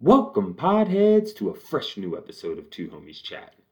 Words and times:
Welcome, 0.00 0.54
podheads, 0.54 1.34
to 1.38 1.48
a 1.48 1.54
fresh 1.54 1.96
new 1.96 2.16
episode 2.16 2.56
of 2.56 2.70
Two 2.70 2.86
Homies 2.86 3.20
Chatting. 3.20 3.64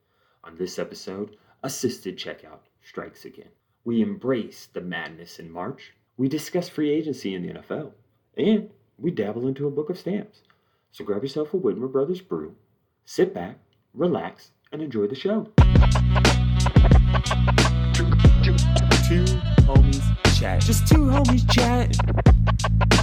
On 0.43 0.56
this 0.56 0.77
episode, 0.77 1.37
assisted 1.63 2.19
checkout 2.19 2.59
strikes 2.83 3.25
again. 3.25 3.51
We 3.85 4.03
embrace 4.03 4.68
the 4.72 4.80
madness 4.80 5.38
in 5.38 5.48
March, 5.48 5.94
we 6.16 6.28
discuss 6.28 6.68
free 6.68 6.90
agency 6.90 7.36
in 7.36 7.46
the 7.46 7.54
NFL, 7.54 7.92
and 8.36 8.70
we 8.98 9.12
dabble 9.12 9.46
into 9.46 9.68
a 9.68 9.70
book 9.70 9.88
of 9.88 10.00
stamps. 10.00 10.40
So 10.90 11.04
grab 11.04 11.22
yourself 11.22 11.54
a 11.54 11.58
Widmer 11.58 11.92
Brothers 11.92 12.23
brew, 12.23 12.56
sit 13.04 13.32
back, 13.32 13.61
relax, 13.95 14.50
and 14.72 14.82
enjoy 14.82 15.06
the 15.06 15.14
show. 15.14 15.52
Two 19.06 19.24
homies 19.62 20.36
chat. 20.40 20.61
Just 20.61 20.88
two 20.88 21.04
homies 21.04 21.48
chat. 21.52 22.95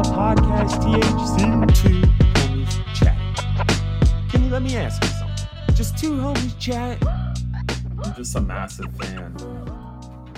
The 0.00 0.08
podcast 0.12 0.80
THC. 0.80 1.74
Two 1.82 2.00
homies 2.32 2.94
chat. 2.94 4.30
Can 4.30 4.42
you 4.44 4.48
let 4.48 4.62
me 4.62 4.74
ask 4.74 5.02
you 5.04 5.10
something? 5.10 5.74
Just 5.74 5.98
two 5.98 6.12
homies 6.12 6.58
chat. 6.58 7.06
I'm 8.02 8.14
just 8.14 8.34
a 8.34 8.40
massive 8.40 8.90
fan 8.96 9.36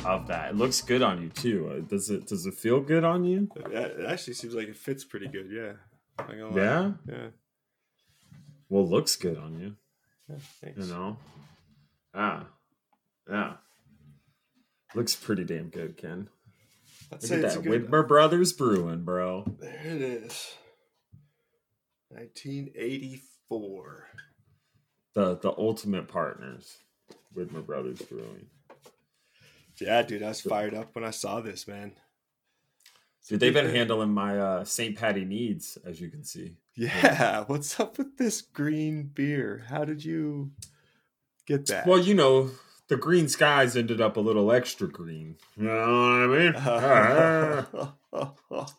of 0.05 0.27
that. 0.27 0.51
It 0.51 0.57
looks 0.57 0.81
good 0.81 1.01
on 1.01 1.23
you 1.23 1.29
too. 1.29 1.69
Uh, 1.69 1.79
Does 1.89 2.11
it? 2.11 2.27
Does 2.27 2.45
it 2.45 2.55
feel 2.55 2.81
good 2.81 3.05
on 3.05 3.23
you? 3.23 3.49
It 3.55 3.73
it 3.73 4.05
actually 4.05 4.35
seems 4.35 4.53
like 4.53 4.67
it 4.67 4.77
fits 4.77 5.05
pretty 5.05 5.29
good. 5.29 5.49
Yeah. 5.49 5.75
Not 6.19 6.57
lie. 6.57 6.61
Yeah. 6.61 6.93
Yeah. 7.09 7.27
Well, 8.69 8.89
looks 8.89 9.15
good 9.15 9.39
on 9.39 9.61
you. 9.61 9.77
yeah 10.29 10.37
thanks. 10.61 10.89
You 10.89 10.93
know. 10.93 11.17
Ah. 12.13 12.47
Yeah. 13.31 13.53
Looks 14.97 15.15
pretty 15.15 15.45
damn 15.45 15.69
good, 15.69 15.97
Ken. 15.97 16.31
I'd 17.13 17.23
Look 17.23 17.33
at 17.33 17.43
that 17.43 17.63
good. 17.63 17.91
Widmer 17.91 18.07
Brothers 18.07 18.53
Brewing, 18.53 19.05
bro. 19.05 19.45
There 19.59 19.81
it 19.85 20.03
is. 20.03 20.55
1984. 22.09 24.09
The 25.15 25.37
the 25.37 25.53
ultimate 25.57 26.09
partners. 26.09 26.79
Widmer 27.37 27.65
Brothers 27.65 28.01
Brewing. 28.03 28.47
Yeah, 29.81 30.03
dude, 30.03 30.23
I 30.23 30.29
was 30.29 30.41
fired 30.41 30.75
up 30.75 30.95
when 30.95 31.05
I 31.05 31.11
saw 31.11 31.41
this, 31.41 31.67
man. 31.67 31.93
Dude, 33.27 33.41
they've 33.41 33.55
been 33.55 33.75
handling 33.75 34.11
my 34.11 34.39
uh, 34.39 34.65
St. 34.65 34.97
Patty 34.97 35.25
needs, 35.25 35.79
as 35.85 36.01
you 36.01 36.11
can 36.11 36.25
see. 36.25 36.57
Yeah, 36.75 37.45
what's 37.47 37.79
up 37.79 37.99
with 37.99 38.17
this 38.17 38.43
green 38.43 39.11
beer? 39.15 39.65
How 39.69 39.85
did 39.85 40.05
you 40.05 40.53
get 41.47 41.67
that? 41.67 41.87
Well, 41.87 41.99
you 41.99 42.15
know, 42.15 42.51
the 42.93 42.99
green 42.99 43.27
skies 43.27 43.75
ended 43.75 44.03
up 44.03 44.19
a 44.19 44.21
little 44.21 44.53
extra 44.53 44.87
green. 44.87 45.37
You 45.57 45.65
know 45.65 45.75
what 45.79 45.81
I 45.81 46.27
mean? 46.27 46.53
Ah. 46.57 47.95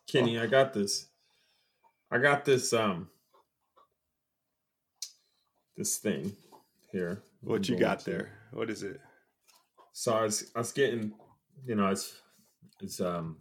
Kenny, 0.07 0.37
I 0.39 0.45
got 0.45 0.71
this. 0.73 1.07
I 2.11 2.19
got 2.19 2.45
this 2.45 2.71
um 2.73 3.09
this 5.75 5.97
thing 5.97 6.35
here. 6.91 7.23
what 7.41 7.67
you 7.67 7.75
got 7.75 7.99
to- 8.01 8.11
there? 8.11 8.29
What 8.51 8.69
is 8.69 8.83
it? 8.83 9.01
So 9.93 10.13
I 10.13 10.21
was 10.23 10.51
I 10.55 10.59
was 10.59 10.71
getting, 10.71 11.13
you 11.65 11.73
know, 11.75 11.87
it's 11.87 12.13
it's 12.81 13.01
um 13.01 13.37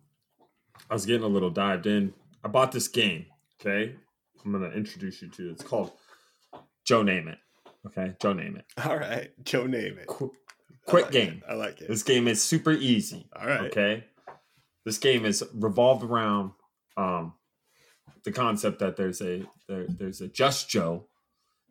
I 0.90 0.94
was 0.94 1.04
getting 1.04 1.24
a 1.24 1.28
little 1.28 1.50
dived 1.50 1.86
in. 1.86 2.14
I 2.42 2.48
bought 2.48 2.72
this 2.72 2.88
game, 2.88 3.26
okay? 3.60 3.94
I'm 4.42 4.52
gonna 4.52 4.70
introduce 4.70 5.20
you 5.20 5.28
to 5.28 5.48
it. 5.48 5.52
It's 5.52 5.62
called 5.64 5.92
Joe 6.84 7.02
Name 7.02 7.28
It. 7.28 7.38
Okay, 7.86 8.14
Joe 8.22 8.32
Name 8.32 8.56
It. 8.56 8.64
All 8.86 8.96
right, 8.96 9.30
Joe, 9.44 9.66
name 9.66 9.98
it. 9.98 10.06
Qu- 10.06 10.32
I 10.86 10.90
quick 10.90 11.04
like 11.04 11.12
game. 11.12 11.42
it. 11.46 11.50
I 11.50 11.54
like 11.54 11.80
it. 11.80 11.88
This 11.88 12.02
game 12.02 12.28
is 12.28 12.42
super 12.42 12.72
easy. 12.72 13.28
All 13.34 13.46
right. 13.46 13.62
Okay. 13.62 14.04
This 14.84 14.98
game 14.98 15.24
is 15.24 15.44
revolved 15.54 16.04
around 16.04 16.52
um 16.96 17.34
the 18.24 18.32
concept 18.32 18.78
that 18.80 18.96
there's 18.96 19.20
a 19.20 19.44
there, 19.68 19.86
there's 19.88 20.20
a 20.20 20.28
just 20.28 20.68
Joe. 20.68 21.06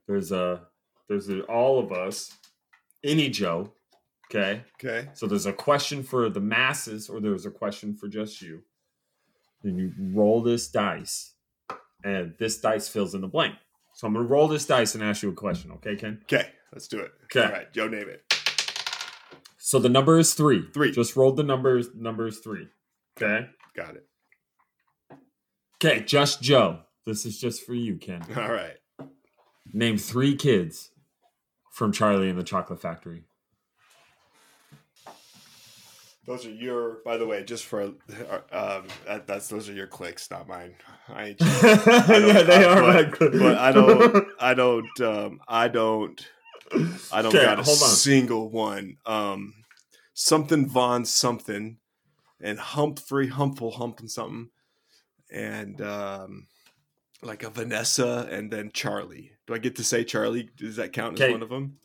There's 0.07 0.31
a 0.31 0.67
there's 1.07 1.29
a, 1.29 1.41
all 1.43 1.79
of 1.79 1.91
us, 1.91 2.31
any 3.03 3.29
Joe. 3.29 3.73
Okay. 4.29 4.63
Okay. 4.81 5.09
So 5.13 5.27
there's 5.27 5.45
a 5.45 5.53
question 5.53 6.03
for 6.03 6.29
the 6.29 6.39
masses, 6.39 7.09
or 7.09 7.19
there's 7.19 7.45
a 7.45 7.51
question 7.51 7.95
for 7.95 8.07
just 8.07 8.41
you. 8.41 8.63
Then 9.63 9.77
you 9.77 9.91
roll 10.13 10.41
this 10.41 10.69
dice, 10.69 11.33
and 12.03 12.33
this 12.39 12.59
dice 12.59 12.87
fills 12.87 13.13
in 13.13 13.21
the 13.21 13.27
blank. 13.27 13.55
So 13.93 14.07
I'm 14.07 14.13
gonna 14.13 14.25
roll 14.25 14.47
this 14.47 14.65
dice 14.65 14.95
and 14.95 15.03
ask 15.03 15.21
you 15.21 15.29
a 15.29 15.33
question, 15.33 15.71
okay, 15.73 15.95
Ken? 15.95 16.19
Okay, 16.23 16.47
let's 16.73 16.87
do 16.87 16.99
it. 16.99 17.11
Okay. 17.25 17.45
All 17.45 17.51
right, 17.51 17.71
Joe, 17.73 17.87
name 17.87 18.09
it. 18.09 18.30
So 19.63 19.77
the 19.77 19.89
number 19.89 20.17
is 20.17 20.33
three. 20.33 20.67
Three. 20.73 20.91
Just 20.91 21.15
rolled 21.15 21.37
the 21.37 21.43
numbers. 21.43 21.89
Numbers 21.93 22.39
three. 22.39 22.67
Okay. 23.15 23.47
Got 23.75 23.95
it. 23.95 24.07
Okay, 25.75 26.03
just 26.03 26.41
Joe. 26.41 26.79
This 27.05 27.27
is 27.27 27.39
just 27.39 27.63
for 27.63 27.75
you, 27.75 27.97
Ken. 27.97 28.23
All 28.35 28.51
right. 28.51 28.77
Name 29.71 29.99
three 29.99 30.35
kids 30.35 30.89
from 31.71 31.91
Charlie 31.91 32.27
and 32.27 32.39
the 32.39 32.43
Chocolate 32.43 32.81
Factory. 32.81 33.23
Those 36.25 36.47
are 36.47 36.51
your, 36.51 36.97
by 37.05 37.17
the 37.17 37.27
way, 37.27 37.43
just 37.43 37.65
for, 37.65 37.83
um, 38.51 38.87
that, 39.05 39.27
that's 39.27 39.47
those 39.47 39.69
are 39.69 39.73
your 39.73 39.87
clicks, 39.87 40.29
not 40.31 40.47
mine. 40.47 40.73
I 41.07 41.23
ain't. 41.29 41.41
yeah, 41.41 42.41
they 42.41 42.63
are 42.63 42.81
but, 42.81 42.93
my 42.93 43.03
good. 43.03 43.33
but 43.33 43.57
I 43.57 43.71
don't, 43.71 44.27
I 44.39 44.53
don't, 44.55 45.01
um, 45.01 45.39
I 45.47 45.67
don't, 45.67 46.27
I 47.11 47.21
don't 47.21 47.33
Okay, 47.35 47.43
got 47.43 47.57
a 47.57 47.61
on. 47.61 47.65
single 47.65 48.49
one. 48.49 48.97
Um, 49.05 49.53
something 50.13 50.67
Vaughn 50.67 51.05
something, 51.05 51.77
and 52.39 52.59
Humphrey 52.59 53.27
Humple 53.27 53.71
humping 53.71 54.07
something, 54.07 54.49
and 55.31 55.81
um, 55.81 56.47
like 57.21 57.43
a 57.43 57.49
Vanessa, 57.49 58.27
and 58.31 58.51
then 58.51 58.71
Charlie. 58.73 59.31
Do 59.47 59.53
I 59.53 59.57
get 59.57 59.75
to 59.77 59.83
say 59.83 60.03
Charlie? 60.03 60.49
Does 60.57 60.77
that 60.77 60.93
count 60.93 61.19
as 61.19 61.31
one 61.31 61.41
of 61.43 61.49
them? 61.49 61.77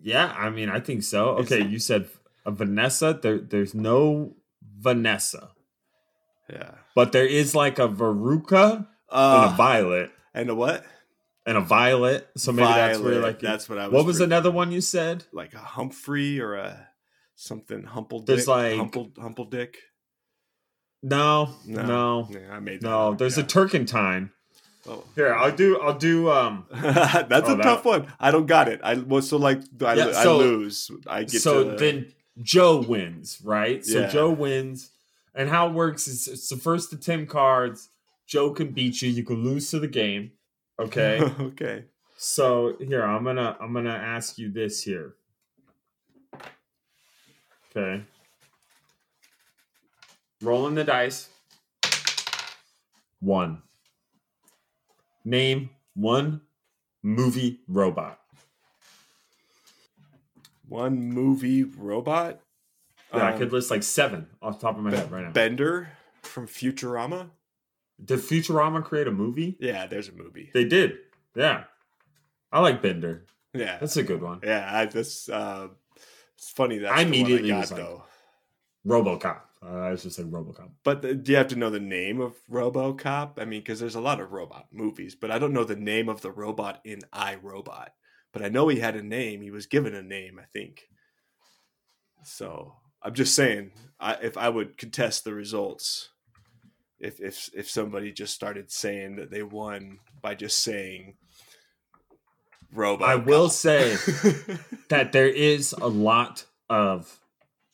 Yeah, 0.00 0.32
I 0.36 0.50
mean, 0.50 0.68
I 0.68 0.80
think 0.80 1.02
so. 1.02 1.30
Okay, 1.38 1.64
you 1.64 1.78
said 1.78 2.08
a 2.46 2.50
Vanessa. 2.52 3.18
There, 3.20 3.38
there's 3.38 3.74
no 3.74 4.36
Vanessa, 4.78 5.50
Yeah. 6.48 6.70
but 6.94 7.12
there 7.12 7.26
is 7.26 7.54
like 7.54 7.78
a 7.80 7.88
Veruca 7.88 8.86
uh, 9.10 9.42
and 9.42 9.50
a 9.50 9.54
Uh, 9.54 9.56
Violet 9.56 10.10
and 10.34 10.50
a 10.50 10.54
what? 10.54 10.84
And 11.48 11.56
a 11.56 11.60
Violet. 11.62 12.28
So 12.36 12.52
maybe 12.52 12.68
that's 12.68 12.98
where 13.00 13.20
like 13.20 13.40
that's 13.40 13.68
what 13.68 13.78
I 13.78 13.86
was. 13.88 13.94
what 13.94 14.04
was 14.06 14.20
another 14.20 14.50
one 14.50 14.70
you 14.70 14.80
said? 14.80 15.24
like 15.32 15.54
a 15.54 15.58
Humphrey 15.58 16.40
or 16.40 16.54
a 16.54 16.88
something 17.34 17.82
Humple 17.84 18.22
There's 18.22 18.40
Dick? 18.40 18.48
like- 18.48 18.76
Humple 18.76 19.12
Humple 19.18 19.46
Dick. 19.46 19.78
No, 21.02 21.54
no, 21.64 22.26
Yeah, 22.30 22.52
I 22.52 22.58
made 22.60 22.80
that 22.80 22.88
no. 22.88 23.12
up, 23.12 23.18
There's 23.18 23.36
yeah. 23.38 23.44
a 23.44 23.46
turkentine. 23.46 24.30
Oh. 24.88 25.04
Here, 25.14 25.32
I'll 25.34 25.54
do. 25.54 25.80
I'll 25.80 25.96
do. 25.98 26.30
Um. 26.30 26.64
That's 26.72 27.48
Oh, 27.48 27.52
a 27.52 27.56
that- 27.56 27.62
tough 27.62 27.84
one. 27.84 28.12
I 28.18 28.30
don't 28.30 28.46
got 28.46 28.68
it. 28.68 28.80
I 28.82 28.94
well, 28.94 29.22
so 29.22 29.36
like 29.36 29.60
I, 29.84 29.94
Yeah, 29.94 30.06
I 30.16 30.24
lose. 30.26 30.90
I 31.06 31.22
get 31.24 31.40
so 31.42 31.70
to, 31.72 31.76
then 31.76 32.12
Joe 32.42 32.78
wins, 32.82 33.40
right? 33.44 33.84
So 33.84 34.00
Yeah. 34.00 34.08
Joe 34.08 34.30
wins, 34.30 34.90
and 35.34 35.48
how 35.48 35.68
it 35.68 35.74
works 35.74 36.08
is 36.08 36.26
it's 36.26 36.48
the 36.48 36.56
first 36.56 36.90
to 36.90 36.96
ten 36.96 37.26
cards. 37.26 37.90
Joe 38.26 38.50
can 38.52 38.72
beat 38.72 39.00
you. 39.02 39.08
You 39.10 39.24
can 39.24 39.44
lose 39.44 39.70
to 39.70 39.78
the 39.78 39.88
game. 39.88 40.32
Okay. 40.78 41.20
okay. 41.40 41.84
so 42.16 42.76
here 42.78 43.02
I'm 43.02 43.24
gonna 43.24 43.56
I'm 43.60 43.72
gonna 43.72 43.90
ask 43.90 44.38
you 44.38 44.50
this 44.50 44.82
here. 44.82 45.14
Okay. 47.76 48.04
Rolling 50.42 50.74
the 50.74 50.84
dice. 50.84 51.28
One. 53.20 53.62
Name 55.24 55.70
one 55.94 56.42
movie 57.02 57.60
robot. 57.68 58.20
One 60.68 61.00
movie 61.12 61.64
robot. 61.64 62.40
Yeah, 63.12 63.24
I 63.24 63.32
Um, 63.32 63.38
could 63.38 63.52
list 63.52 63.70
like 63.70 63.82
seven 63.82 64.28
off 64.40 64.60
the 64.60 64.66
top 64.66 64.76
of 64.76 64.82
my 64.84 64.94
head 64.94 65.10
right 65.10 65.24
now. 65.24 65.32
Bender 65.32 65.90
from 66.22 66.46
Futurama. 66.46 67.30
Did 68.04 68.20
Futurama 68.20 68.84
create 68.84 69.08
a 69.08 69.12
movie? 69.12 69.56
Yeah, 69.60 69.86
there's 69.86 70.08
a 70.08 70.12
movie. 70.12 70.50
They 70.54 70.64
did. 70.64 70.98
Yeah. 71.34 71.64
I 72.52 72.60
like 72.60 72.80
Bender. 72.82 73.26
Yeah, 73.54 73.78
That's 73.78 73.96
a 73.96 74.02
good 74.02 74.22
one. 74.22 74.40
yeah. 74.44 74.68
I 74.72 74.86
this 74.86 75.28
uh, 75.28 75.68
it's 76.36 76.50
funny 76.50 76.78
that 76.78 76.92
I 76.92 76.98
I 76.98 77.02
immediately 77.02 77.48
got 77.48 77.70
like- 77.70 77.80
though. 77.80 78.04
Robocop. 78.86 79.40
Uh, 79.60 79.66
I 79.80 79.90
was 79.90 80.04
just 80.04 80.18
like 80.18 80.28
Robocop. 80.28 80.70
But 80.84 81.02
the, 81.02 81.14
do 81.14 81.32
you 81.32 81.38
have 81.38 81.48
to 81.48 81.56
know 81.56 81.68
the 81.68 81.80
name 81.80 82.20
of 82.20 82.34
RoboCop? 82.48 83.32
I 83.38 83.44
mean, 83.44 83.60
because 83.60 83.80
there's 83.80 83.96
a 83.96 84.00
lot 84.00 84.20
of 84.20 84.30
robot 84.30 84.66
movies, 84.72 85.16
but 85.16 85.32
I 85.32 85.38
don't 85.40 85.52
know 85.52 85.64
the 85.64 85.74
name 85.74 86.08
of 86.08 86.20
the 86.20 86.30
robot 86.30 86.80
in 86.84 87.00
iRobot. 87.12 87.88
But 88.32 88.42
I 88.42 88.48
know 88.50 88.68
he 88.68 88.78
had 88.78 88.94
a 88.94 89.02
name. 89.02 89.42
He 89.42 89.50
was 89.50 89.66
given 89.66 89.94
a 89.96 90.02
name, 90.02 90.38
I 90.40 90.44
think. 90.52 90.88
So 92.22 92.74
I'm 93.02 93.14
just 93.14 93.34
saying, 93.34 93.72
I, 93.98 94.14
if 94.22 94.36
I 94.36 94.48
would 94.48 94.76
contest 94.78 95.24
the 95.24 95.34
results, 95.34 96.10
if 97.00 97.20
if 97.20 97.50
if 97.54 97.70
somebody 97.70 98.12
just 98.12 98.34
started 98.34 98.70
saying 98.70 99.16
that 99.16 99.30
they 99.30 99.42
won 99.42 100.00
by 100.20 100.34
just 100.34 100.62
saying 100.62 101.14
robot, 102.72 103.08
I 103.08 103.16
will 103.16 103.48
say 103.48 103.96
that 104.88 105.12
there 105.12 105.28
is 105.28 105.72
a 105.72 105.86
lot 105.88 106.44
of 106.68 107.20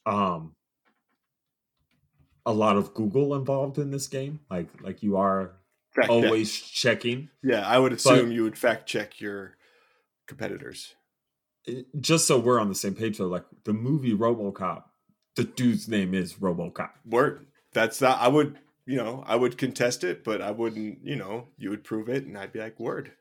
um 0.06 0.54
a 2.46 2.52
lot 2.52 2.76
of 2.76 2.94
Google 2.94 3.34
involved 3.34 3.78
in 3.78 3.90
this 3.90 4.06
game. 4.08 4.40
Like 4.50 4.68
like 4.82 5.02
you 5.02 5.16
are 5.16 5.52
Fact 5.94 6.10
always 6.10 6.52
checking. 6.52 7.28
Yeah, 7.42 7.66
I 7.66 7.78
would 7.78 7.92
assume 7.92 8.32
you 8.32 8.42
would 8.42 8.58
fact 8.58 8.86
check 8.86 9.20
your 9.20 9.56
competitors. 10.26 10.94
Just 11.98 12.26
so 12.26 12.38
we're 12.38 12.60
on 12.60 12.68
the 12.68 12.74
same 12.74 12.94
page, 12.94 13.18
though, 13.18 13.26
like 13.26 13.44
the 13.64 13.72
movie 13.72 14.12
RoboCop, 14.12 14.82
the 15.36 15.44
dude's 15.44 15.88
name 15.88 16.12
is 16.12 16.34
RoboCop. 16.34 16.90
Word. 17.06 17.46
That's 17.72 18.00
not. 18.00 18.20
I 18.20 18.28
would. 18.28 18.58
You 18.86 18.96
know, 18.96 19.24
I 19.26 19.36
would 19.36 19.56
contest 19.56 20.04
it, 20.04 20.24
but 20.24 20.42
I 20.42 20.50
wouldn't. 20.50 20.98
You 21.04 21.16
know, 21.16 21.48
you 21.56 21.70
would 21.70 21.84
prove 21.84 22.08
it, 22.08 22.24
and 22.24 22.36
I'd 22.36 22.52
be 22.52 22.58
like, 22.60 22.78
word. 22.78 23.12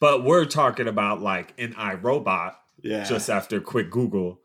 But 0.00 0.22
we're 0.24 0.44
talking 0.44 0.86
about 0.88 1.20
like 1.22 1.54
an 1.58 1.72
iRobot. 1.74 2.54
Yeah. 2.82 3.04
Just 3.04 3.30
after 3.30 3.60
quick 3.60 3.90
Google, 3.90 4.40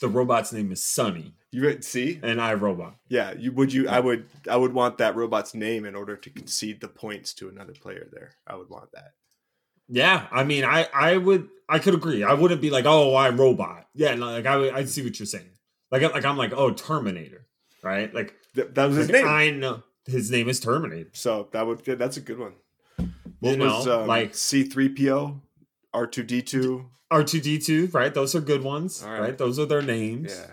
the 0.00 0.08
robot's 0.08 0.52
name 0.52 0.70
is 0.70 0.84
Sunny, 0.84 1.34
you 1.50 1.62
would 1.62 1.82
see. 1.84 2.20
an 2.22 2.36
iRobot. 2.36 2.94
Yeah. 3.08 3.32
You 3.32 3.52
would. 3.52 3.72
You. 3.72 3.88
I 3.88 4.00
would. 4.00 4.26
I 4.48 4.56
would 4.56 4.74
want 4.74 4.98
that 4.98 5.16
robot's 5.16 5.54
name 5.54 5.84
in 5.84 5.94
order 5.94 6.16
to 6.16 6.30
concede 6.30 6.80
the 6.80 6.88
points 6.88 7.32
to 7.34 7.48
another 7.48 7.72
player. 7.72 8.06
There. 8.12 8.32
I 8.46 8.56
would 8.56 8.68
want 8.68 8.92
that. 8.92 9.12
Yeah, 9.92 10.28
I 10.30 10.44
mean, 10.44 10.64
I 10.64 10.88
I 10.94 11.16
would 11.16 11.48
I 11.68 11.80
could 11.80 11.94
agree. 11.94 12.22
I 12.22 12.34
wouldn't 12.34 12.60
be 12.60 12.70
like, 12.70 12.84
oh, 12.86 13.16
I'm 13.16 13.40
robot. 13.40 13.88
Yeah, 13.94 14.14
no, 14.14 14.26
like 14.26 14.46
I 14.46 14.56
would- 14.56 14.72
I 14.72 14.84
see 14.84 15.02
what 15.02 15.18
you're 15.18 15.26
saying. 15.26 15.50
Like 15.90 16.02
like 16.02 16.24
I'm 16.24 16.36
like, 16.36 16.52
oh, 16.52 16.70
Terminator, 16.70 17.46
right? 17.82 18.14
Like, 18.14 18.36
Th- 18.54 18.68
that 18.72 18.86
was 18.88 18.96
his 18.96 19.08
name. 19.10 19.26
I 19.26 19.50
know 19.50 19.82
his 20.06 20.30
name 20.30 20.48
is 20.48 20.60
Terminator. 20.60 21.10
So 21.12 21.48
that 21.52 21.66
would. 21.66 21.84
That's 21.84 22.16
a 22.16 22.20
good 22.20 22.38
one. 22.38 22.54
You 22.98 23.06
What 23.40 23.58
know, 23.58 23.64
was 23.66 23.88
um, 23.88 24.06
like 24.06 24.34
C 24.34 24.64
three 24.64 24.88
PO, 24.88 25.40
R 25.94 26.06
two 26.06 26.22
D 26.22 26.42
two. 26.42 26.86
R 27.10 27.24
two 27.24 27.40
D 27.40 27.58
two, 27.58 27.86
right? 27.88 28.12
Those 28.14 28.34
are 28.34 28.40
good 28.40 28.62
ones, 28.62 29.02
All 29.02 29.10
right. 29.10 29.20
right. 29.20 29.38
Those 29.38 29.58
are 29.58 29.66
their 29.66 29.82
names. 29.82 30.32
Yeah. 30.38 30.52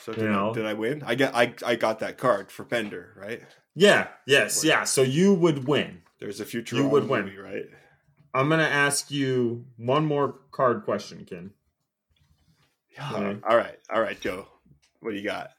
So 0.00 0.12
You 0.12 0.18
did, 0.22 0.30
know. 0.30 0.50
I, 0.50 0.54
did 0.54 0.66
I 0.66 0.74
win? 0.74 1.02
I 1.04 1.14
get. 1.14 1.34
I 1.34 1.54
I 1.66 1.74
got 1.76 1.98
that 1.98 2.16
card 2.18 2.50
for 2.50 2.64
Bender, 2.64 3.12
right? 3.16 3.42
Yeah, 3.74 4.08
yes, 4.26 4.64
yeah. 4.64 4.84
So 4.84 5.02
you 5.02 5.34
would 5.34 5.66
win. 5.68 6.02
There's 6.20 6.40
a 6.40 6.44
future. 6.44 6.76
You 6.76 6.88
would 6.88 7.08
win. 7.08 7.24
movie, 7.26 7.36
right? 7.38 7.64
I'm 8.34 8.48
gonna 8.48 8.62
ask 8.62 9.10
you 9.10 9.66
one 9.76 10.04
more 10.06 10.36
card 10.52 10.84
question, 10.84 11.24
Ken. 11.28 11.50
Yeah. 12.94 13.12
Okay. 13.12 13.40
All 13.48 13.56
right. 13.56 13.78
All 13.92 14.00
right, 14.00 14.20
Joe. 14.20 14.46
What 15.00 15.10
do 15.10 15.16
you 15.16 15.22
got? 15.24 15.50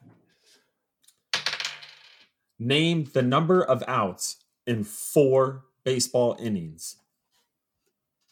Name 2.60 3.06
the 3.14 3.22
number 3.22 3.64
of 3.64 3.84
outs 3.88 4.38
in 4.68 4.84
four 4.84 5.64
baseball 5.84 6.36
innings. 6.40 6.98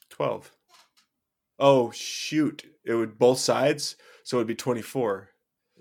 Twelve. 0.09 0.51
Oh 1.59 1.91
shoot! 1.91 2.65
It 2.83 2.93
would 2.93 3.17
both 3.17 3.39
sides, 3.39 3.95
so 4.23 4.37
it'd 4.37 4.47
be 4.47 4.55
twenty-four. 4.55 5.29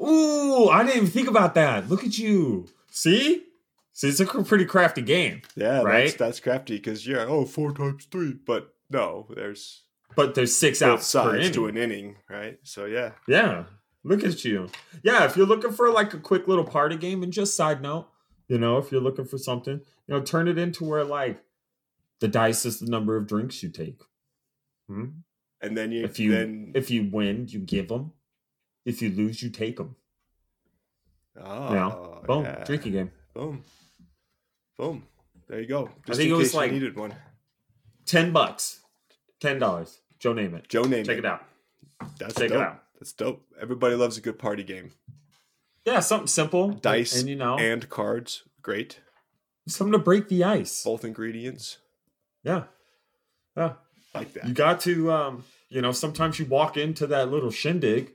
Ooh, 0.01 0.69
I 0.69 0.83
didn't 0.85 0.97
even 0.97 1.09
think 1.11 1.29
about 1.29 1.55
that. 1.55 1.89
Look 1.89 2.05
at 2.05 2.19
you. 2.19 2.69
See? 2.91 3.43
See, 3.93 4.09
it's 4.09 4.21
a 4.21 4.27
pretty 4.27 4.67
crafty 4.67 5.01
game. 5.01 5.41
Yeah, 5.55 5.81
Right? 5.83 6.05
That's, 6.05 6.15
that's 6.17 6.41
crafty 6.41 6.77
because 6.77 7.07
yeah. 7.07 7.25
Oh, 7.27 7.47
four 7.47 7.73
times 7.73 8.07
three, 8.11 8.35
but 8.35 8.75
no, 8.91 9.27
there's 9.35 9.83
But 10.15 10.35
there's 10.35 10.55
six 10.55 10.83
outs 10.83 11.11
per 11.13 11.21
sides 11.25 11.37
inning. 11.39 11.53
to 11.53 11.67
an 11.67 11.77
inning, 11.79 12.17
right? 12.29 12.59
So 12.63 12.85
yeah. 12.85 13.13
Yeah. 13.27 13.65
Look 14.05 14.23
at 14.23 14.45
you. 14.45 14.69
Yeah, 15.03 15.25
if 15.25 15.37
you're 15.37 15.47
looking 15.47 15.73
for 15.73 15.91
like 15.91 16.15
a 16.15 16.19
quick 16.19 16.47
little 16.47 16.65
party 16.65 16.97
game, 16.97 17.23
and 17.23 17.33
just 17.33 17.57
side 17.57 17.81
note, 17.83 18.07
you 18.49 18.59
know, 18.59 18.79
if 18.79 18.91
you're 18.93 19.01
looking 19.01 19.25
for 19.25 19.39
something, 19.39 19.81
you 20.07 20.15
know, 20.15 20.21
turn 20.23 20.49
it 20.49 20.59
into 20.59 20.85
where 20.85 21.05
like 21.05 21.43
the 22.21 22.29
dice 22.29 22.65
is 22.65 22.81
the 22.81 22.87
number 22.87 23.17
of 23.17 23.27
drinks 23.27 23.63
you 23.63 23.69
take. 23.69 24.01
Hmm? 24.89 25.07
And 25.61 25.77
then 25.77 25.91
you 25.93 26.05
If 26.05 26.19
you 26.19 26.33
then 26.33 26.73
if 26.75 26.91
you 26.91 27.09
win, 27.11 27.47
you 27.49 27.59
give 27.61 27.89
them. 27.89 28.13
If 28.85 29.03
you 29.03 29.11
lose, 29.11 29.43
you 29.43 29.51
take 29.51 29.77
them. 29.79 29.97
oh 31.41 31.69
You 31.71 31.75
know, 31.75 32.23
boom, 32.27 32.45
yeah. 32.45 32.65
drinking 32.65 32.93
game. 32.93 33.11
Boom. 33.35 33.65
Boom. 34.79 35.05
There 35.49 35.61
you 35.61 35.67
go. 35.67 35.91
I 36.09 36.15
think 36.15 36.29
in 36.29 36.35
it 36.35 36.39
was 36.39 36.55
like- 36.55 36.73
needed 36.73 36.97
one. 36.97 37.15
Ten 38.05 38.33
bucks, 38.33 38.81
ten 39.41 39.59
dollars. 39.59 39.99
Joe, 40.19 40.33
name 40.33 40.55
it. 40.55 40.69
Joe 40.69 40.83
name 40.83 41.01
it. 41.01 41.07
Check 41.07 41.19
it 41.19 41.25
out. 41.27 41.45
That's 42.19 42.35
Check 42.35 42.49
dope. 42.51 42.59
it 42.59 42.63
out. 42.63 42.83
That's 42.99 43.13
dope. 43.13 43.43
Everybody 43.61 43.95
loves 43.97 44.17
a 44.17 44.21
good 44.21 44.39
party 44.39 44.63
game. 44.63 44.93
Yeah, 45.87 46.01
something 46.01 46.27
simple. 46.27 46.73
Dice 46.73 47.19
and 47.21 47.29
you 47.29 47.37
know, 47.37 47.57
And 47.59 47.89
cards, 47.89 48.43
great. 48.61 49.01
something 49.69 49.93
to 49.93 49.99
break 49.99 50.29
the 50.29 50.43
ice. 50.45 50.83
Both 50.83 51.05
ingredients, 51.05 51.79
Yeah, 52.43 52.65
yeah. 53.57 53.75
like 54.15 54.33
that. 54.35 54.47
You 54.49 54.53
got 54.55 54.81
to, 54.81 55.13
um, 55.13 55.45
you 55.69 55.81
know, 55.81 55.93
sometimes 55.93 56.39
you 56.41 56.47
walk 56.47 56.77
into 56.77 57.07
that 57.09 57.31
little 57.31 57.51
shindig, 57.51 58.13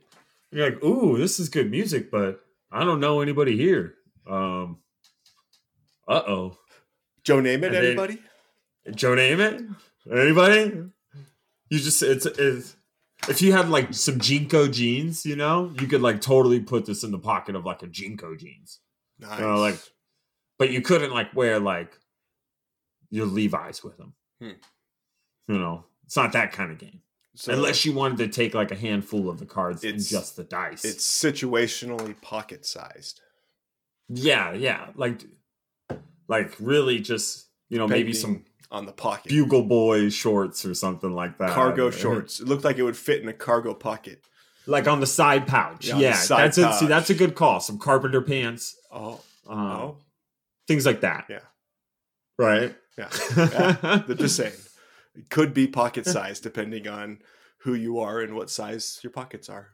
you're 0.50 0.70
like, 0.70 0.84
"Ooh, 0.84 1.16
this 1.18 1.40
is 1.40 1.48
good 1.48 1.70
music," 1.70 2.10
but 2.10 2.44
I 2.70 2.84
don't 2.84 3.00
know 3.00 3.20
anybody 3.22 3.56
here. 3.56 3.94
Um, 4.26 4.78
uh 6.06 6.22
oh, 6.26 6.58
Joe 7.24 7.40
name 7.40 7.64
it. 7.64 7.74
And 7.74 7.86
Anybody? 7.86 8.18
Joe 8.94 9.14
name 9.14 9.40
it? 9.40 9.62
Anybody? 10.10 10.82
You 11.70 11.78
just 11.78 12.02
it's 12.02 12.26
it's 12.26 12.76
if 13.28 13.40
you 13.42 13.52
had 13.52 13.68
like 13.68 13.94
some 13.94 14.18
JNCO 14.18 14.72
jeans, 14.72 15.24
you 15.26 15.36
know, 15.36 15.72
you 15.80 15.86
could 15.86 16.02
like 16.02 16.20
totally 16.20 16.60
put 16.60 16.86
this 16.86 17.02
in 17.04 17.10
the 17.10 17.18
pocket 17.18 17.54
of 17.54 17.64
like 17.64 17.82
a 17.82 17.86
JNCO 17.86 18.38
jeans. 18.38 18.80
Nice. 19.18 19.38
know, 19.40 19.58
like- 19.58 19.80
but 20.58 20.70
you 20.70 20.80
couldn't 20.80 21.12
like 21.12 21.34
wear 21.34 21.58
like 21.58 21.98
your 23.10 23.26
Levi's 23.26 23.82
with 23.82 23.96
them. 23.96 24.14
Hmm. 24.40 24.50
You 25.48 25.58
know, 25.58 25.84
it's 26.04 26.16
not 26.16 26.32
that 26.32 26.52
kind 26.52 26.70
of 26.70 26.78
game. 26.78 27.00
so 27.34 27.52
Unless 27.52 27.84
you 27.84 27.92
wanted 27.92 28.18
to 28.18 28.28
take 28.28 28.54
like 28.54 28.70
a 28.70 28.76
handful 28.76 29.28
of 29.28 29.38
the 29.38 29.46
cards 29.46 29.82
and 29.82 30.00
just 30.02 30.36
the 30.36 30.44
dice. 30.44 30.84
it's 30.84 31.04
situationally 31.06 32.20
pocket 32.22 32.64
sized. 32.64 33.20
yeah, 34.08 34.52
yeah, 34.52 34.88
like 34.94 35.24
like 36.28 36.54
really 36.60 37.00
just 37.00 37.48
you 37.68 37.78
know 37.78 37.88
maybe 37.88 38.12
some 38.12 38.44
on 38.72 38.86
the 38.86 38.92
pocket. 38.92 39.28
bugle 39.28 39.62
boy 39.62 40.08
shorts 40.08 40.64
or 40.64 40.74
something 40.74 41.12
like 41.12 41.38
that. 41.38 41.50
cargo 41.50 41.90
shorts. 42.02 42.40
It 42.40 42.48
looked 42.48 42.64
like 42.64 42.78
it 42.78 42.82
would 42.82 42.96
fit 42.96 43.22
in 43.22 43.28
a 43.28 43.32
cargo 43.32 43.74
pocket. 43.74 44.24
like 44.66 44.88
on 44.88 44.98
the 45.00 45.06
side 45.06 45.46
pouch. 45.46 45.86
Yeah, 45.86 45.98
Yeah, 45.98 46.12
side 46.14 46.44
that's 46.44 46.58
a, 46.58 46.72
see 46.72 46.86
that's 46.86 47.10
a 47.10 47.14
good 47.14 47.34
call. 47.36 47.60
Some 47.60 47.78
carpenter 47.78 48.22
pants, 48.22 48.74
Oh, 48.90 49.20
um, 49.46 49.58
oh, 49.58 49.96
things 50.66 50.84
like 50.86 51.02
that. 51.02 51.26
Yeah. 51.28 51.40
right. 52.38 52.74
yeah. 52.98 53.08
yeah. 53.36 54.02
They're 54.06 54.16
just 54.16 54.36
saying. 54.36 54.54
It 55.14 55.28
could 55.28 55.52
be 55.52 55.66
pocket 55.66 56.06
size 56.06 56.40
depending 56.40 56.88
on 56.88 57.18
who 57.58 57.74
you 57.74 57.98
are 58.00 58.20
and 58.20 58.34
what 58.34 58.48
size 58.50 58.98
your 59.02 59.10
pockets 59.12 59.48
are. 59.50 59.68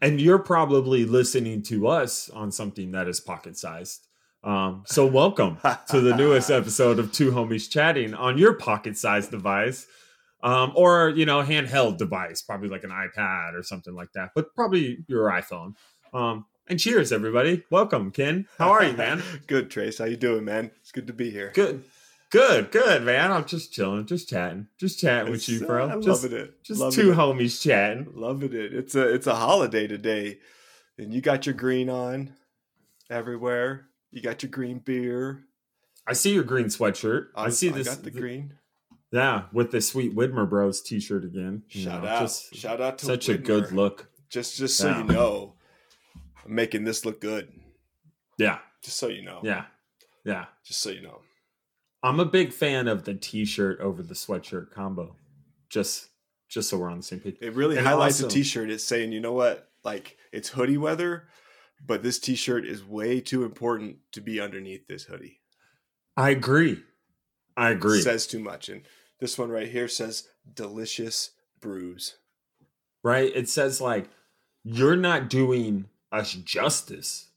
and 0.00 0.20
you're 0.20 0.38
probably 0.38 1.04
listening 1.04 1.62
to 1.64 1.88
us 1.88 2.30
on 2.30 2.52
something 2.52 2.92
that 2.92 3.08
is 3.08 3.18
pocket 3.20 3.58
sized. 3.58 4.06
Um, 4.42 4.84
so 4.86 5.04
welcome 5.04 5.58
to 5.90 6.00
the 6.00 6.16
newest 6.16 6.50
episode 6.50 6.98
of 6.98 7.12
Two 7.12 7.30
Homies 7.30 7.68
Chatting 7.68 8.14
on 8.14 8.38
your 8.38 8.54
pocket 8.54 8.96
sized 8.96 9.30
device, 9.30 9.86
um, 10.42 10.72
or 10.74 11.10
you 11.10 11.26
know, 11.26 11.42
handheld 11.42 11.98
device, 11.98 12.40
probably 12.40 12.70
like 12.70 12.82
an 12.82 12.90
iPad 12.90 13.54
or 13.54 13.62
something 13.62 13.94
like 13.94 14.12
that, 14.14 14.30
but 14.34 14.54
probably 14.54 15.04
your 15.08 15.30
iPhone. 15.30 15.74
Um, 16.14 16.46
and 16.68 16.80
cheers, 16.80 17.12
everybody! 17.12 17.64
Welcome, 17.70 18.12
Ken. 18.12 18.46
How 18.56 18.70
are 18.70 18.82
you, 18.82 18.94
man? 18.96 19.22
good, 19.46 19.70
Trace. 19.70 19.98
How 19.98 20.06
you 20.06 20.16
doing, 20.16 20.46
man? 20.46 20.70
It's 20.80 20.92
good 20.92 21.08
to 21.08 21.12
be 21.12 21.30
here. 21.30 21.52
Good, 21.54 21.84
good, 22.30 22.70
good, 22.70 23.02
man. 23.02 23.32
I'm 23.32 23.44
just 23.44 23.74
chilling, 23.74 24.06
just 24.06 24.30
chatting, 24.30 24.68
just 24.78 24.98
chatting 24.98 25.30
with 25.30 25.50
you, 25.50 25.66
bro. 25.66 25.86
I'm 25.86 26.00
just, 26.00 26.22
loving 26.24 26.38
it. 26.38 26.64
just 26.64 26.80
loving 26.80 26.98
two 26.98 27.12
it. 27.12 27.16
homies 27.18 27.60
chatting. 27.60 28.08
Loving 28.14 28.54
it. 28.54 28.72
It's 28.72 28.94
a 28.94 29.06
it's 29.12 29.26
a 29.26 29.34
holiday 29.34 29.86
today, 29.86 30.38
and 30.96 31.12
you 31.12 31.20
got 31.20 31.44
your 31.44 31.54
green 31.54 31.90
on 31.90 32.32
everywhere. 33.10 33.89
You 34.10 34.20
got 34.22 34.42
your 34.42 34.50
green 34.50 34.78
beer. 34.78 35.44
I 36.06 36.12
see 36.14 36.32
your 36.34 36.42
green 36.44 36.66
sweatshirt. 36.66 37.26
I, 37.34 37.50
see 37.50 37.68
this. 37.68 37.88
I 37.88 37.94
got 37.94 38.04
the 38.04 38.10
green. 38.10 38.54
Yeah, 39.12 39.44
with 39.52 39.70
the 39.70 39.80
sweet 39.80 40.14
Widmer 40.14 40.48
Bros 40.48 40.80
T-shirt 40.82 41.24
again. 41.24 41.62
You 41.70 41.82
Shout 41.84 42.02
know, 42.02 42.08
out! 42.08 42.20
just 42.20 42.54
Shout 42.54 42.80
out 42.80 42.98
to 42.98 43.06
such 43.06 43.28
a 43.28 43.36
good 43.36 43.72
look. 43.72 44.08
Just 44.28 44.56
just 44.56 44.76
so 44.76 44.88
Yeah. 44.88 44.98
you 44.98 45.04
know, 45.04 45.54
I'm 46.44 46.54
making 46.54 46.84
this 46.84 47.04
look 47.04 47.20
good. 47.20 47.52
Yeah, 48.38 48.58
Just 48.82 48.96
so 48.98 49.08
you 49.08 49.22
know. 49.22 49.40
yeah, 49.42 49.64
yeah. 50.24 50.46
Just 50.64 50.80
so 50.80 50.90
you 50.90 51.02
know. 51.02 51.20
I'm 52.02 52.18
a 52.20 52.24
big 52.24 52.52
fan 52.52 52.88
of 52.88 53.04
the 53.04 53.12
T-shirt 53.14 53.80
over 53.80 54.02
the 54.02 54.14
sweatshirt 54.14 54.70
combo. 54.70 55.16
Just, 55.68 56.06
just 56.48 56.70
so 56.70 56.78
we're 56.78 56.90
on 56.90 56.96
the 56.98 57.02
same 57.02 57.20
page. 57.20 57.36
It 57.42 57.54
really 57.54 57.76
And 57.76 57.86
highlights 57.86 58.22
also- 58.22 58.28
the 58.28 58.32
t-shirt. 58.42 58.70
It's 58.70 58.82
saying, 58.84 59.12
you 59.12 59.20
know 59.20 59.32
what? 59.34 59.68
Like 59.84 60.16
it's 60.32 60.48
hoodie 60.48 60.78
weather, 60.78 61.28
but 61.84 62.02
this 62.02 62.18
t-shirt 62.18 62.66
is 62.66 62.84
way 62.84 63.20
too 63.20 63.44
important 63.44 63.96
to 64.12 64.20
be 64.20 64.40
underneath 64.40 64.86
this 64.86 65.04
hoodie. 65.04 65.40
I 66.16 66.30
agree. 66.30 66.82
I 67.56 67.70
agree. 67.70 68.00
Says 68.00 68.26
too 68.26 68.38
much. 68.40 68.68
And 68.68 68.82
this 69.20 69.38
one 69.38 69.50
right 69.50 69.68
here 69.68 69.88
says 69.88 70.28
delicious 70.54 71.30
brews. 71.60 72.16
right? 73.02 73.30
It 73.34 73.48
says 73.48 73.80
like 73.80 74.08
you're 74.64 74.96
not 74.96 75.28
doing 75.30 75.86
us 76.12 76.32
justice 76.34 77.28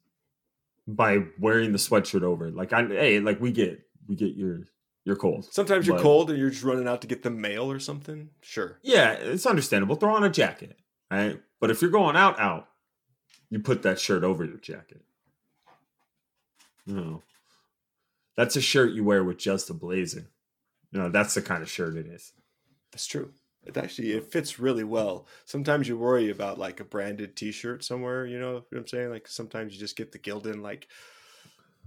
by 0.88 1.20
wearing 1.40 1.72
the 1.72 1.78
sweatshirt 1.78 2.24
over. 2.24 2.48
it. 2.48 2.56
Like 2.56 2.74
I, 2.74 2.86
hey, 2.88 3.20
like 3.20 3.40
we 3.40 3.52
get, 3.52 3.82
we 4.08 4.16
get 4.16 4.36
your, 4.36 4.60
your 5.06 5.16
cold. 5.16 5.46
Sometimes 5.52 5.88
you're 5.88 5.96
But- 5.98 6.04
cold 6.04 6.30
and 6.30 6.38
you're 6.40 6.50
just 6.50 6.64
running 6.64 6.88
out 6.88 7.02
to 7.02 7.08
get 7.08 7.24
the 7.24 7.30
mail 7.30 7.72
or 7.72 7.80
something. 7.80 8.30
Sure. 8.42 8.80
Yeah, 8.84 9.14
it's 9.14 9.46
understandable. 9.46 9.96
Throw 9.96 10.14
on 10.16 10.24
a 10.24 10.30
jacket, 10.30 10.78
right? 11.12 11.40
But 11.62 11.72
if 11.72 11.82
you're 11.82 11.92
going 11.92 12.16
out, 12.18 12.40
out, 12.40 12.68
you 13.50 13.60
put 13.60 13.84
that 13.84 14.00
shirt 14.00 14.24
over 14.24 14.44
your 14.44 14.58
jacket. 14.58 15.02
No. 16.86 17.22
that's 18.36 18.56
a 18.56 18.62
shirt 18.62 18.94
you 18.94 19.04
wear 19.04 19.24
with 19.24 19.38
just 19.38 19.70
a 19.70 19.74
blazer. 19.74 20.28
You 20.92 21.00
know, 21.00 21.10
that's 21.10 21.34
the 21.34 21.42
kind 21.42 21.64
of 21.64 21.70
shirt 21.70 21.96
it 21.96 22.06
is. 22.08 22.34
That's 22.92 23.06
true. 23.08 23.32
It 23.66 23.78
actually 23.78 24.12
it 24.12 24.32
fits 24.32 24.60
really 24.60 24.84
well. 24.84 25.28
Sometimes 25.46 25.88
you 25.88 25.98
worry 25.98 26.30
about 26.30 26.58
like 26.60 26.82
a 26.82 26.84
branded 26.84 27.38
T-shirt 27.38 27.84
somewhere. 27.84 28.26
You 28.26 28.38
know 28.40 28.48
you 28.48 28.54
know 28.54 28.66
what 28.72 28.80
I'm 28.80 28.88
saying? 28.88 29.10
Like 29.10 29.28
sometimes 29.28 29.74
you 29.74 29.80
just 29.80 29.96
get 29.96 30.12
the 30.12 30.20
Gildan 30.20 30.62
like 30.62 30.90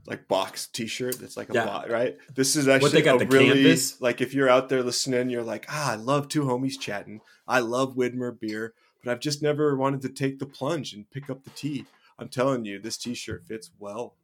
like 0.06 0.26
box 0.28 0.68
T-shirt 0.68 1.18
that's 1.20 1.36
like 1.36 1.50
a 1.50 1.54
Yeah. 1.54 1.64
lot, 1.66 1.90
right? 1.90 2.16
This 2.34 2.56
is 2.56 2.66
actually 2.68 2.92
they 2.92 3.02
got, 3.02 3.20
a 3.20 3.26
really 3.26 3.62
canvas? 3.62 4.00
like 4.00 4.20
if 4.22 4.32
you're 4.32 4.48
out 4.48 4.68
there 4.70 4.82
listening, 4.82 5.28
you're 5.28 5.42
like, 5.42 5.66
ah, 5.68 5.92
I 5.92 5.96
love 5.96 6.28
two 6.28 6.44
homies 6.44 6.80
chatting. 6.80 7.20
I 7.46 7.58
love 7.58 7.94
Widmer 7.96 8.38
beer, 8.38 8.72
but 9.06 9.12
I've 9.12 9.20
just 9.20 9.40
never 9.40 9.76
wanted 9.76 10.02
to 10.02 10.08
take 10.08 10.40
the 10.40 10.46
plunge 10.46 10.92
and 10.92 11.08
pick 11.08 11.30
up 11.30 11.44
the 11.44 11.50
tee. 11.50 11.84
I'm 12.18 12.28
telling 12.28 12.64
you, 12.64 12.80
this 12.80 12.96
T-shirt 12.96 13.46
fits 13.46 13.70
well. 13.78 14.16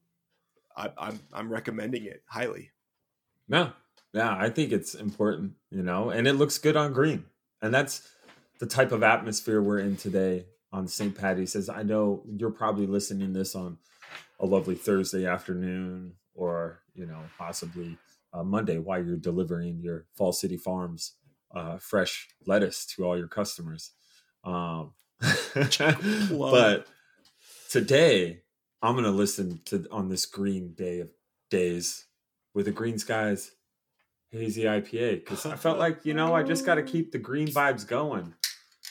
I, 0.76 0.90
I'm 0.98 1.20
I'm 1.32 1.52
recommending 1.52 2.04
it 2.04 2.24
highly. 2.26 2.72
No, 3.48 3.72
yeah, 4.12 4.36
I 4.36 4.50
think 4.50 4.72
it's 4.72 4.94
important, 4.94 5.52
you 5.70 5.84
know, 5.84 6.10
and 6.10 6.26
it 6.26 6.32
looks 6.32 6.58
good 6.58 6.76
on 6.76 6.92
green. 6.92 7.26
And 7.60 7.72
that's 7.72 8.08
the 8.58 8.66
type 8.66 8.90
of 8.90 9.04
atmosphere 9.04 9.62
we're 9.62 9.78
in 9.78 9.96
today 9.96 10.46
on 10.72 10.88
St. 10.88 11.16
Patty's. 11.16 11.52
Says 11.52 11.68
I 11.68 11.84
know 11.84 12.24
you're 12.26 12.50
probably 12.50 12.88
listening 12.88 13.32
this 13.32 13.54
on 13.54 13.78
a 14.40 14.46
lovely 14.46 14.74
Thursday 14.74 15.26
afternoon 15.26 16.14
or, 16.34 16.80
you 16.94 17.06
know, 17.06 17.20
possibly 17.38 17.96
uh, 18.32 18.42
Monday 18.42 18.78
while 18.78 19.04
you're 19.04 19.16
delivering 19.16 19.78
your 19.80 20.06
Fall 20.16 20.32
City 20.32 20.56
Farms 20.56 21.12
uh, 21.54 21.76
fresh 21.76 22.30
lettuce 22.46 22.84
to 22.86 23.04
all 23.04 23.16
your 23.16 23.28
customers. 23.28 23.92
Um, 24.44 24.92
but 26.30 26.86
today 27.70 28.42
I'm 28.82 28.94
going 28.94 29.04
to 29.04 29.10
listen 29.10 29.60
to 29.66 29.86
on 29.90 30.08
this 30.08 30.26
green 30.26 30.74
day 30.74 31.00
of 31.00 31.08
days 31.50 32.06
with 32.54 32.66
the 32.66 32.72
green 32.72 32.98
skies 32.98 33.52
hazy 34.32 34.62
IPA 34.62 35.20
because 35.24 35.46
I 35.46 35.56
felt 35.56 35.78
like 35.78 36.04
you 36.04 36.14
know 36.14 36.34
I 36.34 36.42
just 36.42 36.66
got 36.66 36.76
to 36.76 36.82
keep 36.82 37.12
the 37.12 37.18
green 37.18 37.48
vibes 37.48 37.86
going. 37.86 38.34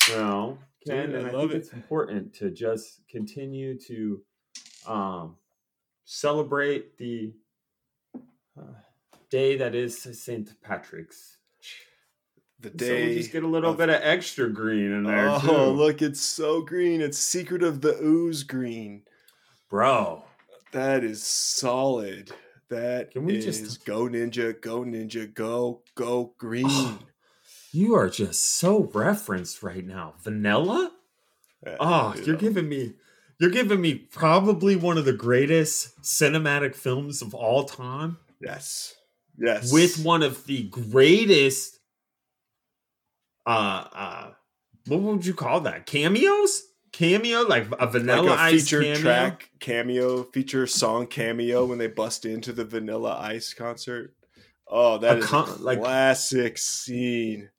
You 0.07 0.15
know, 0.15 0.57
Ken, 0.87 1.07
Dude, 1.07 1.15
I 1.15 1.19
and 1.19 1.27
I, 1.27 1.31
love 1.31 1.49
think 1.49 1.53
it. 1.53 1.57
it's 1.57 1.73
important 1.73 2.33
to 2.35 2.51
just 2.51 3.01
continue 3.09 3.77
to 3.87 4.21
um, 4.87 5.35
celebrate 6.05 6.97
the 6.97 7.33
uh, 8.57 8.73
day 9.29 9.57
that 9.57 9.75
is 9.75 10.01
St. 10.01 10.49
Patrick's. 10.61 11.37
The 12.61 12.69
day. 12.69 12.87
So 12.87 13.07
we 13.09 13.15
just 13.15 13.31
get 13.31 13.43
a 13.43 13.47
little 13.47 13.71
of- 13.71 13.77
bit 13.77 13.89
of 13.89 13.99
extra 14.01 14.49
green 14.49 14.91
in 14.91 15.03
there 15.03 15.29
Oh, 15.29 15.39
too, 15.39 15.71
look, 15.71 16.01
it's 16.01 16.21
so 16.21 16.61
green. 16.61 17.01
It's 17.01 17.17
Secret 17.17 17.63
of 17.63 17.81
the 17.81 17.97
Ooze 18.01 18.43
green. 18.43 19.03
bro. 19.69 20.25
That 20.71 21.03
is 21.03 21.23
solid. 21.23 22.31
That 22.69 23.11
Can 23.11 23.25
we 23.25 23.35
is 23.37 23.45
just- 23.45 23.85
go 23.85 24.07
ninja, 24.07 24.59
go 24.61 24.81
ninja, 24.83 25.33
go 25.33 25.81
go 25.95 26.05
oh, 26.07 26.33
green. 26.37 26.99
You 27.73 27.95
are 27.95 28.09
just 28.09 28.43
so 28.43 28.89
referenced 28.93 29.63
right 29.63 29.85
now. 29.85 30.15
Vanilla? 30.21 30.91
Oh, 31.65 31.75
ah, 31.79 32.15
you 32.15 32.23
you're 32.23 32.35
know. 32.35 32.39
giving 32.41 32.69
me 32.69 32.93
you're 33.39 33.49
giving 33.49 33.81
me 33.81 33.95
probably 33.95 34.75
one 34.75 34.97
of 34.97 35.05
the 35.05 35.13
greatest 35.13 35.99
cinematic 36.01 36.75
films 36.75 37.21
of 37.21 37.33
all 37.33 37.63
time 37.65 38.17
yes, 38.39 38.95
yes. 39.37 39.71
with 39.73 40.03
one 40.05 40.21
of 40.23 40.45
the 40.45 40.63
greatest 40.69 41.79
uh 43.45 43.85
uh 43.93 44.31
what 44.87 44.99
would 45.01 45.25
you 45.25 45.33
call 45.33 45.61
that? 45.61 45.85
Cameos? 45.85 46.63
Cameo 46.91 47.43
like 47.47 47.67
a 47.79 47.87
vanilla 47.87 48.21
like 48.21 48.37
a 48.37 48.41
ice 48.41 48.63
featured 48.63 48.83
cameo? 48.83 48.99
track 49.01 49.49
cameo, 49.61 50.23
feature 50.23 50.67
song 50.67 51.07
cameo 51.07 51.65
when 51.65 51.77
they 51.77 51.87
bust 51.87 52.25
into 52.25 52.51
the 52.51 52.65
Vanilla 52.65 53.17
Ice 53.21 53.53
concert. 53.53 54.13
Oh, 54.67 54.97
that 54.97 55.15
A 55.17 55.19
is 55.19 55.25
con- 55.25 55.47
a 55.49 55.53
like- 55.61 55.79
classic 55.79 56.57
scene. 56.57 57.49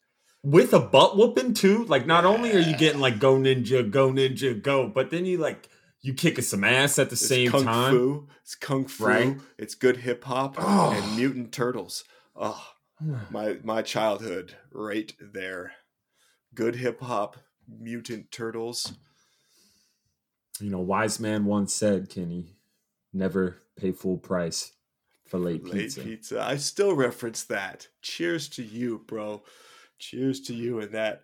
with 0.42 0.74
a 0.74 0.80
butt 0.80 1.16
whooping 1.16 1.54
too. 1.54 1.84
Like 1.84 2.06
not 2.06 2.24
only 2.26 2.52
are 2.52 2.58
you 2.60 2.76
getting 2.76 3.00
like 3.00 3.18
go 3.18 3.36
ninja, 3.38 3.88
go 3.90 4.10
ninja, 4.10 4.60
go, 4.60 4.88
but 4.88 5.08
then 5.10 5.24
you 5.24 5.38
like 5.38 5.66
you 6.02 6.12
kicking 6.12 6.44
some 6.44 6.64
ass 6.64 6.98
at 6.98 7.08
the 7.10 7.16
same 7.16 7.50
time. 7.50 7.60
It's 7.60 7.64
same 7.64 7.64
kung 7.66 7.74
time. 7.74 7.92
fu. 7.94 8.28
It's 8.42 8.54
kung 8.56 8.84
fu. 8.86 9.04
Right? 9.06 9.36
It's 9.56 9.74
good 9.74 9.98
hip 9.98 10.24
hop 10.24 10.56
Oh. 10.58 10.90
and 10.94 11.16
mutant 11.16 11.52
turtles. 11.52 12.04
Oh, 12.36 12.62
my 13.30 13.58
my 13.62 13.82
childhood 13.82 14.54
right 14.72 15.12
there. 15.20 15.72
Good 16.54 16.76
hip 16.76 17.00
hop, 17.00 17.36
mutant 17.68 18.30
turtles. 18.30 18.92
You 20.60 20.70
know, 20.70 20.80
wise 20.80 21.18
man 21.18 21.44
once 21.46 21.74
said, 21.74 22.10
Kenny, 22.10 22.56
never 23.12 23.56
pay 23.76 23.90
full 23.92 24.18
price 24.18 24.72
for 25.26 25.38
late, 25.38 25.64
Late 25.64 25.72
pizza. 25.72 26.00
pizza. 26.02 26.42
I 26.42 26.56
still 26.56 26.94
reference 26.94 27.44
that. 27.44 27.88
Cheers 28.02 28.48
to 28.50 28.62
you, 28.62 29.02
bro. 29.06 29.42
Cheers 29.98 30.40
to 30.42 30.54
you 30.54 30.80
and 30.80 30.92
that 30.92 31.22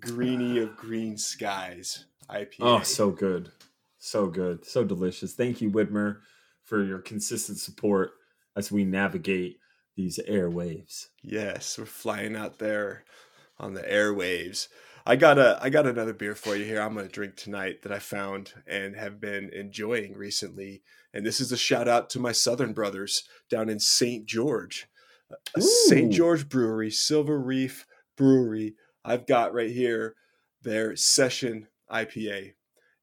greeny 0.00 0.58
of 0.62 0.76
green 0.76 1.18
skies 1.18 2.06
IPA. 2.30 2.54
Oh, 2.60 2.80
so 2.80 3.10
good. 3.10 3.50
So 3.98 4.26
good. 4.26 4.64
So 4.64 4.82
delicious. 4.82 5.34
Thank 5.34 5.60
you, 5.60 5.70
Widmer, 5.70 6.20
for 6.64 6.82
your 6.82 7.00
consistent 7.00 7.58
support 7.58 8.12
as 8.56 8.72
we 8.72 8.84
navigate 8.84 9.59
these 10.00 10.18
airwaves. 10.28 11.08
Yes, 11.22 11.78
we're 11.78 11.84
flying 11.84 12.34
out 12.34 12.58
there 12.58 13.04
on 13.58 13.74
the 13.74 13.82
airwaves. 13.82 14.68
I 15.06 15.16
got 15.16 15.38
a 15.38 15.58
I 15.60 15.68
got 15.70 15.86
another 15.86 16.12
beer 16.14 16.34
for 16.34 16.56
you 16.56 16.64
here. 16.64 16.80
I'm 16.80 16.94
going 16.94 17.06
to 17.06 17.12
drink 17.12 17.36
tonight 17.36 17.82
that 17.82 17.92
I 17.92 17.98
found 17.98 18.54
and 18.66 18.96
have 18.96 19.20
been 19.20 19.50
enjoying 19.52 20.14
recently. 20.16 20.82
And 21.12 21.26
this 21.26 21.40
is 21.40 21.52
a 21.52 21.56
shout 21.56 21.88
out 21.88 22.08
to 22.10 22.18
my 22.20 22.32
southern 22.32 22.72
brothers 22.72 23.24
down 23.50 23.68
in 23.68 23.78
St. 23.80 24.24
George. 24.26 24.86
Uh, 25.56 25.60
St. 25.60 26.12
George 26.12 26.48
Brewery, 26.48 26.90
Silver 26.90 27.38
Reef 27.38 27.86
Brewery. 28.16 28.74
I've 29.04 29.26
got 29.26 29.52
right 29.54 29.70
here 29.70 30.14
their 30.62 30.96
session 30.96 31.68
IPA. 31.90 32.52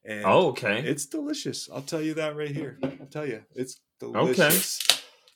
And 0.05 0.23
Oh, 0.25 0.47
okay. 0.49 0.79
it's 0.79 1.05
delicious. 1.05 1.69
I'll 1.73 1.81
tell 1.81 2.01
you 2.01 2.13
that 2.15 2.35
right 2.35 2.51
here. 2.51 2.79
I'll 2.83 3.07
tell 3.11 3.27
you. 3.27 3.43
It's 3.55 3.79
delicious. 3.99 4.79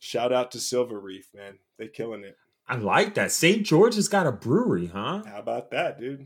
Shout 0.04 0.34
out 0.34 0.50
to 0.52 0.60
Silver 0.60 1.00
Reef, 1.00 1.28
man. 1.32 1.60
They 1.78 1.88
killing 1.88 2.24
it. 2.24 2.36
I 2.68 2.76
like 2.76 3.14
that. 3.14 3.32
St. 3.32 3.64
George 3.64 3.94
has 3.96 4.08
got 4.08 4.26
a 4.26 4.32
brewery, 4.32 4.88
huh? 4.88 5.22
How 5.28 5.38
about 5.40 5.70
that, 5.72 6.00
dude? 6.00 6.26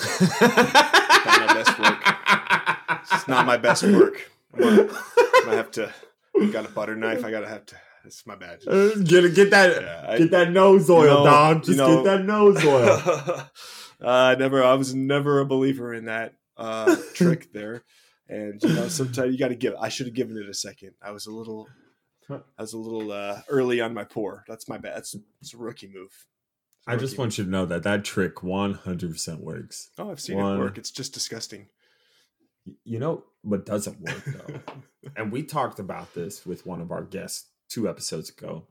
It's 0.00 0.20
not 0.40 1.26
my 1.26 1.54
best 1.54 1.78
work. 1.78 2.02
It's 3.12 3.28
not 3.28 3.46
my 3.46 3.56
best 3.56 3.82
work. 3.82 4.30
I'm 4.54 4.60
gonna, 4.60 4.82
I'm 4.82 5.44
gonna 5.44 5.56
have 5.56 5.70
to. 5.72 5.92
Got 6.52 6.66
a 6.66 6.68
butter 6.68 6.94
knife. 6.94 7.24
I 7.24 7.32
gotta 7.32 7.48
have 7.48 7.66
to. 7.66 7.76
It's 8.04 8.24
my 8.24 8.36
bad. 8.36 8.60
Uh, 8.66 8.90
get 9.02 9.34
get 9.34 9.50
that 9.50 9.82
Yeah, 9.82 10.06
I- 10.08 10.18
get 10.18 10.30
that 10.30 10.52
nose 10.52 10.88
oil, 10.88 11.24
know- 11.24 11.24
dog. 11.24 11.56
you 11.58 11.62
Just 11.74 11.78
know- 11.78 11.96
get 11.96 12.04
that 12.04 12.24
nose 12.24 12.64
oil. 12.64 13.42
uh, 14.08 14.36
never. 14.38 14.62
I 14.62 14.74
was 14.74 14.94
never 14.94 15.40
a 15.40 15.44
believer 15.46 15.92
in 15.92 16.04
that 16.04 16.34
uh, 16.56 16.94
trick 17.14 17.52
there. 17.52 17.82
And 18.28 18.62
you 18.62 18.74
know, 18.74 18.88
sometimes 18.88 19.32
you 19.32 19.38
got 19.38 19.48
to 19.48 19.54
give. 19.54 19.74
I 19.80 19.88
should 19.88 20.06
have 20.06 20.14
given 20.14 20.36
it 20.36 20.48
a 20.48 20.54
second. 20.54 20.92
I 21.02 21.10
was 21.10 21.26
a 21.26 21.30
little. 21.30 21.68
I 22.30 22.40
was 22.58 22.74
a 22.74 22.78
little 22.78 23.10
uh, 23.10 23.40
early 23.48 23.80
on 23.80 23.94
my 23.94 24.04
pour. 24.04 24.44
That's 24.46 24.68
my 24.68 24.76
bad. 24.76 24.96
That's 24.96 25.16
it's 25.40 25.54
a 25.54 25.56
rookie 25.56 25.90
move. 25.92 26.26
A 26.86 26.92
I 26.92 26.96
just 26.96 27.16
want 27.16 27.38
you 27.38 27.44
to 27.44 27.50
know 27.50 27.64
that 27.66 27.84
that 27.84 28.04
trick 28.04 28.36
100% 28.36 29.40
works. 29.40 29.90
Oh, 29.98 30.10
I've 30.10 30.20
seen 30.20 30.36
one- 30.36 30.56
it 30.56 30.60
work. 30.60 30.78
It's 30.78 30.90
just 30.90 31.14
disgusting. 31.14 31.68
You 32.84 32.98
know 32.98 33.24
what 33.40 33.64
doesn't 33.64 33.98
work 34.00 34.24
though? 34.26 34.60
and 35.16 35.32
we 35.32 35.42
talked 35.42 35.78
about 35.78 36.12
this 36.12 36.44
with 36.44 36.66
one 36.66 36.82
of 36.82 36.90
our 36.90 37.02
guests 37.02 37.46
two 37.70 37.88
episodes 37.88 38.28
ago. 38.28 38.66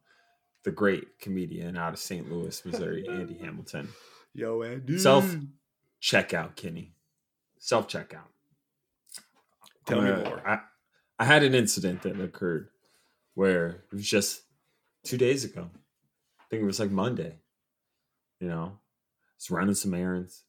The 0.63 0.71
great 0.71 1.19
comedian 1.19 1.77
out 1.77 1.93
of 1.93 1.99
St. 1.99 2.31
Louis, 2.31 2.63
Missouri, 2.63 3.07
Andy 3.09 3.37
Hamilton. 3.39 3.89
Yo, 4.35 4.61
Andy. 4.61 4.99
Self 4.99 5.35
checkout, 5.99 6.55
Kenny. 6.55 6.93
Self 7.57 7.87
checkout. 7.87 8.29
Tell 9.87 10.01
me 10.01 10.11
more. 10.11 10.41
I, 10.47 10.59
I 11.19 11.25
had 11.25 11.43
an 11.43 11.55
incident 11.55 12.03
that 12.03 12.19
occurred 12.19 12.69
where 13.33 13.67
it 13.91 13.93
was 13.95 14.07
just 14.07 14.41
two 15.03 15.17
days 15.17 15.43
ago. 15.43 15.69
I 16.39 16.43
think 16.49 16.61
it 16.61 16.65
was 16.65 16.79
like 16.79 16.91
Monday. 16.91 17.37
You 18.39 18.49
know, 18.49 18.77
was 19.37 19.49
running 19.49 19.73
some 19.75 19.93
errands. 19.93 20.43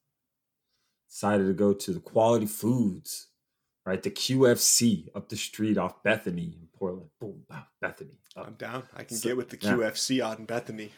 Decided 1.09 1.47
to 1.47 1.55
go 1.55 1.73
to 1.73 1.93
the 1.95 2.01
Quality 2.01 2.45
Foods, 2.47 3.29
right? 3.87 4.03
The 4.03 4.11
QFC 4.11 5.09
up 5.15 5.29
the 5.31 5.37
street 5.37 5.79
off 5.79 6.03
Bethany 6.03 6.55
in 6.61 6.69
Portland. 6.79 7.09
Boom, 7.19 7.45
Bethany. 7.81 8.19
up 8.37 8.47
I'm 8.49 8.55
down. 8.55 8.83
I 8.95 9.05
can 9.05 9.17
So- 9.17 9.29
get 9.31 9.37
with 9.39 9.49
the. 9.49 9.57
QFC 9.57 10.21
out 10.21 10.39
in 10.39 10.45
Bethany. 10.45 10.93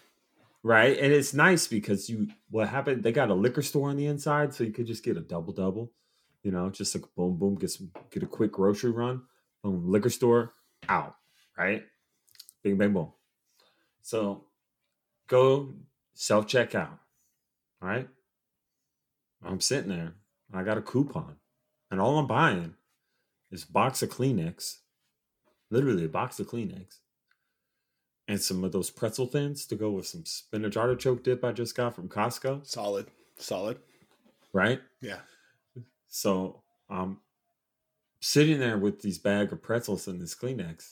right? 0.65 0.99
And 0.99 1.13
it's 1.13 1.33
nice 1.33 1.69
because 1.69 2.11
you 2.11 2.29
what 2.51 2.69
happened? 2.69 3.05
They 3.05 3.13
got 3.13 3.31
a 3.31 3.35
liquor 3.35 3.63
store 3.63 3.91
on 3.91 3.97
the 3.97 4.07
inside, 4.07 4.53
so 4.53 4.65
you 4.65 4.73
could 4.73 4.87
just 4.87 5.05
get 5.05 5.17
a 5.17 5.21
double 5.21 5.53
double. 5.53 5.93
You 6.43 6.51
know, 6.53 6.71
just 6.71 6.95
like 6.95 7.05
boom, 7.17 7.37
boom, 7.37 7.57
get 7.57 7.71
some 7.71 7.91
get 8.11 8.23
a 8.23 8.27
quick 8.27 8.53
grocery 8.53 8.91
run. 8.91 9.23
Boom, 9.63 9.91
liquor 9.91 10.11
store 10.11 10.55
out, 10.89 11.17
right? 11.57 11.85
Bing, 12.63 12.77
bang, 12.77 12.93
boom. 12.93 13.13
So 14.03 14.45
go 15.29 15.75
self 16.15 16.47
checkout, 16.47 16.99
right? 17.81 18.09
I'm 19.45 19.61
sitting 19.61 19.91
there. 19.91 20.15
and 20.51 20.61
I 20.61 20.65
got 20.65 20.79
a 20.79 20.83
coupon, 20.83 21.37
and 21.91 22.01
all 22.01 22.19
I'm 22.19 22.27
buying 22.27 22.75
is 23.51 23.65
a 23.65 23.73
box 23.73 24.03
of 24.03 24.11
Kleenex 24.11 24.79
literally 25.71 26.05
a 26.05 26.09
box 26.09 26.39
of 26.41 26.49
Kleenex, 26.49 26.99
and 28.29 28.41
some 28.41 28.65
of 28.65 28.73
those 28.73 28.91
pretzel 28.91 29.27
thins 29.27 29.67
to 29.67 29.77
go 29.77 29.91
with 29.91 30.07
some 30.07 30.25
spinach 30.25 30.77
artichoke 30.77 31.23
dip 31.23 31.45
I 31.45 31.53
just 31.53 31.77
got 31.77 31.95
from 31.95 32.09
Costco. 32.09 32.67
Solid, 32.67 33.07
solid. 33.39 33.79
Right. 34.53 34.81
Yeah. 35.01 35.21
So 36.11 36.63
I'm 36.91 37.19
sitting 38.21 38.59
there 38.59 38.77
with 38.77 39.01
these 39.01 39.19
bag 39.19 39.53
of 39.53 39.63
pretzels 39.63 40.07
and 40.09 40.21
this 40.21 40.35
Kleenex. 40.35 40.91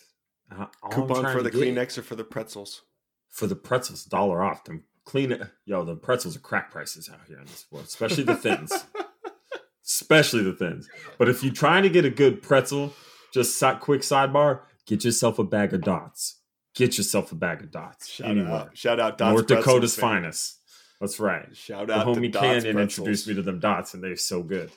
all 0.56 0.70
Coupon 0.90 1.30
for 1.32 1.42
the 1.42 1.50
get- 1.50 1.60
Kleenex 1.60 1.98
or 1.98 2.02
for 2.02 2.14
the 2.16 2.24
pretzels? 2.24 2.82
for 3.28 3.46
the 3.46 3.54
pretzels, 3.56 4.04
dollar 4.04 4.42
off. 4.42 4.64
Them 4.64 4.84
clean 5.04 5.30
it, 5.32 5.42
yo, 5.66 5.84
the 5.84 5.94
pretzels 5.94 6.34
are 6.34 6.40
crack 6.40 6.70
prices 6.70 7.10
out 7.12 7.20
here 7.28 7.38
in 7.38 7.44
this 7.44 7.66
world, 7.70 7.84
especially 7.86 8.24
the 8.24 8.34
thins. 8.34 8.72
especially 9.84 10.42
the 10.42 10.54
thins. 10.54 10.88
But 11.18 11.28
if 11.28 11.42
you're 11.44 11.52
trying 11.52 11.82
to 11.82 11.88
get 11.90 12.04
a 12.04 12.10
good 12.10 12.42
pretzel, 12.42 12.94
just 13.32 13.60
quick 13.80 14.00
sidebar, 14.00 14.60
get 14.86 15.04
yourself 15.04 15.38
a 15.38 15.44
bag 15.44 15.72
of 15.74 15.82
dots. 15.82 16.36
Get 16.74 16.96
yourself 16.96 17.30
a 17.32 17.34
bag 17.34 17.60
of 17.62 17.70
dots. 17.70 18.08
Shout 18.08 18.28
anywhere. 18.30 18.52
out, 18.52 18.76
shout 18.76 18.98
out, 19.00 19.18
Dots 19.18 19.32
North 19.34 19.46
Dakota's 19.46 19.96
finest. 19.96 20.58
That's 21.00 21.20
right. 21.20 21.54
Shout 21.56 21.88
The 21.88 21.94
out, 21.94 22.14
to 22.14 22.20
homie 22.20 22.32
Canyon 22.32 22.74
Pretzels. 22.74 22.98
introduced 22.98 23.26
me 23.28 23.34
to 23.34 23.42
them 23.42 23.60
dots, 23.60 23.94
and 23.94 24.02
they're 24.02 24.16
so 24.16 24.42
good. 24.42 24.70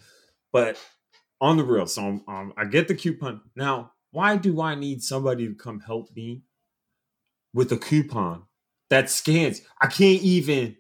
But 0.52 0.78
on 1.40 1.58
the 1.58 1.64
real, 1.64 1.88
so 1.88 2.04
um, 2.04 2.24
um, 2.28 2.54
I 2.58 2.66
get 2.66 2.88
the 2.88 2.96
coupon. 2.96 3.42
Now, 3.56 3.94
why 4.12 4.38
do 4.38 4.62
I 4.62 4.76
need 4.76 5.02
somebody 5.02 5.48
to 5.48 5.56
come 5.56 5.80
help 5.80 6.16
me 6.16 6.44
with 7.54 7.72
a 7.72 7.78
coupon 7.78 8.44
that 8.90 9.10
scans? 9.10 9.62
I 9.80 9.88
can't 9.88 10.22
even 10.22 10.76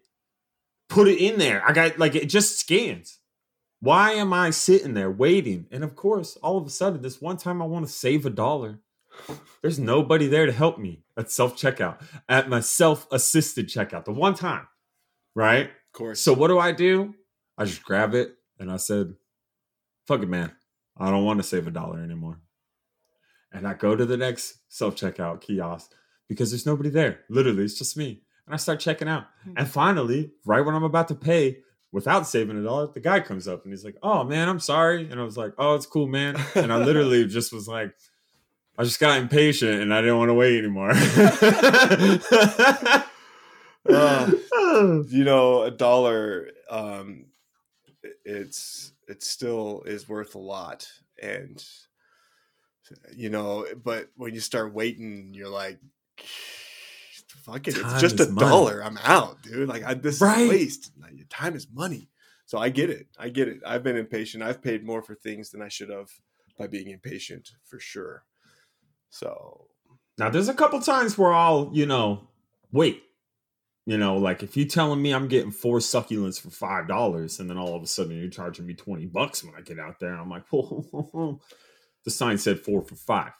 put 0.89 1.07
it 1.07 1.19
in 1.19 1.39
there. 1.39 1.63
I 1.67 1.71
got 1.71 1.97
like 1.97 2.15
it 2.15 2.27
just 2.27 2.59
scans. 2.59 3.17
Why 3.79 4.11
am 4.11 4.31
I 4.31 4.51
sitting 4.51 4.93
there 4.93 5.09
waiting? 5.09 5.65
And 5.71 5.83
of 5.83 5.95
course, 5.95 6.37
all 6.43 6.57
of 6.57 6.67
a 6.67 6.69
sudden, 6.69 7.01
this 7.01 7.19
one 7.19 7.37
time 7.37 7.61
I 7.61 7.65
want 7.65 7.87
to 7.87 7.91
save 7.91 8.25
a 8.25 8.29
dollar. 8.29 8.79
There's 9.61 9.79
nobody 9.79 10.27
there 10.27 10.45
to 10.45 10.51
help 10.51 10.77
me 10.77 11.03
at 11.17 11.31
self 11.31 11.55
checkout, 11.55 12.01
at 12.29 12.49
my 12.49 12.59
self 12.59 13.07
assisted 13.11 13.67
checkout. 13.67 14.05
The 14.05 14.11
one 14.11 14.35
time, 14.35 14.67
right? 15.35 15.65
Of 15.65 15.93
course. 15.93 16.21
So 16.21 16.33
what 16.33 16.49
do 16.49 16.59
I 16.59 16.71
do? 16.71 17.15
I 17.57 17.65
just 17.65 17.83
grab 17.83 18.13
it 18.13 18.35
and 18.59 18.71
I 18.71 18.77
said, 18.77 19.15
fuck 20.11 20.23
it, 20.23 20.29
man. 20.29 20.51
I 20.97 21.09
don't 21.09 21.23
want 21.23 21.39
to 21.39 21.43
save 21.43 21.67
a 21.67 21.71
dollar 21.71 22.03
anymore. 22.03 22.37
And 23.53 23.65
I 23.65 23.75
go 23.75 23.95
to 23.95 24.05
the 24.05 24.17
next 24.17 24.57
self 24.67 24.95
checkout 24.95 25.39
kiosk 25.39 25.91
because 26.27 26.51
there's 26.51 26.65
nobody 26.65 26.89
there. 26.89 27.21
Literally, 27.29 27.63
it's 27.63 27.77
just 27.77 27.95
me. 27.95 28.21
And 28.45 28.53
I 28.53 28.57
start 28.57 28.81
checking 28.81 29.07
out. 29.07 29.27
And 29.55 29.69
finally, 29.69 30.31
right 30.45 30.65
when 30.65 30.75
I'm 30.75 30.83
about 30.83 31.07
to 31.09 31.15
pay 31.15 31.59
without 31.93 32.27
saving 32.27 32.57
a 32.57 32.63
dollar, 32.63 32.87
the 32.93 32.99
guy 32.99 33.21
comes 33.21 33.47
up 33.47 33.63
and 33.63 33.71
he's 33.71 33.85
like, 33.85 33.95
oh 34.03 34.25
man, 34.25 34.49
I'm 34.49 34.59
sorry. 34.59 35.09
And 35.09 35.17
I 35.17 35.23
was 35.23 35.37
like, 35.37 35.53
oh, 35.57 35.75
it's 35.75 35.85
cool, 35.85 36.07
man. 36.07 36.35
And 36.55 36.73
I 36.73 36.77
literally 36.77 37.25
just 37.27 37.53
was 37.53 37.69
like, 37.69 37.95
I 38.77 38.83
just 38.83 38.99
got 38.99 39.17
impatient 39.17 39.81
and 39.81 39.93
I 39.93 40.01
didn't 40.01 40.17
want 40.17 40.29
to 40.29 40.33
wait 40.33 40.57
anymore. 40.57 40.91
Uh, 43.89 44.31
you 45.07 45.23
know, 45.23 45.63
a 45.63 45.71
dollar, 45.71 46.49
um, 46.69 47.27
it's 48.25 48.91
it 49.11 49.21
still 49.23 49.83
is 49.85 50.09
worth 50.09 50.35
a 50.35 50.39
lot, 50.39 50.87
and 51.21 51.63
you 53.15 53.29
know, 53.29 53.65
but 53.83 54.09
when 54.15 54.33
you 54.33 54.39
start 54.39 54.73
waiting, 54.73 55.33
you're 55.33 55.49
like, 55.49 55.79
fuck 57.45 57.67
it, 57.67 57.75
Time 57.75 57.91
it's 57.91 58.01
just 58.01 58.19
a 58.19 58.31
money. 58.31 58.47
dollar. 58.49 58.83
I'm 58.83 58.97
out, 59.03 59.41
dude. 59.43 59.69
Like 59.69 59.83
I, 59.83 59.93
this 59.93 60.19
Right. 60.21 60.41
is 60.41 60.49
waste. 60.49 60.91
Like, 61.01 61.15
your 61.15 61.27
time 61.27 61.55
is 61.55 61.67
money. 61.73 62.09
So 62.45 62.57
I 62.57 62.69
get 62.69 62.89
it. 62.89 63.07
I 63.17 63.29
get 63.29 63.47
it. 63.47 63.59
I've 63.65 63.83
been 63.83 63.95
impatient. 63.95 64.43
I've 64.43 64.61
paid 64.61 64.83
more 64.85 65.01
for 65.01 65.15
things 65.15 65.51
than 65.51 65.61
I 65.61 65.69
should 65.69 65.89
have 65.89 66.09
by 66.57 66.67
being 66.67 66.89
impatient, 66.89 67.49
for 67.65 67.79
sure. 67.79 68.25
So 69.09 69.67
Now, 70.17 70.29
there's 70.29 70.49
a 70.49 70.53
couple 70.53 70.79
times 70.81 71.17
where 71.17 71.33
I'll, 71.33 71.69
you 71.73 71.85
know, 71.85 72.27
wait. 72.71 73.03
You 73.85 73.97
know, 73.97 74.17
like 74.17 74.43
if 74.43 74.55
you 74.55 74.65
telling 74.65 75.01
me 75.01 75.11
I'm 75.11 75.27
getting 75.27 75.51
four 75.51 75.79
succulents 75.79 76.39
for 76.39 76.51
five 76.51 76.87
dollars, 76.87 77.39
and 77.39 77.49
then 77.49 77.57
all 77.57 77.75
of 77.75 77.81
a 77.81 77.87
sudden 77.87 78.15
you're 78.15 78.29
charging 78.29 78.65
me 78.67 78.75
twenty 78.75 79.07
bucks 79.07 79.43
when 79.43 79.55
I 79.55 79.61
get 79.61 79.79
out 79.79 79.99
there, 79.99 80.13
I'm 80.13 80.29
like, 80.29 80.47
whoa, 80.51 81.39
the 82.05 82.11
sign 82.11 82.37
said 82.37 82.59
four 82.59 82.83
for 82.83 82.95
five. 82.95 83.31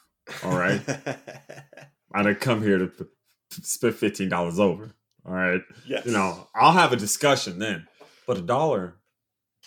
All 0.42 0.56
right, 0.56 0.80
I 2.14 2.22
didn't 2.22 2.40
come 2.40 2.62
here 2.62 2.78
to 2.78 2.86
p- 2.88 3.04
spend 3.50 3.94
fifteen 3.94 4.28
dollars 4.28 4.58
over. 4.58 4.92
All 5.24 5.32
right, 5.32 5.62
yes. 5.86 6.04
you 6.04 6.12
know, 6.12 6.48
I'll 6.54 6.72
have 6.72 6.92
a 6.92 6.96
discussion 6.96 7.60
then. 7.60 7.86
But 8.26 8.38
a 8.38 8.42
dollar, 8.42 8.96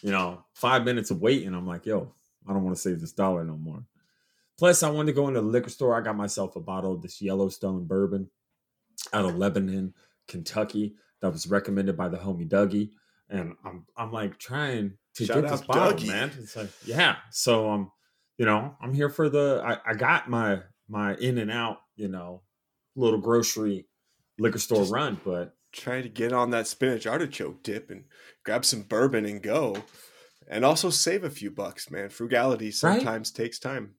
you 0.02 0.12
know, 0.12 0.44
five 0.54 0.84
minutes 0.84 1.10
of 1.12 1.22
waiting, 1.22 1.54
I'm 1.54 1.68
like, 1.68 1.86
yo, 1.86 2.14
I 2.48 2.54
don't 2.54 2.64
want 2.64 2.76
to 2.76 2.82
save 2.82 3.00
this 3.00 3.14
dollar 3.14 3.44
no 3.46 3.56
more. 3.58 3.86
Plus, 4.58 4.84
I 4.84 4.90
wanted 4.90 5.12
to 5.12 5.16
go 5.16 5.28
into 5.28 5.42
the 5.42 5.48
liquor 5.48 5.70
store. 5.70 5.96
I 5.96 6.02
got 6.02 6.16
myself 6.16 6.56
a 6.56 6.62
bottle 6.62 6.94
of 6.94 7.02
this 7.02 7.22
Yellowstone 7.22 7.86
bourbon 7.86 8.30
out 9.12 9.26
of 9.26 9.38
Lebanon, 9.38 9.94
Kentucky, 10.28 10.96
that 11.22 11.32
was 11.32 11.48
recommended 11.48 11.96
by 11.98 12.10
the 12.10 12.18
homie 12.18 12.48
Dougie. 12.50 12.92
And 13.30 13.56
I'm 13.66 13.86
I'm 13.98 14.12
like 14.12 14.38
trying 14.38 14.98
to 15.16 15.26
Shout 15.26 15.42
get 15.42 15.50
this 15.52 15.62
bottle, 15.62 15.94
Dougie. 15.98 16.08
man. 16.08 16.32
It's 16.38 16.56
like, 16.56 16.70
yeah. 16.86 17.16
So 17.32 17.70
um, 17.72 17.92
you 18.38 18.46
know, 18.46 18.76
I'm 18.82 18.94
here 18.94 19.10
for 19.10 19.30
the 19.30 19.62
I, 19.66 19.92
I 19.92 19.94
got 19.96 20.30
my 20.30 20.60
my 20.88 21.16
in 21.16 21.38
and 21.38 21.50
out, 21.52 21.78
you 21.96 22.08
know, 22.08 22.42
little 22.96 23.20
grocery 23.20 23.88
liquor 24.38 24.60
store 24.60 24.80
Just- 24.82 24.94
run, 24.94 25.20
but 25.26 25.56
try 25.72 26.02
to 26.02 26.08
get 26.08 26.32
on 26.32 26.52
that 26.52 26.68
spinach 26.68 27.06
artichoke 27.06 27.62
dip 27.62 27.90
and 27.90 28.06
grab 28.46 28.64
some 28.64 28.82
bourbon 28.84 29.26
and 29.26 29.42
go 29.44 29.76
and 30.48 30.64
also 30.64 30.90
save 30.90 31.26
a 31.26 31.30
few 31.30 31.52
bucks 31.52 31.92
man 31.92 32.08
frugality 32.08 32.72
sometimes 32.72 33.30
takes 33.30 33.60
time 33.60 33.94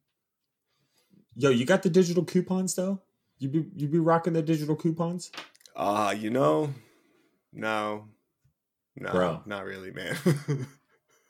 Yo, 1.37 1.51
you 1.51 1.67
got 1.67 1.83
the 1.83 1.91
digital 1.91 2.25
coupons 2.25 2.75
though? 2.75 3.03
You 3.39 3.51
be 3.51 3.67
you 3.77 3.89
be 3.89 3.99
rocking 3.99 4.33
the 4.33 4.41
digital 4.41 4.75
coupons? 4.75 5.31
Uh 5.77 6.15
you 6.17 6.31
know 6.31 6.73
no 7.53 8.09
no 8.97 9.11
Bro. 9.13 9.43
not 9.47 9.65
really 9.65 9.91
man 9.93 10.17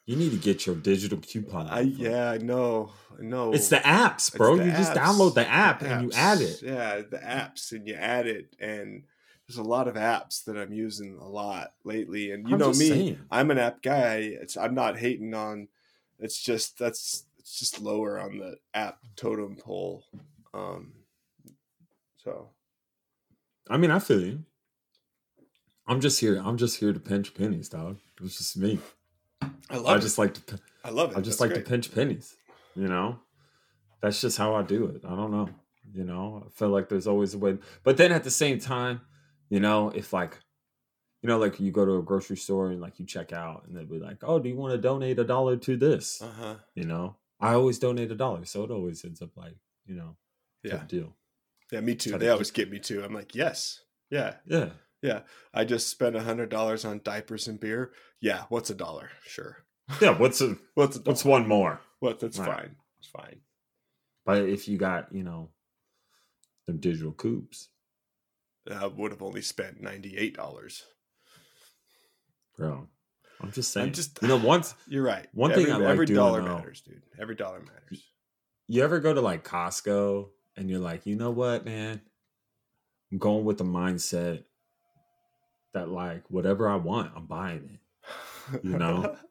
You 0.08 0.14
need 0.14 0.30
to 0.30 0.36
get 0.36 0.66
your 0.66 0.76
digital 0.76 1.18
coupon. 1.18 1.66
i 1.68 1.80
yeah 1.80 2.30
i 2.30 2.38
know 2.38 2.92
i 3.18 3.22
know 3.22 3.52
It's 3.52 3.68
the 3.70 3.76
apps, 3.78 4.34
bro. 4.36 4.56
the 4.56 4.64
You 4.64 4.70
just 4.70 4.92
download 4.92 5.34
the 5.34 5.40
The 5.40 5.48
app 5.48 5.82
and 5.82 6.02
you 6.04 6.12
add 6.16 6.40
it. 6.40 6.62
yeah 6.62 7.02
the 7.10 7.18
apps 7.18 7.72
and 7.72 7.86
you 7.88 7.94
add 7.94 8.26
it 8.28 8.54
and 8.60 9.02
there's 9.48 9.58
a 9.58 9.62
lot 9.64 9.88
of 9.88 9.96
apps 9.96 10.44
that 10.44 10.56
i'm 10.56 10.72
using 10.72 11.18
a 11.20 11.28
lot 11.28 11.72
lately 11.84 12.30
and 12.30 12.46
you 12.48 12.54
I'm 12.54 12.60
know 12.60 12.68
me 12.70 12.88
saying. 12.88 13.18
I'm 13.32 13.50
an 13.50 13.58
app 13.58 13.82
guy. 13.82 14.16
It's 14.40 14.56
I'm 14.56 14.74
not 14.74 14.96
hating 14.98 15.34
on. 15.34 15.66
It's 16.20 16.40
just 16.40 16.78
that's 16.78 17.24
it's 17.40 17.58
just 17.58 17.80
lower 17.80 18.18
on 18.20 18.38
the 18.38 18.56
app 18.74 18.98
totem 19.16 19.56
pole. 19.56 20.04
Um, 20.54 20.92
so 22.16 22.50
I 23.68 23.76
mean, 23.76 23.90
I 23.90 23.98
feel 23.98 24.20
you. 24.20 24.44
I'm 25.86 26.00
just 26.00 26.20
here. 26.20 26.40
I'm 26.44 26.56
just 26.56 26.78
here 26.80 26.92
to 26.92 27.00
pinch 27.00 27.34
pennies, 27.34 27.68
dog. 27.68 27.98
It's 28.22 28.38
just 28.38 28.56
me. 28.56 28.78
I 29.70 29.76
love 29.76 29.86
I 29.86 29.96
it. 29.96 30.00
just 30.00 30.18
like 30.18 30.34
to. 30.46 30.58
I 30.84 30.90
love 30.90 31.12
it. 31.12 31.16
I 31.18 31.20
just 31.20 31.38
That's 31.38 31.40
like 31.40 31.50
great. 31.50 31.64
to 31.64 31.70
pinch 31.70 31.94
pennies. 31.94 32.36
You 32.74 32.88
know, 32.88 33.18
that's 34.00 34.20
just 34.20 34.36
how 34.38 34.54
I 34.54 34.62
do 34.62 34.86
it. 34.86 35.02
I 35.04 35.14
don't 35.14 35.30
know. 35.30 35.48
You 35.94 36.04
know, 36.04 36.42
I 36.46 36.50
feel 36.50 36.68
like 36.70 36.88
there's 36.88 37.06
always 37.06 37.34
a 37.34 37.38
way. 37.38 37.58
But 37.84 37.96
then 37.96 38.12
at 38.12 38.24
the 38.24 38.30
same 38.30 38.58
time, 38.58 39.00
you 39.48 39.60
know, 39.60 39.90
if 39.90 40.12
like, 40.12 40.38
you 41.22 41.28
know, 41.28 41.38
like 41.38 41.58
you 41.60 41.70
go 41.70 41.84
to 41.84 41.96
a 41.96 42.02
grocery 42.02 42.36
store 42.36 42.70
and 42.70 42.80
like 42.80 42.98
you 42.98 43.06
check 43.06 43.32
out 43.32 43.64
and 43.66 43.76
they'll 43.76 43.84
be 43.86 43.98
like, 43.98 44.18
"Oh, 44.22 44.38
do 44.38 44.48
you 44.48 44.56
want 44.56 44.72
to 44.72 44.78
donate 44.78 45.18
a 45.18 45.24
dollar 45.24 45.56
to 45.58 45.76
this?" 45.76 46.20
Uh 46.20 46.30
huh. 46.38 46.54
You 46.74 46.84
know, 46.84 47.16
I 47.40 47.54
always 47.54 47.78
donate 47.78 48.10
a 48.10 48.16
dollar, 48.16 48.44
so 48.44 48.64
it 48.64 48.70
always 48.70 49.04
ends 49.04 49.22
up 49.22 49.36
like, 49.36 49.54
you 49.86 49.94
know, 49.94 50.16
Yeah. 50.64 50.82
deal. 50.88 51.14
Yeah. 51.72 51.80
Me 51.80 51.94
too. 51.94 52.12
To 52.12 52.18
They 52.18 52.26
keep- 52.26 52.32
always 52.32 52.50
get 52.50 52.70
me 52.70 52.78
too. 52.78 53.02
I'm 53.04 53.12
like, 53.14 53.34
yes. 53.34 53.80
Yeah. 54.10 54.36
Yeah, 54.46 54.70
yeah. 55.02 55.20
I 55.52 55.64
just 55.64 55.88
spent 55.88 56.14
a 56.16 56.22
hundred 56.22 56.48
dollars 56.48 56.84
on 56.84 57.00
diapers 57.02 57.48
and 57.48 57.58
beer. 57.58 57.92
Yeah. 58.20 58.44
What's 58.48 58.70
a 58.70 58.74
dollar? 58.74 59.10
Sure. 59.26 59.64
yeah. 60.00 60.16
What's 60.16 60.40
a 60.40 60.56
What's 60.74 60.96
a 60.96 61.00
what's 61.00 61.24
one 61.24 61.48
more? 61.48 61.80
What? 62.00 62.20
That's 62.20 62.38
Right. 62.38 62.48
fine. 62.54 62.76
It's 62.98 63.08
fine. 63.08 63.40
But 64.24 64.48
if 64.48 64.68
you 64.68 64.76
got, 64.78 65.12
you 65.12 65.22
know, 65.24 65.50
them 66.66 66.78
digital 66.78 67.12
coops, 67.12 67.68
I 68.70 68.86
would 68.86 69.12
have 69.12 69.22
only 69.22 69.42
spent 69.42 69.80
ninety 69.80 70.16
eight 70.16 70.36
dollars. 70.36 70.84
bro. 72.56 72.88
I'm 73.40 73.52
just 73.52 73.72
saying. 73.72 73.88
I'm 73.88 73.92
just 73.92 74.18
you 74.22 74.28
know, 74.28 74.36
once 74.38 74.74
You're 74.88 75.02
right. 75.04 75.26
One 75.34 75.52
every, 75.52 75.64
thing 75.64 75.72
I 75.74 75.76
like 75.76 75.88
every 75.88 76.06
doing, 76.06 76.16
dollar 76.16 76.42
though- 76.42 76.56
matters, 76.56 76.80
dude. 76.80 77.02
Every 77.20 77.34
dollar 77.34 77.60
matters. 77.60 78.02
you 78.66 78.82
ever 78.82 78.98
go 79.00 79.12
to 79.12 79.20
like 79.20 79.44
Costco 79.44 80.28
and 80.56 80.70
you're 80.70 80.80
like, 80.80 81.06
you 81.06 81.16
know 81.16 81.30
what, 81.30 81.64
man? 81.64 82.00
I'm 83.12 83.18
going 83.18 83.44
with 83.44 83.58
the 83.58 83.64
mindset 83.64 84.44
that 85.74 85.88
like 85.88 86.24
whatever 86.30 86.68
I 86.68 86.76
want, 86.76 87.12
I'm 87.14 87.26
buying 87.26 87.78
it. 88.52 88.64
You 88.64 88.78
know? 88.78 89.16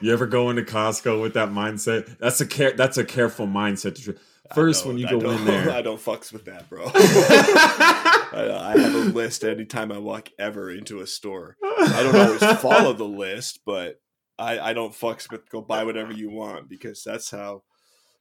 You 0.00 0.12
ever 0.12 0.26
go 0.26 0.50
into 0.50 0.62
Costco 0.62 1.20
with 1.20 1.34
that 1.34 1.48
mindset? 1.48 2.18
That's 2.18 2.40
a 2.40 2.46
care. 2.46 2.72
That's 2.72 2.96
a 2.96 3.04
careful 3.04 3.48
mindset. 3.48 4.02
To 4.04 4.14
First, 4.54 4.86
when 4.86 4.96
you 4.96 5.06
I 5.06 5.10
go 5.10 5.30
in 5.30 5.44
there, 5.44 5.70
I 5.72 5.82
don't 5.82 6.00
fucks 6.00 6.32
with 6.32 6.44
that, 6.46 6.70
bro. 6.70 6.84
I, 6.94 8.74
I 8.74 8.78
have 8.78 8.94
a 8.94 8.98
list 8.98 9.44
anytime 9.44 9.92
I 9.92 9.98
walk 9.98 10.28
ever 10.38 10.70
into 10.70 11.00
a 11.00 11.06
store. 11.06 11.56
I 11.62 12.02
don't 12.02 12.16
always 12.16 12.60
follow 12.60 12.92
the 12.92 13.04
list, 13.04 13.60
but 13.66 14.00
I, 14.38 14.58
I 14.60 14.72
don't 14.72 14.94
fucks 14.94 15.30
with 15.30 15.50
go 15.50 15.60
buy 15.60 15.84
whatever 15.84 16.12
you 16.12 16.30
want 16.30 16.68
because 16.68 17.02
that's 17.02 17.30
how 17.30 17.64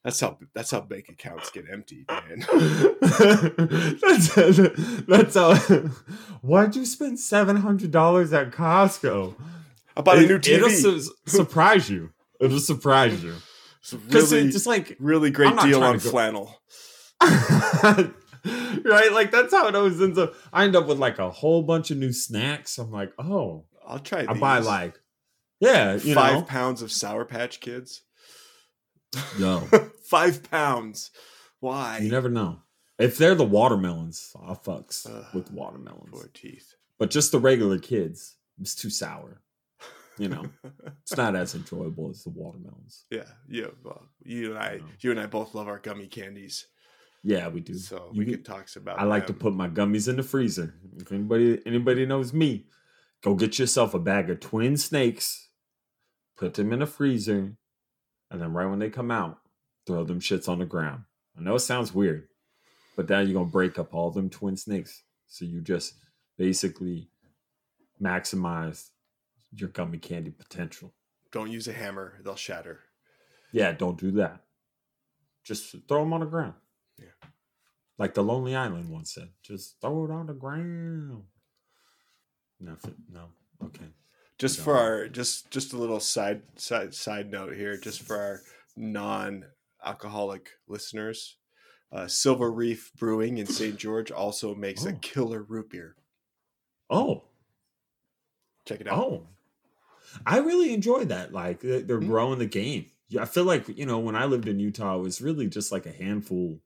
That's 0.08 0.22
how 0.22 0.38
that's 0.54 0.72
how 0.72 0.80
bank 0.80 1.10
accounts 1.10 1.52
get 1.52 1.66
empty, 1.70 2.06
man. 2.08 2.46
that's 4.02 4.34
that's 5.06 5.36
how. 5.36 5.54
Why'd 6.40 6.78
you 6.78 6.86
spend 6.86 7.20
seven 7.20 7.58
hundred 7.58 7.92
dollars 7.92 8.32
at 8.32 8.52
Costco? 8.52 9.36
I 9.98 10.02
bought 10.02 10.20
a 10.20 10.22
new 10.22 10.40
TV. 10.40 10.54
It'll 10.54 10.70
su- 10.70 11.12
surprise 11.26 11.90
you. 11.90 12.12
It'll 12.40 12.62
surprise 12.62 13.22
you 13.22 13.34
It's 13.82 13.94
because 13.94 14.32
really, 14.32 14.46
it's 14.46 14.54
just 14.54 14.66
like 14.66 14.96
really 14.98 15.30
great 15.30 15.60
deal 15.60 15.84
on 15.84 16.00
flannel. 16.00 16.58
right, 17.22 18.14
like 19.12 19.32
that's 19.32 19.54
how 19.54 19.68
it 19.68 19.76
always 19.76 20.02
ends 20.02 20.18
up. 20.18 20.36
I 20.54 20.64
end 20.64 20.78
up 20.78 20.88
with 20.88 21.00
like 21.00 21.20
a 21.20 21.30
whole 21.30 21.64
bunch 21.64 21.92
of 21.92 21.98
new 21.98 22.14
snacks. 22.14 22.78
I'm 22.78 22.94
like, 22.94 23.12
oh, 23.20 23.66
I'll 23.86 24.00
try. 24.00 24.26
I 24.26 24.34
buy 24.36 24.60
like, 24.60 24.98
yeah, 25.60 25.96
you 25.96 26.14
five 26.14 26.34
know, 26.34 26.42
pounds 26.44 26.82
of 26.82 26.94
Sour 26.94 27.26
Patch 27.26 27.60
Kids. 27.60 28.04
yo, 29.38 29.68
five 30.10 30.50
pounds. 30.50 31.12
Why? 31.60 32.00
you 32.02 32.12
never 32.12 32.30
know. 32.30 32.60
If 33.00 33.18
they're 33.18 33.36
the 33.36 33.46
watermelons, 33.46 34.32
I'll 34.44 34.56
fucks 34.56 35.08
Ugh. 35.10 35.26
with 35.34 35.52
watermelons. 35.52 36.10
Poor 36.12 36.30
teeth. 36.34 36.76
But 36.98 37.12
just 37.12 37.32
the 37.32 37.40
regular 37.40 37.78
kids, 37.78 38.36
it's 38.60 38.74
too 38.76 38.90
sour. 38.90 39.42
You 40.18 40.30
know, 40.30 40.46
it's 41.04 41.16
not 41.16 41.36
as 41.36 41.54
enjoyable 41.60 42.10
as 42.10 42.24
the 42.24 42.32
watermelons. 42.32 43.06
yeah, 43.12 43.26
yeah. 43.48 43.68
Well, 43.84 44.02
you 44.24 44.50
and 44.56 44.58
I, 44.60 44.78
No. 44.78 44.86
you 45.02 45.12
and 45.12 45.20
I 45.20 45.28
both 45.28 45.54
love 45.54 45.68
our 45.68 45.78
gummy 45.78 46.08
candies, 46.08 46.66
Yeah, 47.24 47.50
we 47.50 47.60
do. 47.60 47.76
so 47.76 48.10
You 48.14 48.20
we 48.20 48.26
can- 48.26 48.34
could 48.36 48.46
talk 48.46 48.68
about. 48.76 49.00
I 49.00 49.04
like 49.04 49.28
to 49.28 49.34
put 49.34 49.54
my 49.54 49.70
gummies 49.70 50.08
in 50.10 50.16
the 50.16 50.24
freezer. 50.24 50.74
If 50.98 51.12
anybody 51.12 51.62
anybody 51.68 52.08
knows 52.08 52.34
me, 52.34 52.66
go 53.22 53.36
get 53.36 53.60
yourself 53.60 53.94
a 53.94 54.00
bag 54.00 54.32
of 54.32 54.40
twin 54.40 54.76
snakes, 54.78 55.50
put 56.36 56.56
them 56.56 56.74
in 56.74 56.80
the 56.80 56.88
freezer, 56.88 57.56
and 58.32 58.42
then 58.42 58.54
right 58.54 58.66
when 58.66 58.80
they 58.80 58.90
come 58.90 59.12
out, 59.12 59.38
throw 59.88 60.04
them 60.04 60.20
shits 60.20 60.48
on 60.50 60.60
the 60.60 60.66
ground. 60.66 61.04
I 61.38 61.42
know 61.42 61.56
it 61.56 61.60
sounds 61.60 61.94
weird, 61.94 62.28
but 62.96 63.10
now 63.10 63.20
you're 63.22 63.34
gonna 63.34 63.46
break 63.46 63.80
up 63.80 63.94
all 63.94 64.12
them 64.12 64.30
twin 64.30 64.58
snakes. 64.58 65.02
So 65.28 65.46
you 65.46 65.62
just 65.62 65.94
basically 66.38 67.10
maximize 68.02 68.90
your 69.52 69.70
gummy 69.70 69.98
candy 69.98 70.32
potential. 70.32 70.94
Don't 71.32 71.52
use 71.52 71.68
a 71.68 71.74
hammer; 71.74 72.20
they'll 72.24 72.36
shatter. 72.36 72.82
Yeah, 73.52 73.72
don't 73.72 73.98
do 74.00 74.12
that. 74.12 74.44
Just 75.44 75.76
throw 75.88 76.02
them 76.04 76.14
on 76.14 76.20
the 76.20 76.26
ground. 76.26 76.54
Yeah. 77.00 77.06
Like 77.98 78.14
the 78.14 78.24
Lonely 78.24 78.56
Island 78.56 78.90
once 78.90 79.14
said, 79.14 79.30
just 79.42 79.80
throw 79.82 80.06
it 80.06 80.12
on 80.12 80.28
the 80.28 80.34
ground. 80.34 81.24
Nothing. 82.60 82.96
No. 83.12 83.30
Okay. 83.64 83.86
Just 84.38 84.60
No. 84.60 84.64
for 84.66 84.78
our, 84.78 85.08
just 85.08 85.50
just 85.52 85.74
a 85.74 85.78
little 85.78 86.00
side 86.00 86.42
side 86.58 86.94
side 86.94 87.32
note 87.32 87.54
here, 87.56 87.78
just 87.78 88.02
for 88.02 88.18
our 88.20 88.42
non-alcoholic 89.88 90.52
listeners. 90.68 91.38
Uh, 91.92 92.08
Silver 92.08 92.52
Reef 92.52 92.92
Brewing 92.98 93.38
in 93.38 93.46
St. 93.48 93.78
George 93.78 94.12
also 94.12 94.54
makes 94.54 94.86
a 94.86 94.94
Oh. 94.94 95.00
killer 95.02 95.42
root 95.42 95.70
beer. 95.70 95.96
Oh. 96.90 97.24
Check 98.66 98.82
it 98.82 98.88
out. 98.88 99.00
Oh. 99.00 99.28
I 100.26 100.40
really 100.40 100.74
enjoy 100.74 101.06
that. 101.06 101.32
Like 101.32 101.62
they- 101.62 101.82
they're 101.82 102.00
Hmm. 102.00 102.08
growing 102.08 102.40
the 102.40 102.46
game. 102.46 102.92
I 103.18 103.26
feel 103.26 103.46
like 103.46 103.70
you 103.70 103.86
know 103.86 104.00
when 104.00 104.16
I 104.16 104.26
lived 104.26 104.48
in 104.50 104.60
Utah, 104.60 104.98
it 104.98 105.02
was 105.02 105.22
really 105.22 105.48
just 105.48 105.72
like 105.72 105.86
a 105.86 105.92
handful 105.94 106.62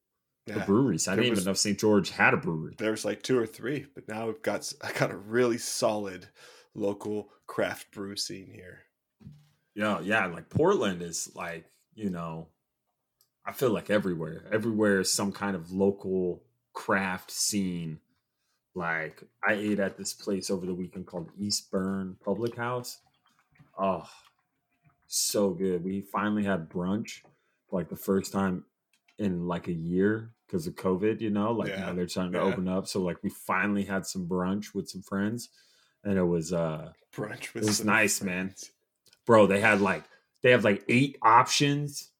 Yeah. 0.47 0.61
of 0.61 0.65
breweries. 0.65 1.07
I 1.07 1.13
There 1.15 1.23
didn't 1.23 1.31
was- 1.35 1.39
even 1.41 1.51
know 1.51 1.55
St. 1.55 1.79
George 1.79 2.09
had 2.09 2.33
a 2.33 2.37
brewery. 2.37 2.75
There 2.79 2.91
was 2.91 3.05
like 3.05 3.21
two 3.21 3.37
or 3.37 3.45
three, 3.45 3.85
but 3.93 4.07
now 4.07 4.27
we've 4.27 4.41
got 4.41 4.71
I 4.81 4.91
got 4.93 5.11
a 5.11 5.17
really 5.17 5.59
solid 5.59 6.29
local 6.73 7.31
craft 7.45 7.91
brew 7.91 8.15
scene 8.15 8.47
here. 8.47 8.85
Yeah, 9.75 9.99
yeah. 10.01 10.25
Like 10.25 10.49
Portland 10.49 11.01
is 11.03 11.31
like, 11.35 11.69
you 11.93 12.09
know, 12.09 12.49
I 13.45 13.51
feel 13.53 13.71
like 13.71 13.89
everywhere. 13.89 14.43
Everywhere 14.51 14.99
is 14.99 15.11
some 15.11 15.31
kind 15.31 15.55
of 15.55 15.71
local 15.71 16.43
craft 16.73 17.31
scene. 17.31 17.99
Like 18.75 19.23
I 19.45 19.53
ate 19.53 19.79
at 19.79 19.97
this 19.97 20.13
place 20.13 20.49
over 20.49 20.65
the 20.65 20.73
weekend 20.73 21.07
called 21.07 21.29
Eastburn 21.39 22.15
Public 22.23 22.55
House. 22.55 22.99
Oh, 23.77 24.07
so 25.07 25.49
good. 25.51 25.83
We 25.83 26.01
finally 26.01 26.43
had 26.43 26.69
brunch 26.69 27.21
for 27.69 27.77
like 27.79 27.89
the 27.89 27.95
first 27.97 28.31
time 28.31 28.63
in 29.17 29.47
like 29.47 29.67
a 29.67 29.73
year 29.73 30.31
because 30.47 30.67
of 30.67 30.75
COVID, 30.75 31.19
you 31.21 31.29
know, 31.29 31.51
like 31.51 31.69
Yeah, 31.69 31.87
now 31.87 31.93
they're 31.93 32.05
trying 32.05 32.31
to 32.33 32.37
yeah. 32.37 32.43
open 32.45 32.67
up. 32.67 32.87
So 32.87 33.01
like 33.01 33.17
we 33.23 33.29
finally 33.29 33.83
had 33.83 34.05
some 34.05 34.27
brunch 34.27 34.73
with 34.73 34.89
some 34.89 35.01
friends 35.01 35.49
and 36.03 36.17
it 36.17 36.23
was 36.23 36.53
uh 36.53 36.91
Brunch 37.13 37.53
with 37.53 37.63
It 37.63 37.67
was 37.67 37.83
nice, 37.83 38.21
man. 38.21 38.53
bro 39.25 39.47
they 39.47 39.59
had 39.59 39.81
like 39.81 40.03
they 40.43 40.51
have 40.51 40.63
like 40.63 40.83
eight 40.87 41.17
options 41.21 42.10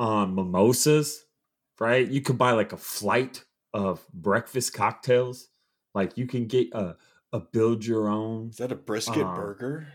on 0.00 0.34
mimosas 0.34 1.24
right 1.78 2.08
you 2.08 2.20
could 2.20 2.36
buy 2.38 2.50
like 2.52 2.72
a 2.72 2.76
flight 2.76 3.44
of 3.74 4.04
breakfast 4.12 4.72
cocktails 4.74 5.48
like 5.94 6.16
you 6.18 6.26
can 6.26 6.46
get 6.46 6.66
a, 6.72 6.96
a 7.32 7.38
build 7.38 7.84
your 7.84 8.08
own 8.08 8.48
Is 8.48 8.56
that 8.56 8.72
a 8.72 8.76
brisket 8.76 9.24
Uh, 9.26 9.34
burger? 9.36 9.86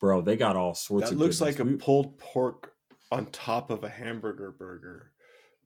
bro 0.00 0.22
they 0.22 0.36
got 0.36 0.56
all 0.56 0.74
sorts 0.74 1.06
That 1.10 1.14
of 1.16 1.20
looks 1.20 1.40
like 1.40 1.58
a 1.58 1.64
pulled 1.64 2.16
pork 2.18 2.74
on 3.12 3.26
top 3.26 3.70
of 3.70 3.82
a 3.82 3.88
hamburger 3.88 4.52
burger. 4.52 5.10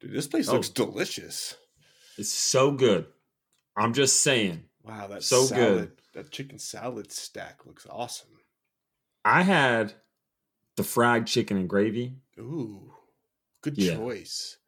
Dude, 0.00 0.12
this 0.12 0.26
place 0.26 0.48
looks 0.48 0.70
Oh. 0.70 0.84
delicious. 0.86 1.54
it's 2.16 2.32
so 2.32 2.72
good 2.72 3.06
i'm 3.76 3.92
just 3.92 4.22
saying 4.22 4.64
Wow, 4.82 5.06
that's 5.08 5.26
So 5.26 5.44
salad, 5.44 5.78
good. 5.78 5.92
that 6.14 6.30
chicken 6.30 6.58
salad 6.58 7.12
stack 7.12 7.66
looks 7.66 7.86
awesome. 7.90 8.28
i 9.26 9.42
had 9.42 9.92
the 10.76 10.84
fried 10.84 11.26
chicken 11.26 11.56
and 11.58 11.68
gravy 11.68 12.16
Ooh, 12.38 12.92
good 13.64 13.76
Yeah. 13.78 13.96
choice. 13.96 14.58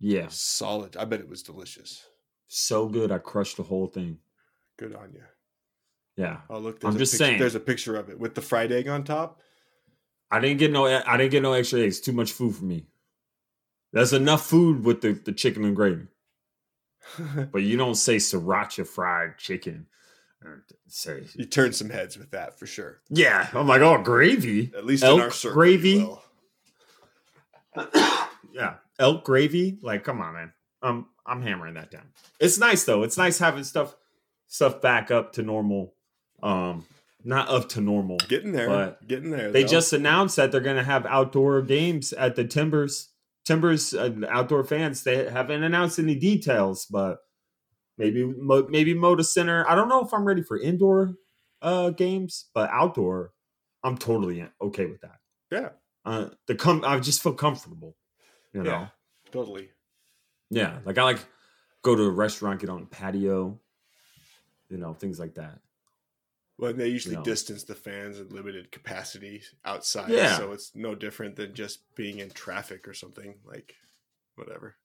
yeah 0.00 0.26
Solid. 0.30 0.96
I 0.96 1.04
bet 1.04 1.20
it 1.20 1.28
was 1.28 1.42
delicious. 1.42 2.06
so 2.46 2.88
good 2.88 3.10
i 3.12 3.18
crushed 3.18 3.56
the 3.58 3.62
whole 3.64 3.86
thing 3.88 4.18
Good 4.78 4.94
on 4.94 5.12
you. 5.12 5.24
yeah 6.16 6.38
Oh, 6.48 6.58
look, 6.58 6.82
I'm 6.84 6.96
just 6.96 7.12
picture, 7.12 7.24
saying. 7.24 7.38
There's 7.40 7.54
a 7.56 7.60
picture 7.60 7.96
of 7.96 8.08
it 8.10 8.18
with 8.18 8.34
the 8.34 8.40
fried 8.42 8.70
egg 8.72 8.86
on 8.88 9.02
top. 9.04 9.40
I 10.30 10.38
didn't 10.40 10.58
get 10.58 10.70
no. 10.70 10.84
I 10.86 11.16
didn't 11.16 11.30
get 11.32 11.42
no 11.42 11.52
extra 11.54 11.80
eggs. 11.80 12.00
Too 12.00 12.12
much 12.12 12.32
food 12.32 12.54
for 12.54 12.64
me. 12.64 12.86
There's 13.92 14.12
enough 14.12 14.44
food 14.46 14.84
with 14.84 15.00
the, 15.00 15.12
the 15.14 15.32
chicken 15.32 15.64
and 15.64 15.74
gravy, 15.74 16.06
but 17.52 17.62
you 17.62 17.76
don't 17.78 17.94
say 17.94 18.16
sriracha 18.16 18.86
fried 18.86 19.38
chicken. 19.38 19.86
Say 20.86 21.24
you 21.34 21.46
turn 21.46 21.72
some 21.72 21.88
heads 21.90 22.16
with 22.18 22.30
that 22.32 22.58
for 22.58 22.66
sure. 22.66 23.00
yeah. 23.08 23.48
I'm 23.54 23.66
like, 23.66 23.80
oh, 23.80 23.98
gravy. 24.02 24.70
At 24.76 24.84
least 24.86 25.02
Elk 25.02 25.18
in 25.18 25.24
our 25.24 25.30
circle, 25.32 25.54
gravy? 25.54 26.06
Yeah, 28.58 28.74
elk 28.98 29.24
gravy. 29.24 29.78
Like, 29.80 30.04
come 30.04 30.20
on, 30.20 30.34
man. 30.34 30.52
Um, 30.82 31.06
I'm 31.24 31.42
hammering 31.42 31.74
that 31.74 31.90
down. 31.90 32.08
It's 32.40 32.58
nice 32.58 32.84
though. 32.84 33.04
It's 33.04 33.16
nice 33.16 33.38
having 33.38 33.64
stuff 33.64 33.94
stuff 34.48 34.82
back 34.82 35.10
up 35.10 35.32
to 35.34 35.42
normal. 35.42 35.94
Um, 36.42 36.84
not 37.24 37.48
up 37.48 37.68
to 37.70 37.80
normal. 37.80 38.16
Getting 38.28 38.52
there. 38.52 38.68
But 38.68 39.06
getting 39.06 39.30
there. 39.30 39.50
They 39.50 39.62
though. 39.62 39.68
just 39.68 39.92
announced 39.92 40.36
that 40.36 40.50
they're 40.50 40.60
going 40.60 40.76
to 40.76 40.84
have 40.84 41.06
outdoor 41.06 41.62
games 41.62 42.12
at 42.12 42.36
the 42.36 42.44
Timbers. 42.44 43.10
Timbers 43.44 43.94
uh, 43.94 44.14
outdoor 44.28 44.64
fans. 44.64 45.02
They 45.02 45.28
haven't 45.28 45.62
announced 45.62 45.98
any 45.98 46.14
details, 46.14 46.86
but 46.86 47.18
maybe 47.96 48.24
Mo- 48.24 48.68
maybe 48.68 48.94
Moda 48.94 49.24
Center. 49.24 49.68
I 49.68 49.74
don't 49.74 49.88
know 49.88 50.04
if 50.04 50.12
I'm 50.12 50.24
ready 50.24 50.42
for 50.42 50.58
indoor 50.58 51.14
uh, 51.62 51.90
games, 51.90 52.46
but 52.54 52.70
outdoor, 52.70 53.32
I'm 53.82 53.98
totally 53.98 54.46
okay 54.60 54.86
with 54.86 55.00
that. 55.00 55.18
Yeah. 55.50 55.68
Uh, 56.04 56.30
the 56.46 56.54
com- 56.54 56.84
I 56.84 56.98
just 57.00 57.22
feel 57.22 57.34
comfortable. 57.34 57.96
You 58.52 58.62
know. 58.62 58.70
Yeah. 58.70 58.88
totally. 59.30 59.70
Yeah, 60.50 60.78
like 60.84 60.96
I 60.98 61.02
like 61.04 61.18
go 61.82 61.94
to 61.94 62.02
a 62.02 62.10
restaurant, 62.10 62.60
get 62.60 62.70
on 62.70 62.82
a 62.82 62.86
patio, 62.86 63.58
you 64.70 64.78
know, 64.78 64.94
things 64.94 65.18
like 65.20 65.34
that. 65.34 65.60
Well, 66.58 66.72
they 66.72 66.88
usually 66.88 67.14
No. 67.16 67.22
distance 67.22 67.62
the 67.64 67.74
fans 67.74 68.18
in 68.18 68.28
limited 68.30 68.72
capacity 68.72 69.42
outside, 69.64 70.10
Yeah. 70.10 70.36
so 70.38 70.52
it's 70.52 70.74
no 70.74 70.94
different 70.94 71.36
than 71.36 71.54
just 71.54 71.94
being 71.94 72.18
in 72.18 72.30
traffic 72.30 72.88
or 72.88 72.94
something 72.94 73.34
like 73.44 73.76
whatever. 74.34 74.76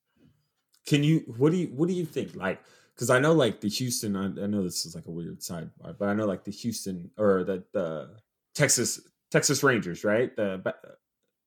Can 0.85 1.03
you 1.03 1.19
what 1.37 1.51
do 1.51 1.57
you 1.57 1.67
what 1.67 1.87
do 1.87 1.93
you 1.95 2.05
think? 2.05 2.35
Like 2.35 2.61
because 2.93 3.09
I 3.09 3.19
know 3.19 3.31
like 3.33 3.61
the 3.61 3.69
Houston, 3.69 4.15
I, 4.15 4.25
I 4.25 4.47
know 4.47 4.63
this 4.63 4.85
is 4.85 4.93
like 4.95 5.07
a 5.07 5.11
weird 5.11 5.39
sidebar, 5.39 5.97
but 5.97 6.09
I 6.09 6.13
know 6.13 6.25
like 6.25 6.43
the 6.43 6.51
Houston 6.51 7.09
or 7.17 7.43
the 7.43 7.63
the 7.71 8.17
Texas 8.53 8.99
Texas 9.31 9.63
Rangers, 9.63 10.03
right? 10.03 10.35
The 10.35 10.75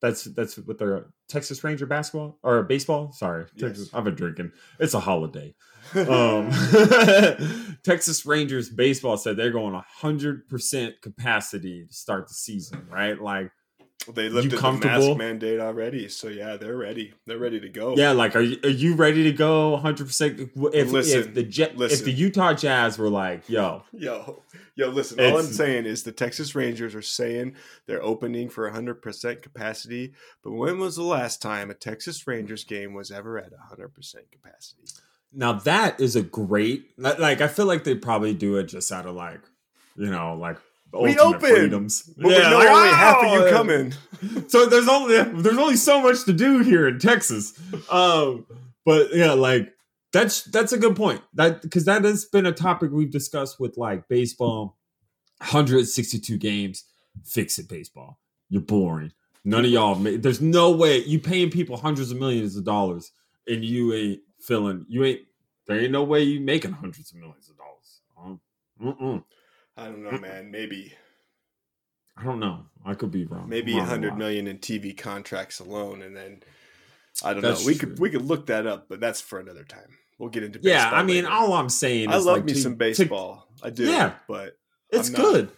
that's 0.01 0.23
that's 0.25 0.57
what 0.57 0.77
their 0.79 1.05
Texas 1.27 1.63
Ranger 1.63 1.85
basketball 1.85 2.39
or 2.43 2.63
baseball. 2.63 3.11
Sorry, 3.11 3.45
Texas, 3.57 3.85
Yes. 3.87 3.89
I've 3.93 4.03
been 4.03 4.15
drinking. 4.15 4.51
It's 4.79 4.93
a 4.93 4.99
holiday. 4.99 5.55
um, 5.95 6.51
Texas 7.83 8.25
Rangers 8.25 8.69
baseball 8.69 9.17
said 9.17 9.37
they're 9.37 9.51
going 9.51 9.73
hundred 9.87 10.47
percent 10.49 10.95
capacity 11.01 11.85
to 11.85 11.93
start 11.93 12.27
the 12.27 12.33
season, 12.33 12.87
right? 12.89 13.21
Like 13.21 13.51
They 14.13 14.29
lifted 14.29 14.51
the 14.53 14.57
comfortable? 14.57 15.07
mask 15.09 15.17
mandate 15.17 15.59
already, 15.59 16.07
so 16.07 16.29
yeah, 16.29 16.55
they're 16.55 16.77
ready. 16.77 17.13
They're 17.25 17.37
ready 17.37 17.59
to 17.59 17.67
go. 17.67 17.95
Yeah, 17.97 18.11
like 18.11 18.35
are 18.37 18.41
you, 18.41 18.57
are 18.63 18.69
you 18.69 18.95
ready 18.95 19.23
to 19.23 19.33
go 19.33 19.71
100? 19.71 20.05
percent 20.05 20.39
If 20.39 20.49
if 20.73 20.91
Listen, 20.91 21.33
the 21.33 21.43
Jet, 21.43 21.73
if 21.77 22.05
the 22.05 22.13
Utah 22.13 22.53
Jazz 22.53 22.97
were 22.97 23.09
like, 23.09 23.49
yo, 23.49 23.83
Yo, 23.91 24.43
yo, 24.75 24.89
listen. 24.89 25.19
All 25.19 25.39
I'm 25.39 25.45
saying 25.45 25.85
is 25.85 26.03
the 26.03 26.13
Texas 26.13 26.55
Rangers 26.55 26.95
are 26.95 27.01
saying 27.01 27.55
they're 27.85 28.03
opening 28.03 28.47
for 28.47 28.71
100% 28.71 29.41
capacity. 29.41 30.13
But 30.41 30.51
when 30.53 30.79
was 30.79 30.95
the 30.95 31.03
last 31.03 31.41
time 31.41 31.69
a 31.69 31.73
Texas 31.73 32.25
Rangers 32.27 32.63
game 32.63 32.93
was 32.93 33.11
ever 33.11 33.37
at 33.37 33.51
100% 33.51 34.15
capacity? 34.31 34.83
now 35.33 35.51
that 35.51 35.99
is 35.99 36.15
a 36.15 36.21
great 36.21 36.89
like 36.97 37.19
like, 37.19 37.41
I 37.41 37.47
feel 37.47 37.65
like 37.65 37.83
they 37.83 37.95
probably 37.95 38.33
do 38.33 38.55
it 38.55 38.63
just 38.63 38.91
out 38.91 39.05
of 39.05 39.15
like 39.15 39.41
you 39.97 40.09
know 40.09 40.35
like 40.35 40.57
We 40.93 41.17
open! 41.17 41.39
freedoms. 41.39 42.03
But 42.17 42.27
we 42.27 42.37
know 42.37 42.55
only 42.55 42.89
half 42.89 43.17
of 43.17 43.33
you 43.33 43.39
wow! 43.41 43.49
coming. 43.49 43.93
so 44.47 44.65
there's 44.65 44.87
only 44.87 45.21
there's 45.41 45.57
only 45.57 45.75
so 45.75 46.01
much 46.01 46.23
to 46.25 46.33
do 46.33 46.59
here 46.59 46.87
in 46.87 46.99
Texas. 46.99 47.59
Um, 47.89 48.45
but 48.85 49.13
yeah, 49.13 49.33
like 49.33 49.73
that's 50.11 50.43
that's 50.43 50.73
a 50.73 50.77
good 50.77 50.95
point. 50.95 51.21
That 51.33 51.61
because 51.61 51.85
that 51.85 52.03
has 52.03 52.25
been 52.25 52.45
a 52.45 52.51
topic 52.51 52.91
we've 52.91 53.11
discussed 53.11 53.59
with 53.59 53.77
like 53.77 54.07
baseball, 54.07 54.77
162 55.39 56.37
games. 56.37 56.85
Fix 57.23 57.59
it, 57.59 57.67
baseball. 57.67 58.19
You're 58.49 58.61
boring. 58.61 59.11
None 59.43 59.65
of 59.65 59.71
y'all. 59.71 59.95
There's 59.95 60.41
no 60.41 60.71
way 60.71 60.99
you 61.03 61.19
paying 61.19 61.49
people 61.49 61.77
hundreds 61.77 62.11
of 62.11 62.17
millions 62.17 62.55
of 62.55 62.63
dollars 62.63 63.11
and 63.47 63.63
you 63.63 63.93
ain't 63.93 64.21
feeling. 64.39 64.85
You 64.87 65.03
ain't. 65.05 65.21
There 65.67 65.79
ain't 65.79 65.91
no 65.91 66.03
way 66.03 66.23
you 66.23 66.39
making 66.39 66.71
hundreds 66.71 67.11
of 67.11 67.17
millions 67.17 67.49
of 67.49 67.57
dollars. 67.57 68.01
Um, 68.17 68.39
mm-mm. 68.81 69.23
I 69.77 69.85
don't 69.85 70.03
know, 70.03 70.09
hmm. 70.11 70.21
man. 70.21 70.51
Maybe 70.51 70.93
I 72.17 72.23
don't 72.23 72.39
know. 72.39 72.65
I 72.85 72.95
could 72.95 73.11
be 73.11 73.25
wrong. 73.25 73.47
maybe 73.47 73.77
a 73.77 73.83
hundred 73.83 74.17
million 74.17 74.47
in 74.47 74.57
TV 74.57 74.97
contracts 74.97 75.59
alone, 75.59 76.01
and 76.01 76.15
then 76.15 76.41
I 77.23 77.33
don't 77.33 77.41
That's 77.43 77.61
know. 77.61 77.67
We 77.67 77.75
true. 77.75 77.89
could 77.89 77.99
we 77.99 78.09
could 78.09 78.23
look 78.25 78.47
that 78.47 78.65
up, 78.65 78.87
but 78.89 78.99
that's 78.99 79.21
for 79.21 79.39
another 79.39 79.63
time. 79.63 79.97
We'll 80.17 80.29
get 80.29 80.43
into 80.43 80.59
Yeah, 80.63 80.89
I 80.91 81.03
mean, 81.03 81.25
later. 81.25 81.29
all 81.35 81.53
I'm 81.53 81.69
saying 81.69 82.09
I 82.09 82.17
is 82.17 82.25
love 82.25 82.37
like, 82.37 82.45
me 82.45 82.53
to- 82.53 82.59
some 82.59 82.71
to- 82.73 82.77
baseball. 82.77 83.47
I 83.61 83.69
do. 83.69 83.83
Yeah. 83.85 84.13
but 84.27 84.57
It's 84.89 85.09
not- 85.09 85.21
good. 85.21 85.51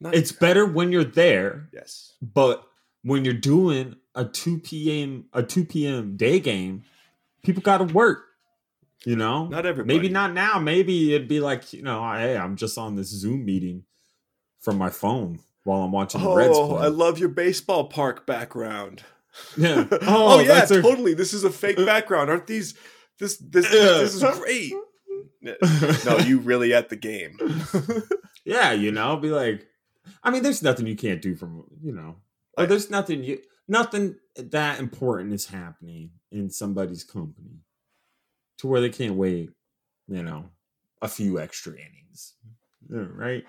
not- 0.00 0.14
It's 0.14 0.32
better 0.32 0.66
when 0.66 0.90
you're 0.90 1.04
there, 1.04 1.68
yes. 1.72 2.14
but 2.20 2.64
when 3.02 3.24
you're 3.24 3.34
doing 3.34 3.96
a 4.16 4.24
2 4.24 4.58
p.m. 4.58 5.26
a 5.32 5.42
2 5.44 5.64
p.m. 5.64 6.16
day 6.16 6.40
game, 6.40 6.82
people 7.44 7.62
got 7.62 7.78
to 7.78 7.84
work. 7.84 8.24
You 9.04 9.14
know, 9.16 9.46
Not 9.46 9.64
everybody. 9.64 9.96
maybe 9.96 10.08
not 10.08 10.32
now. 10.32 10.58
Maybe 10.58 11.14
it'd 11.14 11.28
be 11.28 11.40
like 11.40 11.72
you 11.72 11.82
know, 11.82 12.00
hey, 12.14 12.36
I'm 12.36 12.56
just 12.56 12.76
on 12.78 12.96
this 12.96 13.08
Zoom 13.08 13.44
meeting 13.44 13.84
from 14.60 14.76
my 14.76 14.90
phone 14.90 15.38
while 15.64 15.82
I'm 15.82 15.92
watching 15.92 16.20
the 16.22 16.34
Reds 16.34 16.56
Oh. 16.58 16.76
I 16.76 16.88
love 16.88 17.18
your 17.18 17.28
baseball 17.28 17.84
park 17.84 18.26
background. 18.26 19.04
Yeah. 19.56 19.86
Oh, 19.92 19.98
Oh, 20.02 20.40
yeah, 20.40 20.48
that's 20.48 20.70
a- 20.72 20.82
totally. 20.82 21.14
This 21.14 21.32
is 21.32 21.44
a 21.44 21.50
fake 21.50 21.76
background. 21.86 22.28
Aren't 22.28 22.48
these? 22.48 22.74
This 23.20 23.36
this 23.38 23.70
this 23.70 24.14
is 24.16 24.38
great. 24.38 24.72
No, 25.42 26.18
you 26.18 26.38
really 26.40 26.74
at 26.74 26.88
the 26.88 26.96
game. 26.96 27.38
yeah, 28.44 28.72
you 28.72 28.90
know, 28.90 29.16
be 29.16 29.30
like, 29.30 29.66
I 30.24 30.30
mean, 30.30 30.42
there's 30.42 30.62
nothing 30.62 30.86
you 30.86 30.96
can't 30.96 31.22
do 31.22 31.36
from 31.36 31.64
you 31.82 31.92
know, 31.92 32.16
Like- 32.56 32.68
there's 32.68 32.90
nothing 32.90 33.22
you 33.22 33.38
nothing 33.68 34.16
that 34.36 34.80
important 34.80 35.32
is 35.32 35.46
happening 35.46 36.10
in 36.32 36.50
somebody's 36.50 37.04
company 37.04 37.60
to 38.58 38.66
where 38.66 38.80
they 38.80 38.90
can't 38.90 39.14
wait, 39.14 39.50
you 40.08 40.22
know, 40.22 40.50
a 41.02 41.08
few 41.08 41.38
extra 41.40 41.72
innings, 41.72 42.34
right? 42.88 43.44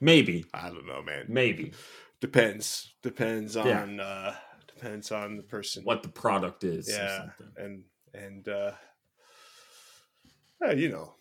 Maybe, 0.00 0.44
I 0.52 0.68
don't 0.68 0.86
know, 0.86 1.02
man. 1.02 1.26
maybe 1.28 1.72
Depends. 2.20 2.94
Depends 3.02 3.56
Yeah. 3.56 3.82
on 3.82 3.98
uh 4.00 4.34
depends 4.68 5.10
on 5.10 5.36
the 5.36 5.42
person. 5.42 5.82
what 5.84 6.02
the 6.04 6.08
product 6.08 6.62
is. 6.64 6.88
or 6.88 6.92
Yeah, 6.92 7.18
something. 7.18 7.48
and 7.56 7.82
and 8.14 8.48
uh 8.48 8.72
yeah, 10.62 10.72
you 10.72 10.88
know. 10.88 11.14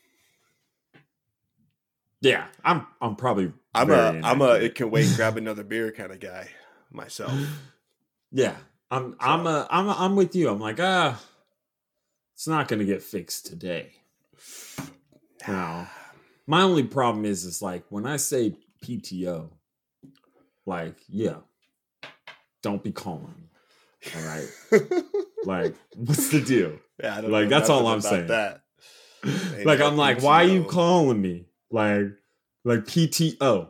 yeah. 2.22 2.46
I'm 2.64 2.86
I'm 3.02 3.16
probably 3.16 3.52
I'm 3.74 3.90
a 3.90 3.94
very 3.94 4.24
I'm 4.24 4.42
a 4.42 4.52
it 4.54 4.76
can 4.76 4.92
wait 4.92 5.16
grab 5.16 5.38
another 5.42 5.64
beer 5.64 5.92
kind 5.92 6.12
of 6.12 6.20
guy 6.20 6.50
myself. 6.92 7.34
Yeah, 8.32 8.56
I'm 8.92 9.16
I'm 9.20 9.48
a 9.48 9.68
I'm 9.72 9.88
a, 9.90 9.96
I'm 9.98 10.16
with 10.16 10.36
you. 10.36 10.50
I'm 10.50 10.60
like 10.60 10.80
ah, 10.80 11.20
it's 12.42 12.48
not 12.48 12.68
gonna 12.68 12.86
get 12.86 13.04
fixed 13.04 13.46
today. 13.46 13.92
Now, 15.48 15.88
My 16.48 16.64
only 16.64 16.82
problem 16.82 17.24
is 17.24 17.46
is 17.46 17.62
like 17.62 17.84
when 17.90 18.08
I 18.08 18.18
say 18.18 18.56
PTO, 18.84 19.52
like 20.66 20.96
yeah, 21.08 21.36
don't 22.64 22.82
be 22.84 22.92
calling 22.92 23.36
me. 23.38 24.12
All 24.16 24.24
right, 24.24 24.48
like 25.46 25.76
what's 25.96 26.30
the 26.30 26.42
deal? 26.42 26.80
yeah, 27.00 27.18
I 27.18 27.22
don't 27.22 27.30
Like, 27.30 27.48
that's 27.48 27.70
all 27.70 27.86
I'm 27.86 28.00
about 28.00 28.10
saying. 28.10 28.28
That. 28.28 28.62
Like 29.64 29.80
I'm 29.80 29.96
like, 29.96 30.24
why 30.24 30.44
are 30.44 30.48
you 30.48 30.64
calling 30.64 31.22
me? 31.22 31.46
Like 31.70 32.08
like 32.66 32.86
PTO, 32.86 33.70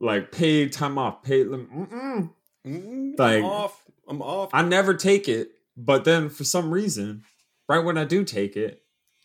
like 0.00 0.32
paid 0.32 0.72
time 0.72 0.96
off, 0.96 1.22
paid. 1.22 1.46
Mm-mm. 1.48 2.30
Mm, 2.66 3.18
Like- 3.18 3.36
I'm 3.40 3.44
off. 3.44 3.84
I'm 4.08 4.22
off. 4.22 4.48
I 4.54 4.62
never 4.62 4.94
take 4.94 5.28
it, 5.28 5.50
but 5.76 6.04
then 6.06 6.30
for 6.30 6.44
some 6.44 6.70
reason, 6.72 7.24
right 7.68 7.78
when 7.84 7.98
I 7.98 8.04
do 8.04 8.24
take 8.24 8.56
it, 8.56 8.82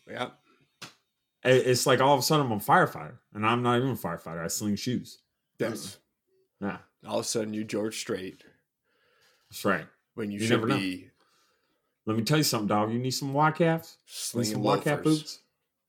yeah. 0.08 0.30
it- 1.44 1.66
it's 1.66 1.86
like 1.86 2.00
all 2.00 2.14
of 2.14 2.20
a 2.20 2.22
sudden 2.22 2.46
I'm 2.46 2.52
a 2.52 2.56
firefighter, 2.56 3.18
and 3.32 3.46
I'm 3.46 3.62
not 3.62 3.76
even 3.78 3.90
a 3.90 3.94
firefighter. 3.96 4.42
I 4.44 4.48
sling 4.48 4.76
shoes. 4.76 5.18
Yes. 5.58 5.98
Yeah, 6.60 6.78
All 7.06 7.18
of 7.18 7.24
a 7.24 7.28
sudden, 7.28 7.52
you 7.54 7.64
George 7.64 7.98
Strait 7.98 8.42
that's 9.50 9.64
right. 9.64 9.86
when 10.14 10.30
you, 10.30 10.38
You 10.40 10.46
should 10.46 10.50
never 10.56 10.66
know. 10.68 10.76
be 10.78 11.10
Let 12.06 12.16
me 12.16 12.22
tell 12.24 12.38
you 12.38 12.44
something, 12.44 12.68
dog. 12.68 12.92
You 12.92 12.98
need 12.98 13.10
some 13.12 13.32
white 13.34 13.56
caps? 13.56 13.98
Slinging 14.06 14.62
some 14.62 14.80
cap 14.82 15.02
boots? 15.02 15.40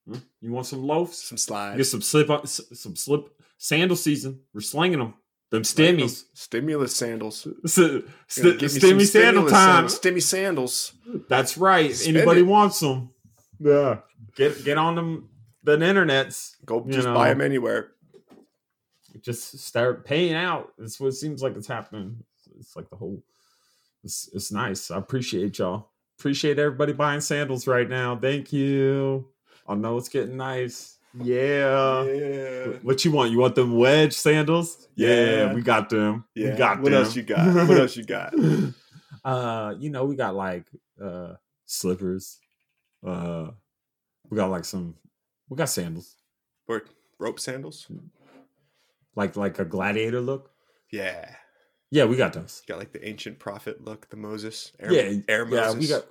Hmm? 0.07 0.17
You 0.41 0.51
want 0.51 0.67
some 0.67 0.83
loafs? 0.83 1.13
some 1.23 1.37
slides. 1.37 1.77
Get 1.77 1.85
some 1.85 2.01
slip 2.01 2.29
on, 2.29 2.45
some 2.47 2.95
slip 2.95 3.29
sandal 3.57 3.95
season. 3.97 4.41
We're 4.53 4.61
slinging 4.61 4.99
them. 4.99 5.13
Them 5.51 5.61
stimmies. 5.63 6.25
stimulus 6.33 6.95
sandals. 6.95 7.47
S- 7.65 7.77
Gonna 7.77 8.01
st- 8.27 8.59
get 8.59 8.61
me 8.61 8.67
some 8.67 8.79
stimmy 8.79 9.05
sandal 9.05 9.05
stimulus 9.47 9.51
time. 9.51 9.89
sandals. 9.89 9.99
Stimmy 9.99 10.21
sandals. 10.23 10.93
That's 11.29 11.57
right. 11.57 11.95
Spend 11.95 12.17
Anybody 12.17 12.39
it. 12.41 12.43
wants 12.43 12.79
them? 12.79 13.11
Yeah. 13.59 13.99
Get 14.35 14.63
get 14.65 14.77
on 14.77 14.95
them. 14.95 15.29
The 15.63 15.77
internets. 15.77 16.55
Go 16.65 16.85
just 16.89 17.07
know. 17.07 17.13
buy 17.13 17.29
them 17.29 17.41
anywhere. 17.41 17.91
just 19.21 19.59
start 19.59 20.05
paying 20.05 20.33
out. 20.35 20.73
That's 20.77 20.99
what 20.99 21.13
seems 21.13 21.41
like 21.41 21.55
it's 21.55 21.67
happening. 21.67 22.17
It's 22.59 22.75
like 22.75 22.89
the 22.89 22.95
whole. 22.95 23.23
It's 24.03 24.29
it's 24.33 24.51
nice. 24.51 24.91
I 24.91 24.97
appreciate 24.97 25.57
y'all. 25.59 25.89
Appreciate 26.19 26.59
everybody 26.59 26.93
buying 26.93 27.21
sandals 27.21 27.67
right 27.67 27.89
now. 27.89 28.15
Thank 28.17 28.51
you. 28.53 29.27
Oh, 29.67 29.73
I 29.73 29.75
know 29.75 29.97
it's 29.97 30.09
getting 30.09 30.37
nice. 30.37 30.94
Yeah. 31.23 32.03
yeah. 32.05 32.65
What 32.81 33.03
you 33.05 33.11
want? 33.11 33.31
You 33.31 33.39
want 33.39 33.55
them 33.55 33.77
wedge 33.77 34.13
sandals? 34.13 34.87
Yeah. 34.95 35.53
we 35.53 35.61
got 35.61 35.89
them. 35.89 36.25
Yeah. 36.35 36.51
We 36.51 36.57
got 36.57 36.81
what 36.81 36.91
them. 36.91 37.03
else 37.03 37.15
you 37.15 37.23
got? 37.23 37.67
What 37.67 37.77
else 37.77 37.95
you 37.95 38.03
got? 38.03 38.33
uh, 39.23 39.75
you 39.77 39.89
know, 39.89 40.05
we 40.05 40.15
got 40.15 40.35
like 40.35 40.65
uh 41.01 41.33
slippers. 41.65 42.39
Uh, 43.05 43.51
we 44.29 44.37
got 44.37 44.49
like 44.49 44.65
some. 44.65 44.95
We 45.49 45.57
got 45.57 45.69
sandals, 45.69 46.15
Or 46.67 46.83
rope 47.19 47.39
sandals? 47.39 47.87
like 49.15 49.35
like 49.35 49.59
a 49.59 49.65
gladiator 49.65 50.21
look. 50.21 50.51
Yeah. 50.91 51.29
Yeah, 51.91 52.05
we 52.05 52.17
got 52.17 52.33
those. 52.33 52.63
Got 52.67 52.79
like 52.79 52.91
the 52.91 53.07
ancient 53.07 53.39
prophet 53.39 53.83
look, 53.85 54.09
the 54.09 54.17
Moses. 54.17 54.71
Air, 54.79 54.91
yeah, 54.91 55.19
Air 55.29 55.47
yeah, 55.49 55.61
Moses. 55.67 55.75
we 55.79 55.87
got. 55.87 56.05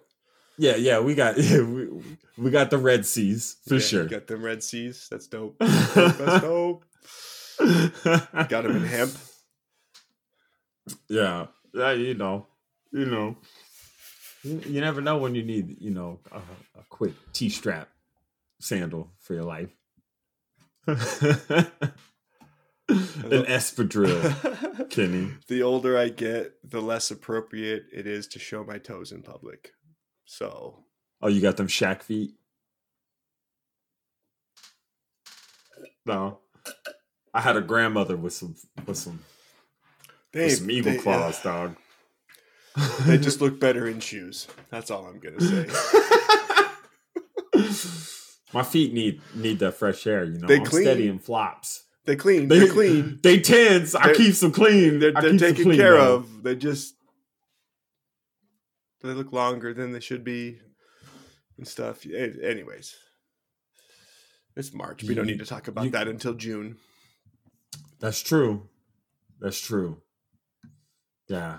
Yeah, 0.58 0.76
yeah, 0.76 1.00
we 1.00 1.14
got. 1.14 1.36
Yeah, 1.42 1.62
we, 1.62 1.88
we 2.36 2.50
got 2.50 2.70
the 2.70 2.78
Red 2.78 3.06
Seas 3.06 3.56
for 3.66 3.74
Yeah, 3.74 3.80
sure. 3.80 4.04
Got 4.06 4.26
them 4.26 4.42
Red 4.42 4.62
Seas. 4.62 5.08
That's 5.10 5.26
dope. 5.26 5.56
That's 5.58 6.42
dope. 6.42 6.84
Got 7.58 8.62
them 8.64 8.76
in 8.76 8.84
hemp. 8.84 9.12
Yeah, 11.08 11.46
yeah, 11.72 11.92
you 11.92 12.14
know, 12.14 12.46
you 12.92 13.06
know, 13.06 13.36
you, 14.42 14.60
you 14.66 14.80
never 14.80 15.00
know 15.00 15.16
when 15.18 15.34
you 15.34 15.42
need, 15.42 15.76
you 15.80 15.90
know, 15.90 16.20
a, 16.30 16.38
a 16.38 16.84
quick 16.90 17.14
T 17.32 17.48
strap 17.48 17.88
sandal 18.60 19.10
for 19.18 19.34
your 19.34 19.44
life. 19.44 19.70
An 20.86 20.96
espadrille, 23.46 24.90
Kenny. 24.90 25.30
the 25.48 25.62
older 25.62 25.96
I 25.96 26.10
get, 26.10 26.52
the 26.62 26.82
less 26.82 27.10
appropriate 27.10 27.84
it 27.92 28.06
is 28.06 28.26
to 28.28 28.38
show 28.38 28.62
my 28.62 28.76
toes 28.76 29.10
in 29.10 29.22
public. 29.22 29.72
So 30.24 30.84
Oh, 31.22 31.28
you 31.28 31.40
got 31.40 31.56
them 31.56 31.68
shack 31.68 32.02
feet? 32.02 32.34
No, 36.06 36.38
I 37.32 37.40
had 37.40 37.56
a 37.56 37.62
grandmother 37.62 38.16
with 38.16 38.32
some 38.34 38.54
with 38.87 38.98
some 38.98 39.20
they, 40.32 40.44
with 40.46 40.58
some 40.58 40.70
eagle 40.70 40.92
they- 40.92 40.98
claws, 40.98 41.42
dog. 41.42 41.76
They 43.06 43.16
just 43.18 43.40
look 43.42 43.58
better 43.60 43.87
in 43.87 44.00
shoes. 44.00 44.46
That's 44.70 44.90
all 44.90 45.06
I'm 45.06 45.18
gonna 45.20 45.40
say. 45.40 45.66
My 48.52 48.62
feet 48.62 48.92
need 48.92 49.20
need 49.34 49.58
that 49.60 49.72
fresh 49.74 50.06
air, 50.06 50.24
you 50.24 50.38
know. 50.38 50.46
They 50.46 50.58
I'm 50.58 50.64
clean. 50.66 50.82
steady 50.84 51.08
in 51.08 51.18
flops. 51.18 51.84
They 52.04 52.16
clean. 52.16 52.48
They 52.48 52.58
They, 52.60 52.68
clean. 52.68 53.18
They 53.22 53.40
tens. 53.40 53.94
I 53.94 54.12
keep 54.12 54.34
them 54.34 54.52
clean. 54.52 54.98
They're, 54.98 55.12
they're 55.12 55.38
taken 55.38 55.64
clean, 55.64 55.78
care 55.78 55.92
though. 55.92 56.16
of. 56.16 56.42
They 56.42 56.54
just 56.54 56.94
they 59.04 59.12
look 59.14 59.32
longer 59.32 59.72
than 59.74 59.92
they 59.92 60.00
should 60.00 60.24
be 60.24 60.58
and 61.58 61.66
stuff. 61.68 62.04
Anyways, 62.06 62.96
it's 64.56 64.72
March. 64.72 65.02
We 65.02 65.14
don't 65.14 65.26
need 65.26 65.38
to 65.40 65.46
talk 65.46 65.68
about 65.68 65.84
you- 65.84 65.90
that 65.90 66.08
until 66.08 66.34
June. 66.34 66.76
That's 68.00 68.20
true. 68.22 68.68
That's 69.40 69.60
true. 69.60 70.00
Yeah. 71.28 71.58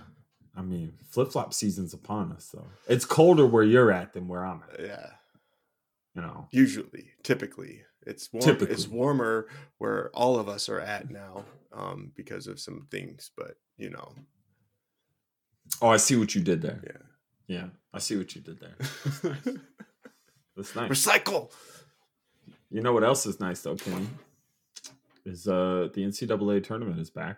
I 0.56 0.62
mean, 0.62 0.94
flip 1.10 1.32
flop 1.32 1.54
season's 1.54 1.94
upon 1.94 2.32
us, 2.32 2.50
though. 2.54 2.68
It's 2.88 3.04
colder 3.06 3.46
where 3.46 3.64
you're 3.64 3.92
at 3.92 4.14
than 4.14 4.28
where 4.28 4.46
I'm 4.46 4.64
at. 4.72 4.80
Yeah, 4.80 5.10
You 6.14 6.22
know. 6.22 6.48
usually, 6.52 7.12
typically, 7.24 7.82
it's 8.06 8.32
warm. 8.32 8.44
Typically. 8.46 8.74
It's 8.74 8.88
warmer 8.88 9.48
where 9.80 10.12
all 10.12 10.40
of 10.40 10.48
us 10.48 10.70
are 10.70 10.80
at 10.80 11.10
now 11.10 11.44
um, 11.74 12.12
because 12.16 12.48
of 12.48 12.60
some 12.60 12.88
things. 12.90 13.32
But 13.36 13.58
you 13.78 13.90
know, 13.90 14.14
Oh, 15.82 15.90
I 15.90 15.98
see 15.98 16.16
what 16.16 16.34
you 16.36 16.42
did 16.42 16.62
there. 16.62 16.82
yeah. 16.86 17.02
Yeah, 17.48 17.68
I 17.94 18.00
see 18.00 18.18
what 18.18 18.36
you 18.36 18.42
did 18.42 18.60
there. 18.60 18.76
That's 20.56 20.76
nice. 20.76 20.90
Recycle. 20.90 21.52
You 22.72 22.82
know 22.82 22.94
what 22.94 23.04
else 23.04 23.26
is 23.26 23.40
nice 23.40 23.62
though, 23.62 23.76
Kenny? 23.76 24.08
Is 25.26 25.48
uh 25.48 25.90
the 25.94 26.04
NCAA 26.06 26.64
tournament 26.64 27.00
is 27.00 27.10
back. 27.10 27.38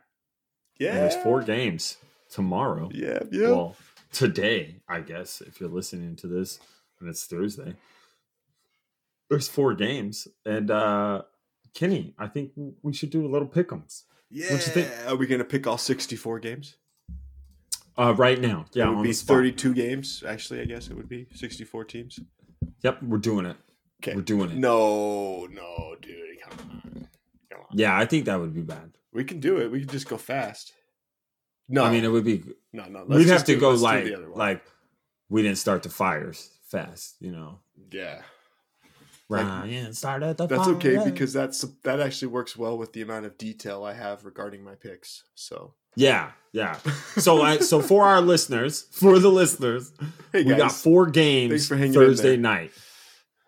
Yeah. 0.80 0.92
And 0.92 0.98
there's 1.00 1.24
four 1.24 1.42
games 1.42 1.98
tomorrow. 2.30 2.90
Yeah. 2.94 3.20
Yeah. 3.32 3.50
Well, 3.50 3.76
today, 4.12 4.78
I 4.88 5.00
guess, 5.02 5.42
if 5.42 5.60
you're 5.60 5.70
listening 5.70 6.16
to 6.18 6.28
this 6.28 6.60
and 7.00 7.10
it's 7.10 7.26
Thursday. 7.26 7.74
There's 9.30 9.48
four 9.50 9.74
games. 9.74 10.28
And 10.46 10.72
uh 10.72 11.24
Kenny, 11.74 12.14
I 12.18 12.28
think 12.28 12.52
we 12.82 12.94
should 12.94 13.10
do 13.10 13.26
a 13.26 13.30
little 13.30 13.48
pick'ems. 13.48 14.04
yeah. 14.30 14.52
what 14.54 14.66
you 14.66 14.72
think? 14.74 14.90
Are 15.08 15.16
we 15.16 15.28
gonna 15.28 15.44
pick 15.44 15.68
all 15.68 15.78
sixty-four 15.78 16.40
games? 16.40 16.76
Uh 17.98 18.14
right 18.16 18.40
now. 18.40 18.66
Yeah, 18.74 18.86
it 18.86 18.88
on 18.90 18.96
would 18.98 19.04
be 19.04 19.14
spot. 19.14 19.38
32 19.38 19.74
games. 19.74 20.24
Actually, 20.28 20.62
I 20.62 20.66
guess 20.66 20.88
it 20.88 20.96
would 20.96 21.10
be 21.10 21.28
64 21.34 21.84
teams. 21.86 22.20
Yep, 22.84 23.04
we're 23.04 23.18
doing 23.18 23.46
it. 23.46 23.58
Okay. 24.04 24.16
We're 24.16 24.22
doing 24.22 24.52
it. 24.52 24.58
No, 24.58 25.48
no, 25.48 25.96
dude. 26.02 26.16
Come 26.44 26.60
on. 26.72 27.08
Come 27.52 27.60
on. 27.62 27.68
Yeah, 27.72 27.98
I 27.98 28.06
think 28.06 28.26
that 28.26 28.40
would 28.40 28.54
be 28.54 28.62
bad. 28.62 28.92
We 29.12 29.24
can 29.24 29.40
do 29.40 29.58
it. 29.58 29.72
We 29.72 29.80
can 29.80 29.90
just 29.90 30.08
go 30.08 30.18
fast. 30.18 30.74
No, 31.70 31.84
I 31.84 31.92
mean, 31.92 32.04
it 32.06 32.10
would 32.10 32.24
be 32.24 32.44
no, 32.72 32.86
no. 32.86 33.00
let's 33.08 33.18
we'd 33.26 33.28
have 33.28 33.44
to 33.46 33.56
do- 33.56 33.60
go 33.60 33.72
like 33.72 34.06
the 34.06 34.16
other 34.16 34.30
one. 34.30 34.38
like 34.40 34.64
we 35.30 35.42
didn't 35.42 35.58
start 35.58 35.84
the 35.84 35.90
fires 35.90 36.50
fast, 36.64 37.16
you 37.20 37.32
know. 37.32 37.60
yeah. 37.92 38.22
Like- 39.30 39.46
Ryan 39.46 39.94
started 39.94 40.38
the 40.38 40.48
That's 40.48 40.68
okay 40.70 41.02
because 41.04 41.34
that's 41.34 41.66
that 41.84 42.00
actually 42.00 42.30
works 42.30 42.56
well 42.56 42.78
with 42.78 42.94
the 42.94 43.02
amount 43.02 43.26
of 43.26 43.38
detail 43.38 43.84
I 43.84 43.94
have 43.94 44.24
regarding 44.24 44.64
my 44.64 44.76
picks. 44.76 45.24
So, 45.36 45.74
yeah, 45.98 46.32
yeah. 46.52 46.78
So 47.18 47.42
I 47.42 47.58
so 47.58 47.82
for 47.82 48.06
our 48.06 48.22
listeners, 48.22 48.88
for 48.92 49.20
the 49.20 49.30
listeners, 49.30 49.92
hey 50.32 50.44
we 50.44 50.56
got 50.56 50.72
four 50.72 51.08
games 51.08 51.68
for 51.68 51.78
Thursday 51.78 52.38
night. 52.38 52.72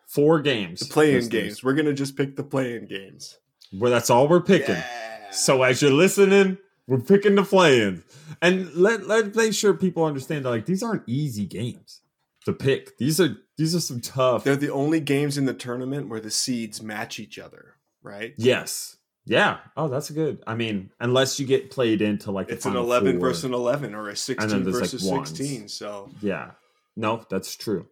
Four 0.08 0.40
games. 0.42 0.80
the 0.80 0.92
play-in 0.92 1.30
games. 1.30 1.64
We're 1.64 1.76
gonna 1.76 1.94
just 1.94 2.18
pick 2.18 2.36
the 2.36 2.44
play-in 2.44 2.88
games. 2.88 3.38
Where 3.78 3.92
that's 3.92 4.10
all 4.10 4.28
we're 4.28 4.42
picking. 4.42 4.76
Yeah. 4.76 5.32
So 5.32 5.62
as 5.62 5.84
you're 5.84 5.92
listening, 5.92 6.58
we're 6.88 7.00
picking 7.00 7.36
the 7.36 7.44
play-ins. 7.44 8.04
And 8.42 8.74
let 8.74 9.06
let 9.06 9.36
make 9.36 9.54
sure 9.54 9.76
people 9.76 10.06
understand 10.06 10.46
that 10.46 10.50
like 10.50 10.66
these 10.66 10.82
aren't 10.82 11.04
easy 11.08 11.46
games 11.46 12.02
to 12.46 12.54
pick. 12.54 12.98
These 12.98 13.22
are 13.22 13.38
these 13.58 13.76
are 13.76 13.80
some 13.80 14.02
tough. 14.02 14.44
they're 14.44 14.56
the 14.56 14.72
only 14.72 15.00
games 15.00 15.38
in 15.38 15.46
the 15.46 15.54
tournament 15.54 16.10
where 16.10 16.20
the 16.20 16.32
seeds 16.32 16.82
match 16.82 17.20
each 17.20 17.38
other, 17.38 17.76
right? 18.02 18.34
yes. 18.38 18.98
Yeah. 19.26 19.60
Oh, 19.78 19.88
that's 19.88 20.10
good. 20.10 20.42
I 20.48 20.56
mean, 20.56 20.92
unless 21.00 21.40
you 21.40 21.46
get 21.46 21.70
played 21.72 22.02
into 22.02 22.32
like 22.32 22.50
It's 22.50 22.66
an 22.66 22.72
Final 22.74 22.86
11 22.86 23.20
versus 23.20 23.44
an 23.44 23.54
11 23.54 23.94
or 23.94 24.10
a 24.10 24.16
16 24.16 24.50
there's, 24.50 24.66
like, 24.66 24.74
versus 24.74 25.08
16. 25.08 25.68
So, 25.68 26.10
Yeah. 26.22 26.52
No, 26.96 27.24
that's 27.30 27.56
true. 27.56 27.88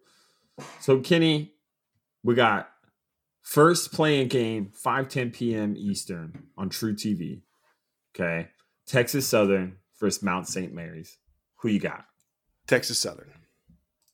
So 0.80 0.98
Kenny, 1.00 1.54
we 2.22 2.34
got 2.34 2.68
first 3.42 3.92
playing 3.92 4.28
game 4.28 4.70
5 4.74 5.08
10 5.08 5.30
p.m. 5.30 5.74
Eastern 5.78 6.48
on 6.56 6.68
truTV. 6.70 7.42
Okay. 8.14 8.48
Texas 8.86 9.26
Southern 9.26 9.76
versus 10.00 10.22
Mount 10.22 10.48
St. 10.48 10.72
Mary's. 10.74 11.16
Who 11.60 11.68
you 11.68 11.80
got? 11.80 12.04
Texas 12.66 12.98
Southern. 12.98 13.32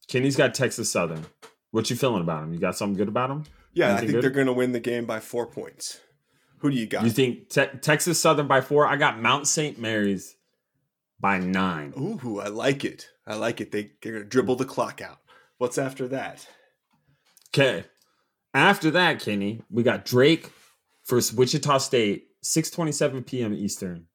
Kenny's 0.09 0.37
got 0.37 0.55
Texas 0.55 0.91
Southern. 0.91 1.25
What 1.71 1.91
you 1.91 1.97
feeling 1.97 2.23
about 2.23 2.45
him? 2.45 2.53
You 2.53 2.61
got 2.61 2.77
something 2.77 2.97
good 2.97 3.09
about 3.09 3.31
him? 3.31 3.45
Yeah, 3.73 3.95
I 3.95 3.99
think 3.99 4.13
good? 4.13 4.23
they're 4.23 4.31
going 4.31 4.47
to 4.47 4.53
win 4.53 4.73
the 4.73 4.81
game 4.81 5.07
by 5.07 5.21
four 5.21 5.47
points. 5.47 6.01
Who 6.65 6.71
do 6.71 6.79
you 6.79 6.87
got? 6.87 7.05
You 7.05 7.11
think 7.11 7.51
te- 7.51 7.77
Texas 7.83 8.19
Southern 8.19 8.47
by 8.47 8.63
four? 8.63 8.87
I 8.87 8.97
got 8.97 9.21
Mount 9.21 9.47
St. 9.47 9.79
Mary's 9.79 10.35
by 11.21 11.37
nine. 11.39 11.93
Ooh, 11.95 12.41
I 12.41 12.49
like 12.49 12.87
it. 12.87 13.11
I 13.27 13.35
like 13.35 13.61
it. 13.61 13.71
They, 13.71 13.91
they're 14.03 14.13
going 14.13 14.25
to 14.25 14.29
dribble 14.31 14.57
the 14.57 14.65
clock 14.65 15.03
out. 15.03 15.19
What's 15.59 15.77
after 15.77 16.09
that? 16.09 16.49
Okay. 17.51 17.85
After 18.55 18.91
that, 18.93 19.21
Kenny, 19.21 19.61
we 19.71 19.83
got 19.83 20.07
Drake 20.07 20.53
versus 21.07 21.37
Wichita 21.37 21.77
State, 21.77 22.29
6:27 22.43 23.27
p.m. 23.27 23.53
Eastern 23.53 24.07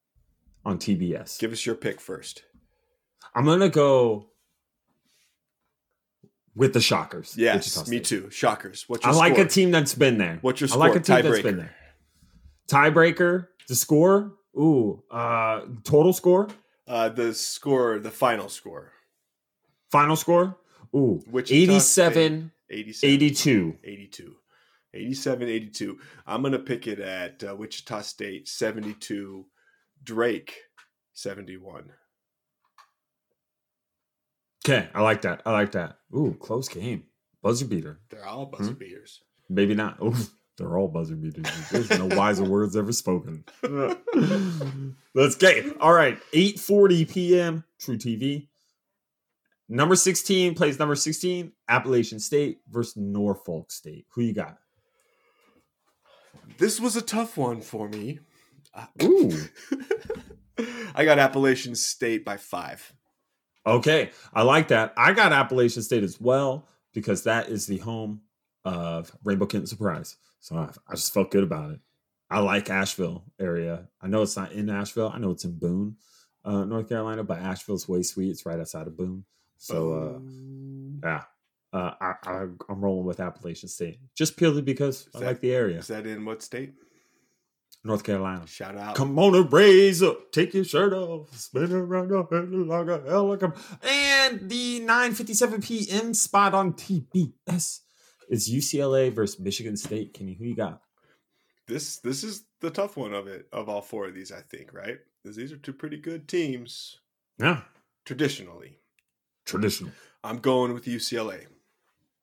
on 0.64 0.78
TBS. 0.78 1.38
Give 1.38 1.52
us 1.52 1.64
your 1.64 1.76
pick 1.76 2.00
first. 2.00 2.42
I'm 3.32 3.44
gonna 3.44 3.68
go 3.68 4.26
with 6.56 6.72
the 6.72 6.80
Shockers. 6.80 7.36
Yes, 7.36 7.88
me 7.88 8.00
too. 8.00 8.28
Shockers. 8.30 8.86
What's 8.88 9.04
I 9.04 9.10
your 9.10 9.18
like 9.18 9.38
a 9.38 9.46
team 9.46 9.70
that's 9.70 9.94
been 9.94 10.18
there. 10.18 10.38
What's 10.40 10.60
your 10.60 10.68
I 10.72 10.74
like 10.74 10.96
a 10.96 11.04
score? 11.04 11.16
team 11.22 11.30
that's 11.30 11.42
been 11.42 11.56
there. 11.58 11.76
Tiebreaker, 12.70 13.48
the 13.68 13.74
score. 13.74 14.32
Ooh, 14.56 15.02
uh, 15.10 15.62
total 15.84 16.12
score, 16.12 16.48
Uh, 16.86 17.08
the 17.08 17.34
score, 17.34 17.98
the 17.98 18.10
final 18.10 18.48
score. 18.48 18.92
final 19.90 20.16
score. 20.16 20.56
Ooh, 20.94 21.20
Wichita 21.30 21.54
87, 21.74 22.52
87. 22.68 23.10
82. 23.14 23.78
82. 23.84 24.36
87 24.94 25.48
82. 25.48 25.98
I'm 26.26 26.42
going 26.42 26.52
to 26.52 26.58
pick 26.58 26.86
it 26.88 26.98
at 27.00 27.42
uh, 27.44 27.54
Wichita 27.56 28.00
State 28.02 28.48
72, 28.48 29.46
Drake 30.02 30.56
71. 31.12 31.90
Okay, 34.64 34.88
I 34.94 35.00
like 35.02 35.22
that. 35.22 35.42
I 35.46 35.52
like 35.52 35.72
that. 35.72 35.98
Ooh, 36.14 36.36
close 36.40 36.68
game. 36.68 37.04
Buzzer 37.42 37.64
beater. 37.66 38.00
They're 38.10 38.26
all 38.26 38.46
buzzer 38.46 38.72
Hmm? 38.72 38.78
beaters. 38.78 39.22
Maybe 39.48 39.74
not. 39.74 40.00
Ooh, 40.02 40.14
they're 40.60 40.76
all 40.76 40.88
buzzer 40.88 41.16
beaters. 41.16 41.46
There's 41.70 41.90
no 41.90 42.06
wiser 42.16 42.44
words 42.44 42.76
ever 42.76 42.92
spoken. 42.92 43.44
Let's 45.14 45.34
get 45.36 45.56
it. 45.56 45.80
All 45.80 45.94
right. 45.94 46.20
8:40 46.34 47.10
p.m. 47.10 47.64
truTV. 47.80 48.46
Number 49.70 49.96
16 49.96 50.54
plays 50.56 50.78
number 50.78 50.96
16, 50.96 51.52
Appalachian 51.68 52.18
State 52.18 52.58
versus 52.68 52.96
Norfolk 52.96 53.70
State. 53.70 54.04
Who 54.10 54.22
you 54.22 54.34
got? 54.34 54.58
This 56.58 56.78
was 56.80 56.96
a 56.96 57.02
tough 57.02 57.36
one 57.36 57.60
for 57.62 57.88
me. 57.88 58.18
Ooh. 59.02 59.32
I 60.94 61.04
got 61.04 61.18
Appalachian 61.18 61.74
State 61.76 62.24
by 62.24 62.36
five. 62.36 62.92
Okay. 63.64 64.10
I 64.34 64.42
like 64.42 64.68
that. 64.68 64.92
I 64.96 65.12
got 65.12 65.32
Appalachian 65.32 65.82
State 65.82 66.02
as 66.02 66.20
well 66.20 66.68
because 66.92 67.22
that 67.22 67.48
is 67.48 67.66
the 67.66 67.78
home 67.78 68.22
of 68.64 69.12
Rainbow 69.24 69.46
Kitten 69.46 69.66
Surprise. 69.66 70.16
So 70.40 70.56
I, 70.56 70.70
I 70.88 70.94
just 70.94 71.12
felt 71.14 71.30
good 71.30 71.44
about 71.44 71.70
it. 71.72 71.80
I 72.30 72.38
like 72.40 72.70
Asheville 72.70 73.24
area. 73.38 73.88
I 74.00 74.06
know 74.08 74.22
it's 74.22 74.36
not 74.36 74.52
in 74.52 74.70
Asheville. 74.70 75.10
I 75.14 75.18
know 75.18 75.30
it's 75.32 75.44
in 75.44 75.58
Boone, 75.58 75.96
uh, 76.44 76.64
North 76.64 76.88
Carolina, 76.88 77.24
but 77.24 77.38
Asheville's 77.40 77.88
way 77.88 78.02
sweet. 78.02 78.30
It's 78.30 78.46
right 78.46 78.58
outside 78.60 78.86
of 78.86 78.96
Boone. 78.96 79.24
So 79.58 79.92
uh, 79.92 81.06
yeah, 81.06 81.22
uh, 81.72 81.92
I, 82.00 82.14
I, 82.24 82.46
I'm 82.68 82.80
rolling 82.80 83.04
with 83.04 83.20
Appalachian 83.20 83.68
State 83.68 83.98
just 84.16 84.36
purely 84.36 84.62
because 84.62 85.08
I 85.14 85.18
that- 85.18 85.26
like 85.26 85.40
the 85.40 85.52
area. 85.52 85.78
is 85.78 85.88
that 85.88 86.06
in 86.06 86.24
what 86.24 86.42
state? 86.42 86.74
North 87.82 88.04
Carolina. 88.04 88.46
Shout 88.46 88.76
out. 88.76 88.94
Come 88.94 89.18
on 89.18 89.34
and 89.34 89.50
raise 89.50 90.02
up, 90.02 90.32
take 90.32 90.52
your 90.52 90.64
shirt 90.64 90.92
off, 90.92 91.34
spin 91.36 91.72
around 91.72 92.10
your 92.10 92.28
head 92.30 92.50
like 92.52 92.88
a 92.88 93.08
helicopter. 93.08 93.58
And 93.82 94.50
the 94.50 94.80
9:57 94.80 95.64
p.m. 95.64 96.12
spot 96.12 96.52
on 96.52 96.74
TBS 96.74 97.80
is 98.30 98.50
UCLA 98.50 99.12
versus 99.12 99.38
Michigan 99.38 99.76
State. 99.76 100.14
Kenny, 100.14 100.32
who 100.34 100.44
you 100.46 100.56
got? 100.56 100.80
This 101.66 101.98
this 101.98 102.24
is 102.24 102.44
the 102.60 102.70
tough 102.70 102.96
one 102.96 103.12
of 103.12 103.26
it 103.26 103.46
of 103.52 103.68
all 103.68 103.82
four 103.82 104.06
of 104.06 104.14
these, 104.14 104.32
I 104.32 104.40
think, 104.40 104.72
right? 104.72 104.98
Because 105.22 105.36
these 105.36 105.52
are 105.52 105.56
two 105.58 105.72
pretty 105.74 105.98
good 105.98 106.26
teams 106.28 106.98
Yeah, 107.38 107.60
traditionally. 108.04 108.78
traditional. 109.44 109.92
I'm 110.24 110.38
going 110.38 110.72
with 110.72 110.86
UCLA. 110.86 111.46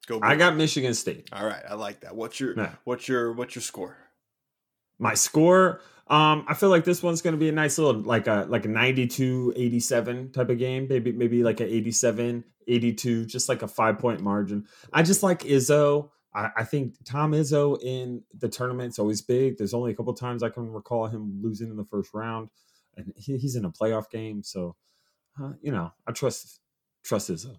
Go. 0.08 0.20
I 0.24 0.36
got 0.36 0.56
Michigan 0.56 0.94
State. 0.94 1.30
All 1.34 1.46
right, 1.46 1.64
I 1.70 1.74
like 1.76 2.02
that. 2.02 2.16
What's 2.16 2.40
your 2.40 2.56
Yeah. 2.58 2.76
what's 2.86 3.08
your 3.08 3.34
what's 3.34 3.56
your 3.56 3.62
score? 3.62 3.98
My 5.00 5.14
score, 5.14 5.82
um, 6.08 6.46
I 6.48 6.54
feel 6.54 6.70
like 6.70 6.86
this 6.86 7.04
one's 7.04 7.22
going 7.22 7.34
to 7.34 7.40
be 7.40 7.50
a 7.50 7.54
nice 7.54 7.78
little 7.78 8.02
like 8.02 8.28
a 8.28 8.46
like 8.48 8.66
a 8.66 8.70
92 8.70 9.54
87 9.56 10.32
type 10.32 10.50
of 10.50 10.58
game. 10.58 10.88
Maybe 10.90 11.12
maybe 11.12 11.44
like 11.44 11.60
a 11.60 11.66
87 11.66 12.44
82, 12.68 13.26
just 13.26 13.50
like 13.50 13.62
a 13.62 13.68
five 13.68 14.00
point 14.00 14.22
margin. 14.22 14.66
I 14.94 15.04
just 15.04 15.24
like 15.24 15.40
Izzo. 15.40 16.10
I, 16.34 16.66
think 16.66 16.94
Tom 17.04 17.32
Izzo 17.32 17.82
in 17.82 18.22
the 18.38 18.48
tournament's 18.48 19.00
always 19.00 19.24
big. 19.24 19.58
There's 19.58 19.74
only 19.74 19.92
a 19.92 19.96
couple 19.96 20.14
times 20.14 20.44
I 20.44 20.50
can 20.50 20.72
recall 20.72 21.08
him 21.08 21.40
losing 21.42 21.72
in 21.72 21.78
the 21.78 21.86
first 21.86 22.14
round, 22.14 22.50
and 22.96 23.12
he, 23.16 23.38
he's 23.38 23.56
in 23.56 23.66
a 23.66 23.72
playoff 23.72 24.12
game. 24.12 24.44
So, 24.44 24.76
uh, 25.42 25.54
you 25.62 25.72
know, 25.72 25.92
I 26.06 26.12
trust 26.12 26.60
trust 27.04 27.32
Izzo. 27.32 27.58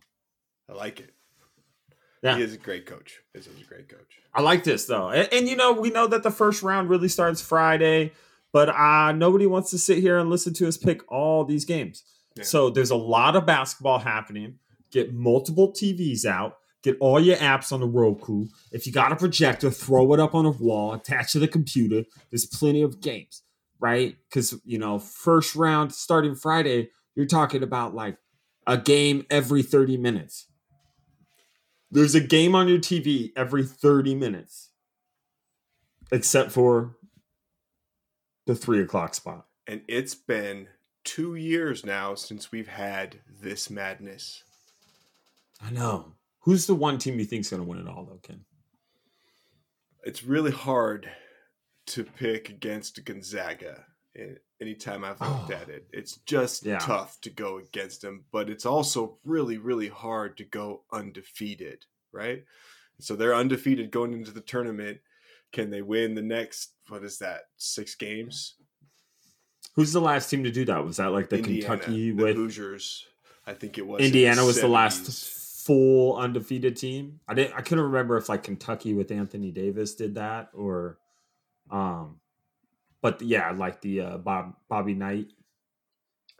I 0.70 0.74
like 0.74 1.00
it. 1.00 1.10
Yeah. 2.22 2.36
He 2.36 2.42
is 2.42 2.54
a 2.54 2.58
great 2.58 2.86
coach. 2.86 3.20
Izzo's 3.36 3.60
a 3.60 3.64
great 3.64 3.88
coach. 3.88 4.18
I 4.34 4.42
like 4.42 4.64
this 4.64 4.86
though, 4.86 5.08
and, 5.10 5.28
and 5.32 5.48
you 5.48 5.56
know, 5.56 5.72
we 5.72 5.90
know 5.90 6.06
that 6.06 6.22
the 6.22 6.30
first 6.30 6.62
round 6.62 6.88
really 6.88 7.08
starts 7.08 7.40
Friday, 7.40 8.12
but 8.52 8.68
uh, 8.68 9.12
nobody 9.12 9.46
wants 9.46 9.70
to 9.70 9.78
sit 9.78 9.98
here 9.98 10.18
and 10.18 10.30
listen 10.30 10.54
to 10.54 10.68
us 10.68 10.76
pick 10.76 11.10
all 11.10 11.44
these 11.44 11.64
games. 11.64 12.04
Yeah. 12.36 12.44
So 12.44 12.70
there's 12.70 12.90
a 12.90 12.96
lot 12.96 13.36
of 13.36 13.46
basketball 13.46 13.98
happening. 13.98 14.58
Get 14.90 15.12
multiple 15.12 15.72
TVs 15.72 16.24
out. 16.24 16.58
Get 16.82 16.96
all 17.00 17.18
your 17.18 17.36
apps 17.36 17.72
on 17.72 17.80
the 17.80 17.86
Roku. 17.86 18.46
If 18.70 18.86
you 18.86 18.92
got 18.92 19.10
a 19.10 19.16
projector, 19.16 19.70
throw 19.70 20.12
it 20.14 20.20
up 20.20 20.34
on 20.34 20.46
a 20.46 20.50
wall, 20.50 20.94
attach 20.94 21.32
to 21.32 21.40
the 21.40 21.48
computer. 21.48 22.04
There's 22.30 22.46
plenty 22.46 22.82
of 22.82 23.00
games, 23.00 23.42
right? 23.80 24.16
Because 24.28 24.54
you 24.64 24.78
know, 24.78 24.98
first 24.98 25.56
round 25.56 25.92
starting 25.92 26.36
Friday, 26.36 26.90
you're 27.16 27.26
talking 27.26 27.64
about 27.64 27.94
like 27.94 28.16
a 28.66 28.78
game 28.78 29.26
every 29.30 29.62
30 29.62 29.96
minutes. 29.96 30.46
There's 31.90 32.14
a 32.14 32.20
game 32.20 32.54
on 32.54 32.68
your 32.68 32.78
TV 32.78 33.32
every 33.34 33.64
30 33.64 34.14
minutes, 34.14 34.70
except 36.12 36.52
for 36.52 36.96
the 38.46 38.54
three 38.54 38.80
o'clock 38.80 39.14
spot. 39.14 39.46
And 39.66 39.82
it's 39.88 40.14
been 40.14 40.68
two 41.04 41.34
years 41.34 41.84
now 41.86 42.14
since 42.14 42.52
we've 42.52 42.68
had 42.68 43.20
this 43.40 43.70
madness. 43.70 44.42
I 45.62 45.70
know. 45.70 46.12
Who's 46.40 46.66
the 46.66 46.74
one 46.74 46.98
team 46.98 47.18
you 47.18 47.24
think's 47.24 47.50
going 47.50 47.62
to 47.62 47.68
win 47.68 47.78
it 47.78 47.88
all, 47.88 48.04
though, 48.04 48.20
Ken? 48.22 48.44
It's 50.04 50.24
really 50.24 50.50
hard 50.50 51.10
to 51.88 52.04
pick 52.04 52.48
against 52.50 53.04
Gonzaga 53.04 53.84
anytime 54.60 55.04
I've 55.04 55.20
looked 55.20 55.50
Oh. 55.50 55.54
at 55.54 55.68
it. 55.68 55.86
It's 55.92 56.16
just 56.18 56.64
Yeah. 56.64 56.78
tough 56.78 57.20
to 57.22 57.30
go 57.30 57.58
against 57.58 58.02
them, 58.02 58.24
but 58.32 58.50
it's 58.50 58.66
also 58.66 59.18
really, 59.24 59.56
really 59.58 59.88
hard 59.88 60.36
to 60.38 60.44
go 60.44 60.84
undefeated, 60.92 61.86
right? 62.12 62.44
So 62.98 63.14
they're 63.14 63.34
undefeated 63.34 63.90
going 63.92 64.12
into 64.12 64.32
the 64.32 64.40
tournament. 64.40 65.00
Can 65.52 65.70
they 65.70 65.82
win 65.82 66.14
the 66.14 66.22
next, 66.22 66.72
what 66.88 67.04
is 67.04 67.18
that, 67.18 67.42
six 67.56 67.94
games? 67.94 68.56
Who's 69.74 69.92
the 69.92 70.00
last 70.00 70.28
team 70.28 70.42
to 70.44 70.50
do 70.50 70.64
that? 70.64 70.84
Was 70.84 70.96
that 70.96 71.12
like 71.12 71.28
the 71.28 71.38
Indiana, 71.38 71.76
Kentucky 71.76 72.10
the 72.10 72.22
with 72.24 72.36
Hoosiers. 72.36 73.06
I 73.46 73.54
think 73.54 73.78
it 73.78 73.86
was. 73.86 74.00
in 74.00 74.06
Indiana 74.06 74.44
was 74.44 74.60
the 74.60 74.66
last 74.68 75.64
full 75.64 76.16
undefeated 76.16 76.76
team? 76.76 77.20
I 77.28 77.34
didn't. 77.34 77.54
I 77.54 77.60
couldn't 77.62 77.84
remember 77.84 78.16
if 78.16 78.28
like 78.28 78.42
Kentucky 78.42 78.92
with 78.92 79.12
Anthony 79.12 79.52
Davis 79.52 79.94
did 79.94 80.16
that 80.16 80.50
or, 80.52 80.98
um, 81.70 82.20
but 83.02 83.20
yeah, 83.22 83.50
like 83.52 83.80
the 83.80 84.00
uh, 84.00 84.18
Bob 84.18 84.54
Bobby 84.68 84.94
Knight. 84.94 85.26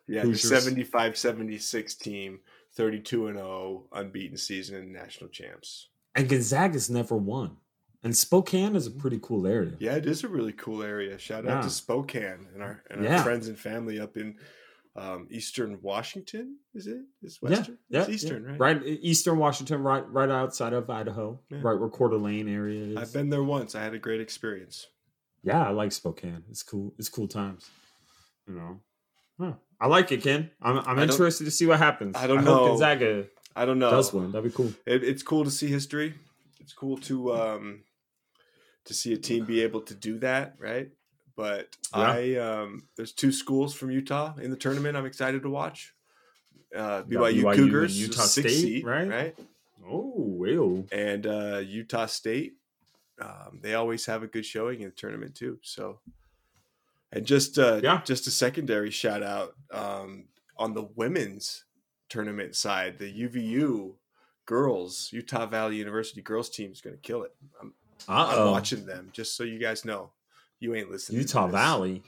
Yeah, 0.07 0.23
the 0.23 0.29
Hoosiers. 0.29 0.63
75 0.65 1.17
76 1.19 1.95
team, 1.97 2.41
32 2.75 3.27
and 3.29 3.37
0, 3.37 3.85
unbeaten 3.93 4.37
season 4.39 4.77
and 4.77 4.93
national 4.93 5.29
champs. 5.31 5.89
And 6.15 6.29
Gonzaga's 6.29 6.89
never 6.89 7.17
won. 7.17 7.59
And 8.03 8.17
Spokane 8.17 8.77
is 8.77 8.87
a 8.87 8.91
pretty 8.91 9.19
cool 9.21 9.47
area. 9.47 9.73
Yeah, 9.81 9.97
it 9.97 10.07
is 10.07 10.25
a 10.25 10.29
really 10.29 10.53
cool 10.53 10.83
area. 10.83 11.19
Shout 11.19 11.45
out 11.47 11.57
Yeah. 11.57 11.61
to 11.63 11.71
Spokane 11.71 12.47
and 12.55 12.63
our 12.63 12.83
and 12.91 13.01
our 13.01 13.05
Yeah. 13.13 13.23
friends 13.23 13.49
and 13.49 13.59
family 13.59 13.99
up 14.01 14.17
in 14.17 14.37
um, 14.97 15.29
Eastern 15.31 15.79
Washington. 15.83 16.57
Is 16.75 16.87
it? 16.89 16.99
Is 17.23 17.41
Western? 17.43 17.79
yeah, 17.89 18.01
it's 18.01 18.09
Eastern, 18.09 18.43
yeah. 18.45 18.51
right? 18.59 18.59
Right, 18.59 18.83
Eastern 18.85 19.39
Washington, 19.39 19.83
right, 19.83 20.05
right 20.11 20.29
outside 20.31 20.73
of 20.73 20.89
Idaho, 20.91 21.39
Yeah. 21.51 21.59
right 21.63 21.79
where 21.79 21.89
Coeur 21.89 22.09
d'Alene 22.09 22.49
area 22.49 22.85
is. 22.87 22.97
I've 22.97 23.13
been 23.13 23.29
there 23.31 23.45
once. 23.45 23.75
I 23.77 23.83
had 23.85 23.95
a 23.95 23.99
great 23.99 24.21
experience. 24.21 24.89
Yeah, 25.43 25.67
I 25.67 25.71
like 25.71 25.93
Spokane. 25.93 26.45
It's 26.51 26.63
cool. 26.63 26.93
It's 26.99 27.09
cool 27.09 27.29
times. 27.29 27.71
You 28.47 28.55
know, 28.55 28.81
Huh. 29.41 29.53
I 29.81 29.87
like 29.87 30.11
it, 30.11 30.23
Ken. 30.23 30.51
I'm, 30.61 30.79
I'm 30.79 30.99
interested 30.99 31.45
to 31.45 31.51
see 31.53 31.65
what 31.67 31.79
happens. 31.79 32.17
I 32.17 32.27
don't 32.27 32.39
hope 32.39 32.45
know. 32.47 32.67
Gonzaga 32.71 33.27
I 33.55 33.65
don't 33.65 33.79
know. 33.79 33.91
does 33.91 34.13
win. 34.13 34.33
That'd 34.33 34.51
be 34.51 34.57
cool. 34.57 34.73
It, 34.87 35.05
it's 35.05 35.23
cool 35.23 35.45
to 35.45 35.51
see 35.51 35.69
history. 35.69 36.15
It's 36.61 36.73
cool 36.73 36.99
to 36.99 37.35
um, 37.35 37.81
to 38.87 38.95
see 38.95 39.13
a 39.13 39.17
team 39.17 39.45
be 39.45 39.63
able 39.63 39.81
to 39.83 39.95
do 39.95 40.19
that, 40.19 40.57
right? 40.59 40.91
But 41.37 41.77
Yeah. 41.97 42.03
I 42.03 42.35
um, 42.37 42.89
there's 42.97 43.13
two 43.13 43.31
schools 43.31 43.75
from 43.75 43.91
Utah 43.93 44.35
in 44.43 44.51
the 44.51 44.57
tournament. 44.57 44.97
I'm 44.97 45.07
excited 45.07 45.43
to 45.43 45.51
watch. 45.51 45.95
Uh, 46.75 47.03
BYU, 47.05 47.43
BYU 47.45 47.55
Cougars, 47.55 47.99
Utah 48.01 48.23
State, 48.23 48.51
seed, 48.51 48.85
right? 48.85 49.09
Right, 49.09 49.37
Oh, 49.89 50.45
ew. 50.45 50.87
and 50.93 51.27
uh, 51.27 51.63
Utah 51.65 52.07
State. 52.07 52.58
Um, 53.21 53.59
they 53.63 53.75
always 53.75 54.07
have 54.07 54.23
a 54.23 54.27
good 54.27 54.47
showing 54.47 54.81
in 54.81 54.91
the 54.91 54.95
tournament 54.95 55.35
too. 55.35 55.59
So, 55.63 56.01
and 57.13 57.27
just 57.27 57.59
uh, 57.59 57.81
Yeah. 57.83 58.01
just 58.05 58.27
a 58.27 58.31
secondary 58.31 58.91
shout 58.91 59.23
out 59.23 59.55
um, 59.73 60.27
on 60.57 60.75
the 60.75 60.85
women's 60.95 61.65
tournament 62.09 62.55
side, 62.57 62.99
the 62.99 63.13
UVU 63.13 63.95
girls, 64.47 65.09
Utah 65.13 65.47
Valley 65.47 65.77
University 65.77 66.23
girls 66.23 66.49
team 66.49 66.71
is 66.73 66.81
going 66.81 66.97
to 66.97 67.03
kill 67.03 67.23
it. 67.23 67.35
I'm, 67.61 67.73
I'm 68.09 68.51
watching 68.51 68.87
them 68.87 69.11
just 69.13 69.37
so 69.37 69.43
you 69.45 69.59
guys 69.59 69.85
know. 69.85 70.11
You 70.61 70.75
ain't 70.75 70.91
listening. 70.91 71.19
to 71.19 71.23
Utah. 71.23 71.47
Valley. 71.49 72.03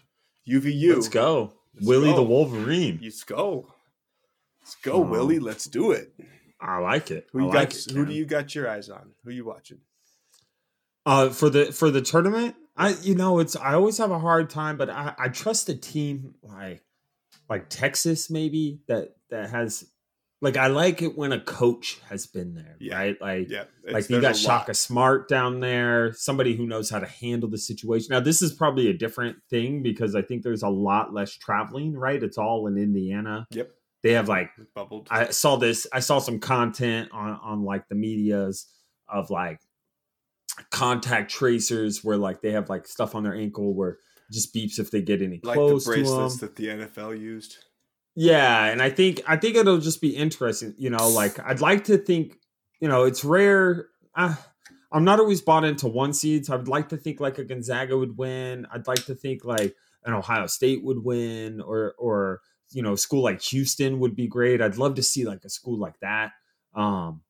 UVU. 0.48 0.94
Let's 0.94 1.08
go. 1.08 1.52
Let's 1.74 1.86
Willie 1.86 2.10
go. 2.10 2.16
the 2.16 2.22
Wolverine. 2.22 2.98
Let's 3.02 3.22
go. 3.24 3.66
Let's 4.62 4.74
go. 4.76 5.00
Willie. 5.00 5.38
Let's 5.38 5.64
do 5.66 5.92
it. 5.92 6.12
I 6.60 6.78
like 6.78 7.10
it. 7.10 7.28
Who 7.32 7.38
I 7.40 7.42
you 7.42 7.48
like 7.48 7.68
got? 7.70 7.76
it, 7.86 7.90
who 7.92 8.06
do 8.06 8.12
you 8.12 8.24
got 8.26 8.54
your 8.54 8.68
eyes 8.68 8.88
on? 8.88 9.10
Who 9.24 9.30
you 9.30 9.44
watching? 9.44 9.78
Uh, 11.06 11.30
for 11.30 11.48
the 11.50 11.66
for 11.72 11.90
the 11.90 12.02
tournament, 12.02 12.54
I 12.76 12.90
you 13.02 13.14
know 13.14 13.38
it's 13.38 13.56
I 13.56 13.74
always 13.74 13.98
have 13.98 14.10
a 14.10 14.18
hard 14.18 14.50
time, 14.50 14.76
but 14.76 14.90
I 14.90 15.14
I 15.18 15.28
trust 15.28 15.68
a 15.68 15.74
team 15.74 16.34
like 16.42 16.82
like 17.48 17.68
Texas 17.68 18.30
maybe 18.30 18.80
that 18.86 19.16
that 19.30 19.50
has 19.50 19.84
like 20.42 20.56
I 20.56 20.68
like 20.68 21.02
it 21.02 21.16
when 21.18 21.32
a 21.32 21.40
coach 21.40 22.00
has 22.08 22.26
been 22.26 22.54
there, 22.54 22.76
Yeah. 22.80 22.96
right? 22.96 23.20
Like 23.20 23.50
Yeah, 23.50 23.64
like 23.90 24.08
you 24.08 24.20
got 24.20 24.28
lot. 24.28 24.36
Shaka 24.36 24.74
Smart 24.74 25.28
down 25.28 25.60
there, 25.60 26.12
somebody 26.14 26.54
who 26.56 26.66
knows 26.66 26.88
how 26.90 26.98
to 26.98 27.06
handle 27.06 27.48
the 27.50 27.58
situation. 27.58 28.08
Now 28.10 28.20
this 28.20 28.40
is 28.42 28.52
probably 28.52 28.88
a 28.88 28.94
different 28.94 29.36
thing 29.50 29.82
because 29.82 30.14
I 30.14 30.22
think 30.22 30.42
there's 30.42 30.62
a 30.62 30.68
lot 30.68 31.12
less 31.12 31.32
traveling, 31.34 31.94
right? 31.94 32.22
It's 32.22 32.38
all 32.38 32.66
in 32.66 32.76
Indiana. 32.78 33.46
Yep, 33.52 33.70
They 34.02 34.12
have 34.12 34.28
like 34.28 34.50
bubbled. 34.74 35.08
I 35.10 35.30
saw 35.30 35.56
this. 35.56 35.86
I 35.92 36.00
saw 36.00 36.18
some 36.20 36.38
content 36.40 37.10
on 37.12 37.38
on 37.42 37.64
like 37.64 37.88
the 37.88 37.94
media's 37.96 38.66
of 39.08 39.28
like 39.30 39.60
contact 40.70 41.30
tracers 41.30 42.04
where 42.04 42.16
like 42.16 42.42
they 42.42 42.52
have 42.52 42.68
like 42.68 42.86
stuff 42.86 43.14
on 43.14 43.22
their 43.22 43.34
ankle 43.34 43.74
where 43.74 43.98
just 44.30 44.54
beeps 44.54 44.78
if 44.78 44.90
they 44.90 45.02
get 45.02 45.22
any 45.22 45.40
like 45.42 45.56
the 45.56 45.60
close 45.60 45.84
to 45.84 46.02
them. 46.02 46.30
that 46.40 46.56
the 46.56 46.66
NFL 46.66 47.18
used. 47.18 47.56
Yeah, 48.14 48.66
and 48.66 48.82
I 48.82 48.90
think 48.90 49.22
I 49.26 49.36
think 49.36 49.56
it'll 49.56 49.78
just 49.78 50.00
be 50.00 50.16
interesting. 50.16 50.74
You 50.76 50.90
know, 50.90 51.08
like 51.08 51.38
I'd 51.40 51.60
like 51.60 51.84
to 51.84 51.98
think. 51.98 52.36
You 52.80 52.88
know, 52.88 53.04
it's 53.04 53.24
rare. 53.24 53.88
Uh, 54.14 54.34
I'm 54.90 55.04
not 55.04 55.20
always 55.20 55.42
bought 55.42 55.64
into 55.64 55.86
one 55.86 56.14
seeds. 56.14 56.48
So 56.48 56.54
I'd 56.54 56.66
like 56.66 56.88
to 56.88 56.96
think 56.96 57.20
like 57.20 57.38
a 57.38 57.44
Gonzaga 57.44 57.96
would 57.96 58.16
win. 58.16 58.66
I'd 58.72 58.86
like 58.86 59.04
to 59.04 59.14
think 59.14 59.44
like 59.44 59.74
an 60.04 60.14
Ohio 60.14 60.46
State 60.46 60.82
would 60.82 61.04
win, 61.04 61.60
or 61.60 61.94
or 61.98 62.40
you 62.72 62.82
know, 62.82 62.92
a 62.94 62.98
school 62.98 63.22
like 63.22 63.42
Houston 63.42 63.98
would 64.00 64.16
be 64.16 64.26
great. 64.26 64.62
I'd 64.62 64.78
love 64.78 64.94
to 64.96 65.02
see 65.02 65.24
like 65.24 65.44
a 65.44 65.50
school 65.50 65.78
like 65.78 65.98
that. 66.00 66.32
Um, 66.74 67.22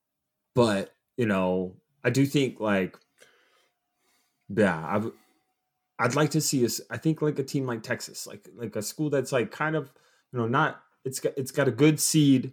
but 0.54 0.94
you 1.16 1.26
know, 1.26 1.76
I 2.04 2.10
do 2.10 2.26
think 2.26 2.60
like, 2.60 2.96
yeah, 4.54 4.84
I've, 4.86 5.10
I'd 5.98 6.14
like 6.14 6.30
to 6.30 6.40
see 6.40 6.64
us. 6.64 6.80
I 6.90 6.96
think 6.96 7.22
like 7.22 7.38
a 7.38 7.44
team 7.44 7.66
like 7.66 7.82
Texas, 7.82 8.26
like 8.26 8.48
like 8.54 8.74
a 8.76 8.82
school 8.82 9.10
that's 9.10 9.32
like 9.32 9.50
kind 9.50 9.76
of 9.76 9.92
you 10.32 10.38
know 10.38 10.46
not 10.46 10.82
it's 11.04 11.20
got 11.20 11.34
it's 11.36 11.52
got 11.52 11.68
a 11.68 11.72
good 11.72 12.00
seed, 12.00 12.52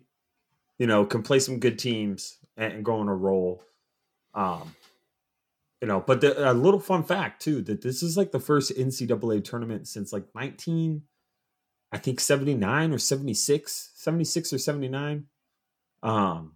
you 0.78 0.88
know, 0.88 1.06
can 1.06 1.24
play 1.24 1.40
some 1.40 1.60
good 1.60 1.80
teams 1.80 2.38
and, 2.56 2.74
and 2.74 2.86
go 2.86 3.00
on 3.00 3.08
a 3.08 3.16
roll. 3.16 3.64
Um, 4.34 4.76
you 5.82 5.88
know, 5.88 6.04
but 6.06 6.22
the, 6.22 6.52
a 6.52 6.54
little 6.54 6.80
fun 6.80 7.04
fact 7.04 7.42
too 7.42 7.62
that 7.64 7.82
this 7.82 8.02
is 8.02 8.18
like 8.18 8.32
the 8.32 8.40
first 8.40 8.76
NCAA 8.76 9.44
tournament 9.44 9.88
since 9.88 10.12
like 10.12 10.26
19, 10.36 11.04
I 11.92 11.98
think 11.98 12.20
79 12.20 12.94
or 12.94 12.98
76, 12.98 13.92
76 13.96 14.54
or 14.54 14.58
79, 14.58 15.26
um, 16.04 16.54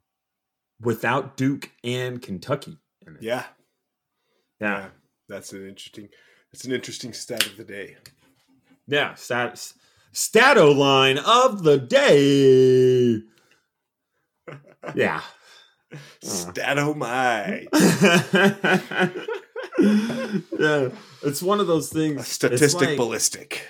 without 0.80 1.38
Duke 1.38 1.72
and 1.84 2.22
Kentucky. 2.22 2.78
In 3.06 3.16
it. 3.16 3.24
Yeah, 3.24 3.46
yeah, 4.60 4.90
That's 5.32 5.54
an 5.54 5.68
interesting. 5.68 6.10
That's 6.52 6.66
an 6.66 6.74
interesting 6.74 7.14
stat 7.14 7.48
of 7.48 7.56
the 7.56 7.64
day. 7.64 7.96
yeah. 8.86 9.14
Stat, 9.14 9.72
stato 10.12 10.72
line 10.72 11.18
of 11.20 11.64
the 11.64 11.78
day. 11.78 13.22
Yeah. 14.94 15.22
Statomite. 16.22 17.68
yeah, 20.60 20.90
it's 21.24 21.42
one 21.42 21.62
of 21.62 21.68
those 21.68 21.90
things. 21.90 22.28
Statistic 22.28 22.90
like- 22.90 22.98
ballistic. 22.98 23.66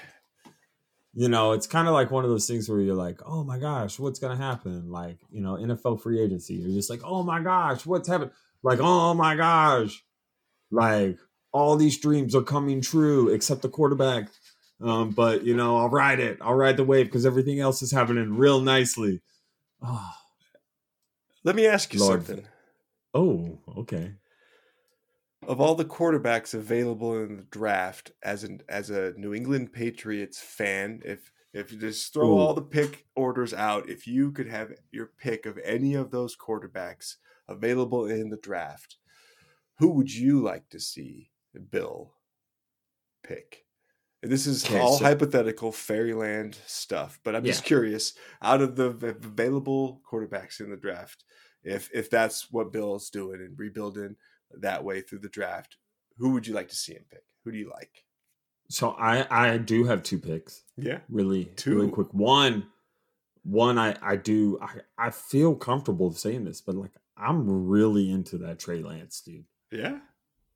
you 1.14 1.30
know, 1.30 1.52
it's 1.52 1.68
kind 1.68 1.88
of 1.88 1.94
like 1.94 2.10
one 2.10 2.24
of 2.24 2.32
those 2.32 2.48
things 2.48 2.68
where 2.70 2.80
you're 2.80 2.96
like, 2.96 3.20
oh 3.26 3.44
my 3.44 3.60
gosh, 3.60 4.00
what's 4.00 4.20
gonna 4.20 4.38
happen? 4.38 4.90
Like, 4.90 5.20
you 5.30 5.42
know, 5.42 5.56
NFL 5.56 6.02
free 6.02 6.22
agency. 6.22 6.56
You're 6.56 6.76
just 6.76 6.90
like, 6.90 7.02
oh 7.04 7.22
my 7.22 7.42
gosh, 7.42 7.86
what's 7.86 8.08
happening? 8.08 8.32
Like, 8.64 8.80
oh 8.82 9.14
my 9.14 9.36
gosh, 9.36 10.04
Like 10.72 11.20
all 11.52 11.76
these 11.76 11.98
dreams 11.98 12.36
are 12.36 12.42
coming 12.42 12.82
true 12.82 13.30
except 13.30 13.62
the 13.62 13.70
quarterback. 13.70 14.30
Um, 14.82 15.12
but 15.12 15.44
you 15.44 15.56
know, 15.56 15.78
I'll 15.78 15.90
ride 15.90 16.20
it. 16.20 16.40
I'll 16.42 16.56
ride 16.56 16.78
the 16.78 16.84
wave 16.84 17.06
because 17.06 17.26
everything 17.26 17.60
else 17.60 17.82
is 17.82 17.92
happening 17.92 18.38
real 18.38 18.60
nicely. 18.62 19.22
Oh, 19.82 20.14
Let 21.44 21.56
me 21.56 21.66
ask 21.66 21.94
you 21.94 22.00
Lord. 22.00 22.26
something. 22.26 22.48
oh 23.14 23.60
okay. 23.78 24.14
Of 25.48 25.60
all 25.60 25.74
the 25.74 25.86
quarterbacks 25.86 26.54
available 26.54 27.18
in 27.24 27.38
the 27.38 27.44
draft, 27.44 28.12
as 28.22 28.44
an 28.44 28.62
as 28.70 28.92
a 28.92 29.14
New 29.18 29.34
England 29.34 29.74
Patriots 29.74 30.40
fan, 30.40 31.02
if 31.04 31.32
if 31.54 31.72
you 31.72 31.80
just 31.80 32.14
throw 32.14 32.30
Ooh. 32.30 32.38
all 32.38 32.54
the 32.54 32.62
pick 32.62 33.06
orders 33.16 33.54
out, 33.54 33.90
if 33.90 34.08
you 34.08 34.32
could 34.32 34.48
have 34.48 34.72
your 34.92 35.08
pick 35.20 35.46
of 35.46 35.60
any 35.64 35.96
of 35.96 36.12
those 36.12 36.38
quarterbacks 36.38 37.16
available 37.48 38.06
in 38.06 38.30
the 38.30 38.38
draft, 38.38 38.98
who 39.80 39.90
would 39.90 40.14
you 40.14 40.42
like 40.42 40.70
to 40.70 40.80
see 40.80 41.31
Bill 41.60 42.14
pick? 43.24 43.66
And 44.24 44.32
this 44.32 44.46
is 44.46 44.64
Okay, 44.66 44.80
all 44.80 44.98
so- 44.98 45.04
hypothetical 45.06 45.72
fairyland 45.72 46.56
stuff, 46.68 47.20
but 47.24 47.36
I'm 47.36 47.44
just 47.44 47.64
curious 47.64 48.14
out 48.42 48.62
of 48.62 48.76
the 48.76 48.86
available 48.86 50.02
quarterbacks 50.10 50.60
in 50.60 50.70
the 50.70 50.78
draft, 50.78 51.24
if 51.64 51.90
if 51.94 52.10
that's 52.10 52.52
what 52.52 52.72
Bill's 52.72 53.10
doing 53.10 53.42
and 53.42 53.58
rebuilding 53.58 54.16
that 54.60 54.84
way 54.84 55.02
through 55.02 55.20
the 55.20 55.30
draft, 55.30 55.78
who 56.18 56.32
would 56.32 56.46
you 56.46 56.54
like 56.54 56.70
to 56.70 56.76
see 56.76 56.94
him 56.94 57.06
pick? 57.10 57.24
Who 57.44 57.52
do 57.52 57.58
you 57.58 57.70
like? 57.72 58.04
So 58.70 58.92
I 58.92 59.26
I 59.54 59.58
do 59.58 59.86
have 59.86 60.04
two 60.04 60.20
picks. 60.20 60.64
Yeah. 60.78 61.00
Really, 61.10 61.46
Two. 61.46 61.76
really 61.76 61.92
quick. 61.92 62.14
One, 62.14 62.68
one 63.44 63.78
I 63.80 63.96
I 64.04 64.16
do 64.18 64.60
I 64.62 64.82
I 64.98 65.10
feel 65.10 65.56
comfortable 65.56 66.12
saying 66.14 66.46
this, 66.46 66.62
but 66.62 66.76
like 66.76 66.92
I'm 67.18 67.68
really 67.68 68.10
into 68.12 68.38
that 68.40 68.60
Trey 68.60 68.82
Lance 68.84 69.22
dude. 69.22 69.46
Yeah. 69.72 70.00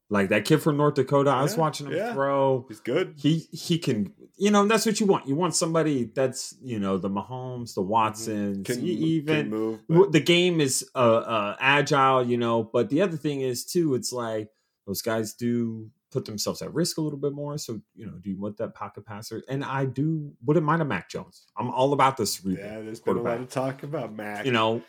Like 0.10 0.30
that 0.30 0.46
kid 0.46 0.62
from 0.62 0.78
North 0.78 0.94
Dakota. 0.94 1.32
I 1.32 1.42
was 1.42 1.58
watching 1.58 1.88
him 1.88 1.94
yeah. 1.94 2.14
throw. 2.14 2.66
He's 2.68 2.80
good. 2.80 3.16
He 3.18 3.48
he 3.52 3.80
can 3.80 4.14
you 4.38 4.52
know 4.52 4.68
that's 4.68 4.86
what 4.86 5.00
you 5.00 5.08
want. 5.08 5.28
You 5.28 5.36
want 5.36 5.56
somebody 5.56 6.12
that's 6.14 6.56
you 6.62 6.80
know 6.80 6.98
the 6.98 7.10
Mahomes, 7.10 7.74
the 7.74 7.82
Watsons, 7.82 8.66
Can, 8.68 8.84
even 8.86 9.04
even 9.04 9.50
move. 9.50 9.80
but- 9.90 10.12
the 10.12 10.20
game 10.20 10.62
is 10.62 10.88
uh, 10.94 10.98
uh 10.98 11.56
agile, 11.60 12.24
you 12.24 12.38
know. 12.38 12.64
But 12.64 12.90
the 12.90 13.02
other 13.02 13.18
thing 13.18 13.42
is 13.42 13.66
too, 13.66 13.96
it's 13.96 14.14
like 14.14 14.50
those 14.86 15.02
guys 15.02 15.34
do 15.34 15.90
put 16.12 16.26
themselves 16.26 16.62
at 16.62 16.74
risk 16.74 16.98
a 16.98 17.02
little 17.02 17.20
bit 17.20 17.34
more. 17.34 17.58
So 17.58 17.82
you 17.96 18.06
know, 18.06 18.14
do 18.22 18.30
you 18.30 18.40
want 18.40 18.58
that 18.58 18.76
pocket 18.76 19.06
passer? 19.06 19.42
And 19.50 19.64
I 19.64 19.86
do. 19.86 20.34
Wouldn't 20.46 20.66
mind 20.66 20.82
a 20.82 20.86
Mac 20.86 21.10
Jones. 21.10 21.48
I'm 21.58 21.70
all 21.70 21.94
about 21.94 22.18
this. 22.18 22.42
yeah, 22.46 22.80
there's 22.82 23.00
been 23.00 23.18
a 23.18 23.22
lot 23.22 23.40
of 23.40 23.50
talk 23.50 23.84
about 23.84 24.14
Mac. 24.14 24.46
You 24.46 24.52
know, 24.52 24.82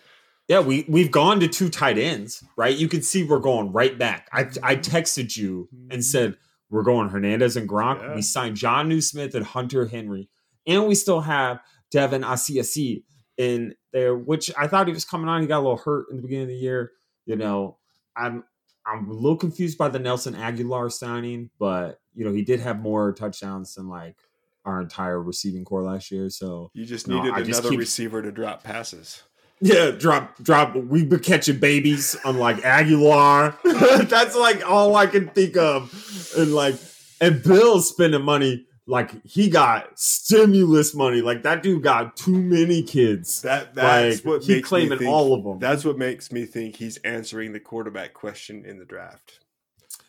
yeah, 0.48 0.60
we 0.60 0.84
we've 0.88 1.10
gone 1.10 1.40
to 1.40 1.48
two 1.48 1.68
tight 1.68 1.98
ends, 1.98 2.44
right? 2.56 2.76
You 2.76 2.88
can 2.88 3.02
see 3.02 3.24
we're 3.24 3.40
going 3.40 3.72
right 3.72 3.98
back. 3.98 4.28
I 4.32 4.40
I 4.40 4.44
mm-hmm. 4.44 4.96
texted 4.96 5.36
you 5.36 5.68
and 5.72 5.90
mm-hmm. 5.90 6.00
said 6.00 6.36
we're 6.70 6.82
going 6.82 7.08
Hernandez 7.08 7.56
and 7.56 7.68
Gronk. 7.68 8.00
Yeah. 8.00 8.14
We 8.14 8.22
signed 8.22 8.56
Jonnu 8.56 9.02
Smith 9.02 9.34
and 9.34 9.44
Hunter 9.44 9.86
Henry, 9.86 10.28
and 10.66 10.86
we 10.86 10.94
still 10.94 11.20
have 11.20 11.60
Devin 11.90 12.22
Asiasi 12.22 13.02
in 13.36 13.74
there, 13.92 14.16
which 14.16 14.50
I 14.56 14.66
thought 14.68 14.86
he 14.86 14.92
was 14.92 15.04
coming 15.04 15.28
on. 15.28 15.40
He 15.40 15.46
got 15.46 15.58
a 15.58 15.66
little 15.66 15.76
hurt 15.76 16.06
in 16.10 16.16
the 16.16 16.22
beginning 16.22 16.44
of 16.44 16.48
the 16.50 16.56
year. 16.56 16.92
You 17.24 17.36
know, 17.36 17.78
I'm 18.16 18.44
I'm 18.86 19.08
a 19.10 19.12
little 19.12 19.36
confused 19.36 19.76
by 19.78 19.88
the 19.88 19.98
Nelson 19.98 20.34
Agholor 20.34 20.92
signing, 20.92 21.50
but 21.58 22.00
you 22.14 22.24
know 22.24 22.32
he 22.32 22.42
did 22.42 22.60
have 22.60 22.78
more 22.78 23.12
touchdowns 23.12 23.74
than 23.74 23.88
like 23.88 24.16
our 24.64 24.80
entire 24.80 25.20
receiving 25.20 25.64
core 25.64 25.82
last 25.82 26.10
year. 26.10 26.30
So 26.30 26.70
you 26.72 26.84
just 26.84 27.08
No, 27.08 27.22
needed 27.22 27.36
just 27.46 27.60
another 27.60 27.70
keep- 27.70 27.80
receiver 27.80 28.22
to 28.22 28.30
drop 28.30 28.62
passes. 28.62 29.22
Yeah, 29.60 29.90
drop, 29.90 30.36
drop. 30.42 30.76
We've 30.76 31.08
been 31.08 31.20
catching 31.20 31.58
babies 31.58 32.16
on 32.24 32.38
like 32.38 32.58
Agholor. 32.58 33.56
That's 34.08 34.36
like 34.36 34.68
all 34.68 34.96
I 34.96 35.06
can 35.06 35.28
think 35.28 35.56
of. 35.56 35.92
And 36.36 36.54
like, 36.54 36.74
and 37.20 37.42
Bill's 37.42 37.88
spending 37.88 38.22
money 38.22 38.66
like 38.86 39.24
he 39.24 39.48
got 39.48 39.98
stimulus 39.98 40.94
money. 40.94 41.20
Like 41.20 41.42
that 41.42 41.62
dude 41.62 41.82
got 41.82 42.16
too 42.16 42.40
many 42.40 42.82
kids. 42.82 43.42
That 43.42 43.74
that's 43.74 44.24
like 44.24 44.24
what 44.24 44.44
he 44.44 44.62
claiming 44.62 44.98
think, 44.98 45.10
all 45.10 45.34
of 45.34 45.42
them. 45.42 45.58
That's 45.58 45.84
what 45.84 45.98
makes 45.98 46.30
me 46.30 46.44
think 46.46 46.76
he's 46.76 46.96
answering 46.98 47.52
the 47.52 47.60
quarterback 47.60 48.14
question 48.14 48.64
in 48.64 48.78
the 48.78 48.84
draft. 48.84 49.40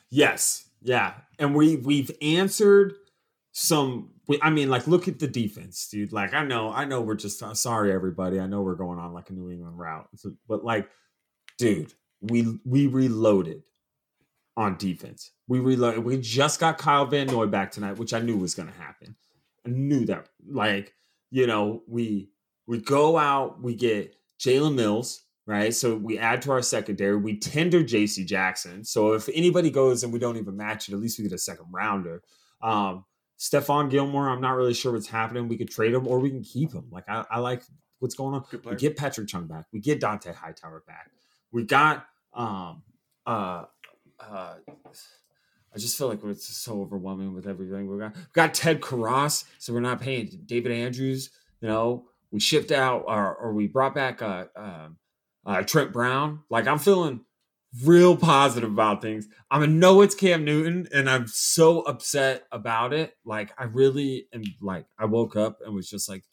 Yes, 0.10 0.70
yeah, 0.82 1.14
and 1.40 1.56
we 1.56 1.78
we've 1.78 2.12
answered 2.22 2.94
some. 3.58 4.12
I 4.42 4.52
mean, 4.52 4.70
like, 4.70 4.86
look 4.88 5.08
at 5.08 5.18
the 5.18 5.28
defense, 5.28 5.88
dude. 5.90 6.14
Like, 6.14 6.34
I 6.34 6.44
know, 6.44 6.72
I 6.72 6.86
know, 6.86 7.02
we're 7.02 7.16
just 7.16 7.42
uh, 7.42 7.56
sorry, 7.56 7.92
everybody. 7.92 8.40
I 8.40 8.46
know 8.46 8.62
we're 8.62 8.76
going 8.76 9.00
on 9.00 9.14
like 9.14 9.32
a 9.32 9.34
New 9.34 9.50
England 9.50 9.80
route, 9.80 10.08
but 10.48 10.64
like, 10.64 10.90
dude, 11.58 11.94
we 12.22 12.60
we 12.66 12.86
reloaded 12.86 13.64
on 14.56 14.78
defense. 14.78 15.32
We 15.48 15.60
reloaded. 15.60 16.04
We 16.04 16.18
just 16.18 16.60
got 16.60 16.78
Kyle 16.78 17.06
Van 17.06 17.26
Noy 17.28 17.48
back 17.48 17.72
tonight, 17.72 17.98
which 17.98 18.14
I 18.14 18.20
knew 18.20 18.38
was 18.38 18.54
going 18.54 18.70
to 18.70 18.80
happen. 18.80 19.16
I 19.66 19.70
knew 19.70 20.06
that. 20.06 20.30
Like, 20.48 20.94
you 21.32 21.48
know, 21.48 21.82
we 21.88 22.30
we 22.68 22.80
go 22.80 23.18
out, 23.18 23.62
we 23.62 23.74
get 23.74 24.16
Jalen 24.40 24.76
Mills, 24.76 25.24
right? 25.48 25.74
So 25.74 25.96
we 25.96 26.20
add 26.20 26.44
to 26.44 26.52
our 26.52 26.62
secondary. 26.62 27.16
We 27.16 27.38
tender 27.40 27.84
JC 27.84 28.24
Jackson. 28.28 28.84
So 28.84 29.14
if 29.14 29.28
anybody 29.34 29.72
goes 29.72 30.04
and 30.04 30.14
we 30.14 30.20
don't 30.20 30.38
even 30.38 30.58
match 30.58 30.90
it, 30.90 30.94
at 30.94 31.00
least 31.00 31.18
we 31.18 31.24
get 31.24 31.34
a 31.34 31.40
second 31.40 31.66
rounder. 31.72 32.22
Um, 32.62 33.06
Stephon 33.40 33.90
Gilmore, 33.90 34.30
I'm 34.30 34.42
not 34.42 34.56
really 34.56 34.74
sure 34.74 34.92
what's 34.94 35.08
happening. 35.08 35.48
We 35.48 35.58
could 35.58 35.70
trade 35.70 35.94
him 35.94 36.08
or 36.08 36.20
we 36.20 36.30
can 36.30 36.44
keep 36.44 36.74
him. 36.74 36.86
Like 36.92 37.08
I, 37.08 37.26
I 37.30 37.40
like 37.40 37.64
what's 38.00 38.16
going 38.16 38.34
on. 38.34 38.44
We 38.66 38.76
get 38.76 38.98
Patrick 38.98 39.28
Chung 39.28 39.48
back. 39.48 39.66
We 39.72 39.80
get 39.80 40.02
Dont'a 40.02 40.34
Hightower 40.34 40.84
back. 40.88 41.12
We 41.52 41.64
got 41.64 42.06
um 42.34 42.84
uh 43.26 43.66
uh 44.20 44.56
I 45.74 45.80
just 45.80 45.98
feel 45.98 46.08
like 46.08 46.24
it's 46.24 46.48
so 46.48 46.82
overwhelming 46.82 47.34
with 47.34 47.46
everything 47.46 47.88
we 47.88 48.00
got. 48.00 48.16
We 48.16 48.22
got 48.34 48.54
Ted 48.56 48.82
Karras, 48.82 49.44
so 49.60 49.74
we're 49.74 49.80
not 49.82 50.02
paying 50.02 50.42
David 50.46 50.72
Andrews. 50.72 51.30
You 51.62 51.68
know, 51.68 52.06
we 52.32 52.40
shipped 52.40 52.72
out 52.72 53.04
or, 53.08 53.36
or 53.36 53.54
we 53.54 53.68
brought 53.68 53.94
back 53.94 54.22
uh, 54.22 54.46
um, 54.56 54.98
uh, 55.46 55.62
Trent 55.62 55.94
Brown. 55.94 56.42
Like 56.50 56.68
I'm 56.68 56.80
feeling 56.80 57.22
real 57.84 58.16
positive 58.18 58.72
about 58.72 59.02
things. 59.02 59.28
I 59.52 59.66
know 59.66 60.02
it's 60.02 60.16
Cam 60.16 60.44
Newton, 60.44 60.88
and 60.94 61.10
I'm 61.10 61.28
so 61.28 61.82
upset 61.82 62.46
about 62.52 62.94
it. 62.94 63.14
Like 63.26 63.52
I 63.58 63.66
really 63.66 64.28
am. 64.34 64.44
Like 64.62 64.86
I 64.98 65.06
woke 65.06 65.36
up 65.36 65.60
and 65.66 65.74
was 65.74 65.90
just 65.90 66.10
like, 66.10 66.24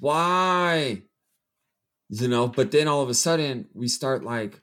why? 0.00 1.02
You 2.08 2.28
know. 2.28 2.48
But 2.48 2.70
then 2.70 2.88
all 2.88 3.02
of 3.02 3.08
a 3.08 3.14
sudden 3.14 3.68
we 3.74 3.88
start 3.88 4.24
like 4.24 4.62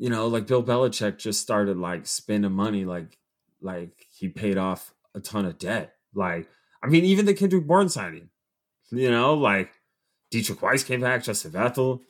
you 0.00 0.08
know, 0.08 0.28
like 0.28 0.46
Bill 0.46 0.62
Belichick 0.62 1.18
just 1.18 1.42
started 1.42 1.76
like 1.76 2.06
spending 2.06 2.52
money, 2.52 2.86
like 2.86 3.18
like 3.60 4.06
he 4.10 4.28
paid 4.28 4.56
off 4.56 4.94
a 5.14 5.20
ton 5.20 5.44
of 5.44 5.58
debt. 5.58 5.92
Like, 6.14 6.48
I 6.82 6.86
mean, 6.86 7.04
even 7.04 7.26
the 7.26 7.34
Kendrick 7.34 7.66
Bourne 7.66 7.90
signing, 7.90 8.30
you 8.90 9.10
know, 9.10 9.34
like 9.34 9.70
Deatrich 10.32 10.62
Wise 10.62 10.84
came 10.84 11.02
back, 11.02 11.22
Justin 11.22 11.50
Bethel. 11.50 12.00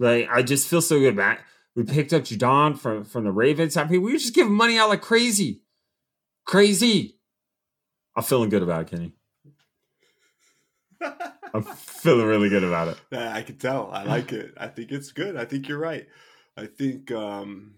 Like, 0.00 0.28
I 0.32 0.42
just 0.42 0.66
feel 0.66 0.80
so 0.80 0.98
good, 0.98 1.14
Matt. 1.14 1.40
We 1.76 1.84
picked 1.84 2.12
up 2.12 2.22
Judon 2.22 2.76
from 2.76 3.04
from 3.04 3.24
the 3.24 3.30
Ravens. 3.30 3.76
I 3.76 3.84
mean, 3.84 4.02
we 4.02 4.12
were 4.12 4.18
just 4.18 4.34
giving 4.34 4.52
money 4.52 4.76
out 4.78 4.88
like 4.88 5.02
crazy, 5.02 5.62
crazy. 6.44 7.18
I'm 8.16 8.24
feeling 8.24 8.48
good 8.48 8.62
about 8.62 8.82
it, 8.82 8.90
Kenny. 8.90 9.12
I'm 11.54 11.62
feeling 11.62 12.26
really 12.26 12.48
good 12.48 12.64
about 12.64 12.88
it. 12.88 13.16
I 13.16 13.42
can 13.42 13.56
tell. 13.56 13.90
I 13.92 14.02
like 14.04 14.32
it. 14.32 14.54
I 14.56 14.68
think 14.68 14.90
it's 14.90 15.12
good. 15.12 15.36
I 15.36 15.44
think 15.44 15.68
you're 15.68 15.78
right. 15.78 16.06
I 16.56 16.66
think 16.66 17.10
um 17.12 17.74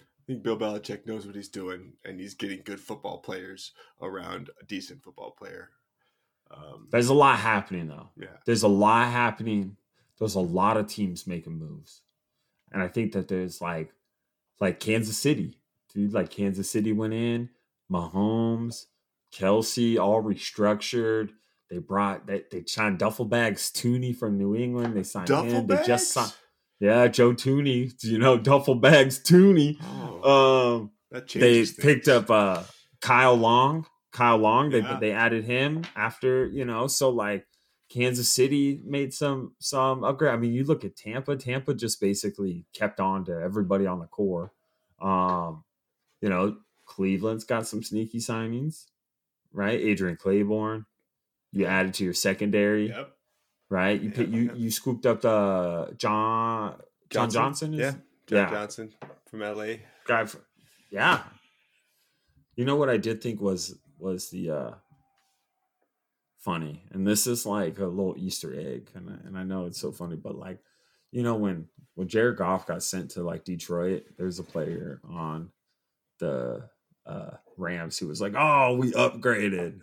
I 0.00 0.04
think 0.26 0.42
Bill 0.42 0.58
Belichick 0.58 1.06
knows 1.06 1.26
what 1.26 1.36
he's 1.36 1.48
doing 1.48 1.94
and 2.04 2.20
he's 2.20 2.34
getting 2.34 2.62
good 2.64 2.80
football 2.80 3.18
players 3.18 3.72
around 4.00 4.50
a 4.60 4.64
decent 4.64 5.02
football 5.02 5.32
player. 5.32 5.70
Um 6.50 6.88
There's 6.90 7.08
a 7.08 7.14
lot 7.14 7.38
happening 7.38 7.88
though. 7.88 8.10
yeah. 8.16 8.38
there's 8.44 8.62
a 8.62 8.68
lot 8.68 9.08
happening. 9.10 9.76
There's 10.18 10.34
a 10.34 10.40
lot 10.40 10.76
of 10.76 10.86
teams 10.88 11.26
making 11.26 11.58
moves. 11.58 12.02
And 12.72 12.82
I 12.82 12.88
think 12.88 13.12
that 13.12 13.28
there's 13.28 13.60
like 13.60 13.92
like 14.60 14.80
Kansas 14.80 15.18
City. 15.18 15.58
Dude, 15.94 16.12
like 16.12 16.30
Kansas 16.30 16.68
City 16.68 16.92
went 16.92 17.14
in, 17.14 17.48
Mahomes, 17.90 18.86
Kelce, 19.32 19.98
all 19.98 20.22
restructured. 20.22 21.30
They 21.70 21.78
brought 21.78 22.26
they 22.26 22.44
they 22.50 22.64
signed 22.66 22.98
duffel 22.98 23.24
bags 23.24 23.70
Thuney 23.70 24.14
from 24.16 24.38
New 24.38 24.54
England. 24.54 24.96
They 24.96 25.02
signed 25.02 25.28
Duffel 25.28 25.50
him. 25.60 25.66
bags? 25.66 25.80
They 25.82 25.86
just 25.86 26.12
signed 26.12 26.32
yeah, 26.78 27.06
Joe 27.08 27.32
Thuney, 27.32 27.92
you 28.04 28.18
know, 28.18 28.36
duffel 28.38 28.74
bags 28.76 29.18
Thuney. 29.18 29.78
Oh, 29.82 30.74
Um 30.78 30.90
that 31.10 31.28
they 31.28 31.62
changes 31.64 31.72
picked 31.72 32.08
up 32.08 32.30
uh 32.30 32.62
Kyle 33.00 33.34
Long. 33.34 33.86
Kyle 34.12 34.38
Long. 34.38 34.70
They 34.70 34.80
Yeah. 34.80 34.98
they 35.00 35.12
added 35.12 35.44
him 35.44 35.84
after 35.96 36.46
you 36.46 36.64
know. 36.64 36.86
So 36.86 37.10
like 37.10 37.46
Kansas 37.88 38.28
City 38.28 38.80
made 38.84 39.14
some 39.14 39.54
some 39.58 40.02
upgrade. 40.04 40.32
I 40.32 40.36
mean, 40.36 40.52
you 40.52 40.64
look 40.64 40.84
at 40.84 40.96
Tampa. 40.96 41.36
Tampa 41.36 41.72
just 41.74 42.00
basically 42.00 42.64
kept 42.72 42.98
on 43.00 43.24
to 43.26 43.32
everybody 43.32 43.86
on 43.86 44.00
the 44.00 44.06
core. 44.06 44.52
Um, 45.00 45.64
you 46.20 46.28
know, 46.28 46.56
Cleveland's 46.84 47.44
got 47.44 47.66
some 47.66 47.82
sneaky 47.82 48.18
signings, 48.18 48.86
right? 49.52 49.78
Adrian 49.78 50.16
Claiborne. 50.16 50.86
You 51.52 51.66
added 51.66 51.94
to 51.94 52.04
your 52.04 52.12
secondary, 52.14 52.88
Yep. 52.88 53.12
right? 53.70 54.00
You 54.00 54.10
put 54.10 54.28
you 54.28 54.50
you 54.54 54.70
scooped 54.70 55.06
up 55.06 55.20
the 55.20 55.94
John 55.96 56.80
John 57.10 57.30
Johnson. 57.30 57.74
is- 57.74 57.80
Yeah. 57.80 57.90
John 58.26 58.38
Yeah. 58.38 58.50
Johnson. 58.50 58.94
from 59.30 59.40
LA. 59.42 59.76
guy 60.06 60.24
yeah 60.90 61.24
you 62.54 62.64
know 62.64 62.76
what 62.76 62.88
i 62.88 62.96
did 62.96 63.20
think 63.20 63.40
was 63.40 63.76
was 63.98 64.30
the 64.30 64.48
uh 64.50 64.70
funny. 66.46 66.84
And 66.92 67.06
this 67.06 67.26
is 67.26 67.44
like 67.44 67.78
a 67.80 67.86
little 67.86 68.14
easter 68.16 68.54
egg 68.58 68.90
and 68.94 69.10
I, 69.10 69.26
and 69.26 69.36
I 69.36 69.42
know 69.42 69.66
it's 69.66 69.80
so 69.80 69.90
funny 69.92 70.16
but 70.16 70.36
like 70.46 70.60
you 71.10 71.22
know 71.22 71.34
when 71.34 71.66
when 71.96 72.08
jared 72.08 72.36
goff 72.38 72.66
got 72.66 72.82
sent 72.82 73.10
to 73.12 73.22
like 73.22 73.44
detroit 73.44 74.04
there's 74.16 74.38
a 74.38 74.44
player 74.44 75.00
on 75.08 75.50
the 76.20 76.68
uh 77.04 77.30
rams 77.56 77.98
who 77.98 78.06
was 78.08 78.20
like 78.20 78.34
oh 78.36 78.76
we 78.76 78.92
upgraded 78.92 79.80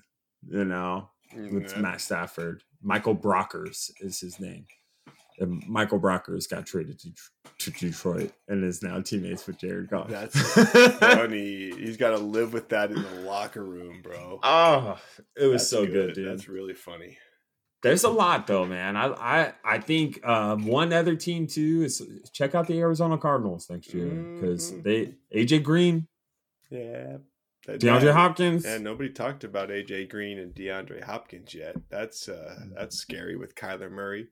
you 0.48 0.66
know 0.66 1.10
with 1.52 1.72
Yeah. 1.72 1.82
matt 1.82 2.02
stafford. 2.02 2.64
Michael 2.82 3.16
brockers 3.16 3.92
is 4.02 4.20
his 4.20 4.40
name 4.40 4.66
and 5.40 5.64
michael 5.68 6.00
brockers 6.00 6.50
got 6.50 6.66
traded 6.66 7.00
to, 7.00 7.10
to 7.60 7.72
detroit 7.72 8.32
and 8.48 8.64
is 8.64 8.82
now 8.84 9.00
teammates 9.02 9.46
with 9.48 9.58
jared 9.58 9.90
goff 9.90 10.08
That's 10.10 10.40
funny. 11.00 11.72
He's 11.78 11.98
got 11.98 12.12
to 12.12 12.18
live 12.18 12.54
with 12.54 12.70
that 12.70 12.92
in 12.92 13.02
the 13.02 13.22
locker 13.22 13.64
room, 13.64 14.02
bro. 14.02 14.40
Oh, 14.44 15.00
it 15.36 15.46
was 15.48 15.62
That's 15.62 15.70
so 15.70 15.86
good, 15.86 16.14
dude. 16.16 16.28
That's 16.28 16.48
really 16.48 16.74
funny. 16.74 17.18
There's 17.82 18.04
a 18.06 18.10
lot 18.10 18.48
though, 18.48 18.66
man. 18.66 18.96
I 18.96 19.08
I 19.08 19.54
I 19.66 19.78
think 19.80 20.26
um, 20.26 20.66
one 20.66 20.94
other 20.94 21.16
team 21.16 21.48
too 21.48 21.84
is 21.84 22.02
check 22.32 22.56
out 22.56 22.68
the 22.68 22.80
Arizona 22.80 23.18
Cardinals 23.18 23.70
next 23.70 23.94
year 23.94 24.08
because 24.08 24.72
Mhm. 24.72 24.84
they 24.84 25.16
AJ 25.38 25.64
Green, 25.64 26.08
Yeah. 26.70 27.18
DeAndre 27.68 28.04
yeah. 28.04 28.12
Hopkins. 28.14 28.66
Yeah, 28.66 28.78
nobody 28.78 29.10
talked 29.10 29.44
about 29.46 29.70
AJ 29.70 30.10
Green 30.10 30.38
and 30.40 30.54
DeAndre 30.54 31.04
Hopkins 31.04 31.54
yet. 31.54 31.76
That's 31.90 32.30
uh 32.30 32.56
that's 32.76 32.98
scary 32.98 33.36
with 33.36 33.56
Kyler 33.56 33.92
Murray. 33.92 34.28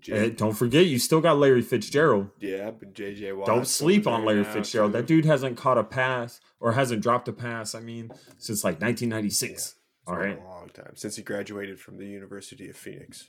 J- 0.00 0.30
don't 0.30 0.54
forget, 0.54 0.86
you 0.86 0.98
still 0.98 1.20
got 1.20 1.38
Larry 1.38 1.62
Fitzgerald. 1.62 2.30
yeah, 2.40 2.70
but 2.70 2.94
JJ 2.94 3.36
Watt. 3.36 3.46
Don't 3.46 3.66
sleep 3.66 4.06
on 4.06 4.24
Larry 4.24 4.42
Fitzgerald. 4.44 4.92
too. 4.92 4.98
That 4.98 5.06
dude 5.06 5.24
hasn't 5.26 5.56
caught 5.56 5.76
a 5.78 5.84
pass 5.84 6.40
or 6.60 6.72
hasn't 6.72 7.02
dropped 7.02 7.28
a 7.28 7.32
pass. 7.32 7.74
I 7.74 7.80
mean, 7.80 8.10
since 8.38 8.64
like 8.64 8.80
1996. 8.80 9.52
It's 9.52 9.74
All 10.06 10.16
been 10.16 10.24
right, 10.30 10.38
a 10.40 10.44
long 10.48 10.68
time 10.70 10.92
since 10.96 11.16
he 11.16 11.22
graduated 11.22 11.78
from 11.78 11.98
the 11.98 12.06
University 12.06 12.68
of 12.68 12.76
Phoenix. 12.76 13.28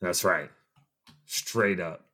that's 0.00 0.24
right. 0.24 0.48
Straight 1.26 1.80
up, 1.80 2.06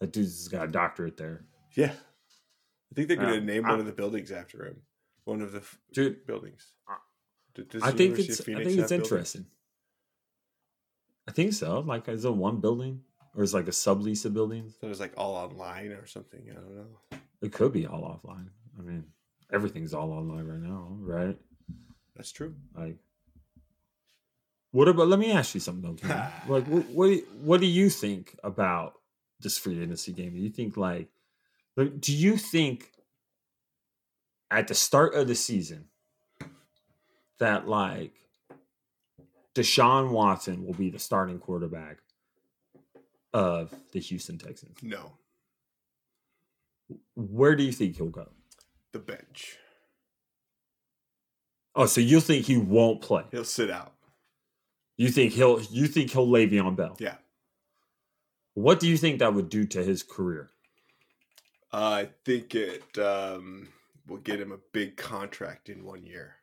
that 0.00 0.12
dude's 0.12 0.46
got 0.48 0.68
a 0.68 0.70
doctorate 0.70 1.16
there, 1.16 1.44
Yeah, 1.74 1.92
I 1.92 2.94
think 2.94 3.08
they're 3.08 3.16
going 3.16 3.30
to 3.30 3.34
Yeah. 3.40 3.44
name 3.44 3.64
I- 3.66 3.70
one 3.70 3.80
of 3.80 3.86
the 3.86 3.92
buildings 3.92 4.30
after 4.30 4.64
him. 4.66 4.82
One 5.24 5.40
of 5.42 5.52
the 5.52 5.62
dude. 5.92 6.26
buildings. 6.26 6.74
Uh, 6.88 6.94
does 7.68 7.82
I 7.82 7.90
think 7.92 8.18
it's 8.18 8.40
I 8.40 8.44
think 8.44 8.58
it's 8.78 8.90
have 8.90 9.02
buildings? 9.02 9.36
I 11.30 11.32
think 11.32 11.52
so. 11.52 11.78
Like, 11.78 12.08
is 12.08 12.24
it 12.24 12.34
one 12.34 12.56
building 12.60 13.02
or 13.36 13.44
is 13.44 13.54
it 13.54 13.56
like 13.58 13.68
a 13.68 13.70
sublease 13.70 14.24
of 14.24 14.34
buildings? 14.34 14.74
So 14.80 14.88
it's 14.88 14.98
like 14.98 15.14
all 15.16 15.36
online 15.36 15.92
or 15.92 16.04
something. 16.04 16.42
I 16.50 16.54
don't 16.54 16.74
know. 16.76 17.18
It 17.40 17.52
could 17.52 17.72
be 17.72 17.86
all 17.86 18.02
offline. 18.02 18.48
I 18.76 18.82
mean, 18.82 19.04
everything's 19.52 19.94
all 19.94 20.10
online 20.10 20.44
right 20.44 20.58
now, 20.60 20.88
right? 20.98 21.38
That's 22.16 22.32
true. 22.32 22.56
Like, 22.76 22.96
what 24.72 24.88
about? 24.88 25.06
Let 25.06 25.20
me 25.20 25.30
ask 25.30 25.54
you 25.54 25.60
something 25.60 25.96
though. 26.02 26.08
Like, 26.48 26.66
what, 26.66 26.86
what 26.90 27.06
do- 27.06 27.26
what 27.42 27.60
do 27.60 27.66
you 27.66 27.90
think 27.90 28.36
about 28.42 28.94
this 29.38 29.56
free 29.56 29.80
agency 29.80 30.12
game? 30.12 30.32
Do 30.32 30.40
you 30.40 30.50
think 30.50 30.76
like, 30.76 31.10
do 31.76 32.12
you 32.12 32.36
think 32.38 32.90
at 34.50 34.66
the 34.66 34.74
start 34.74 35.14
of 35.14 35.28
the 35.28 35.36
season 35.36 35.84
that 37.38 37.68
like 37.68 38.14
Deshaun 39.54 40.10
Watson 40.10 40.64
will 40.64 40.74
be 40.74 40.90
the 40.90 40.98
starting 40.98 41.38
quarterback 41.38 41.98
of 43.32 43.74
the 43.92 44.00
Houston 44.00 44.38
Texans? 44.38 44.76
No, 44.82 45.12
Where 47.14 47.54
do 47.56 47.62
you 47.62 47.72
think 47.72 47.96
he'll 47.96 48.08
go? 48.08 48.28
the 48.92 48.98
bench. 48.98 49.56
Oh, 51.76 51.86
so 51.86 52.00
you 52.00 52.20
think 52.20 52.46
he 52.46 52.56
won't 52.56 53.00
play? 53.00 53.22
He'll 53.30 53.44
sit 53.44 53.70
out. 53.70 53.92
You 54.96 55.08
think 55.10 55.32
he'll 55.32 55.62
you 55.62 55.86
think 55.86 56.10
he'll 56.10 56.26
Le'Veon 56.26 56.74
Bell? 56.74 56.96
Yeah. 56.98 57.14
What 58.54 58.80
do 58.80 58.88
you 58.88 58.96
think 58.96 59.20
that 59.20 59.32
would 59.32 59.48
do 59.48 59.64
to 59.66 59.84
his 59.84 60.02
career? 60.02 60.50
I 61.72 62.08
think 62.24 62.56
it 62.56 62.98
um, 62.98 63.68
will 64.08 64.16
get 64.18 64.40
him 64.40 64.50
a 64.50 64.58
big 64.72 64.96
contract 64.96 65.68
in 65.68 65.84
one 65.84 66.04
year 66.04 66.34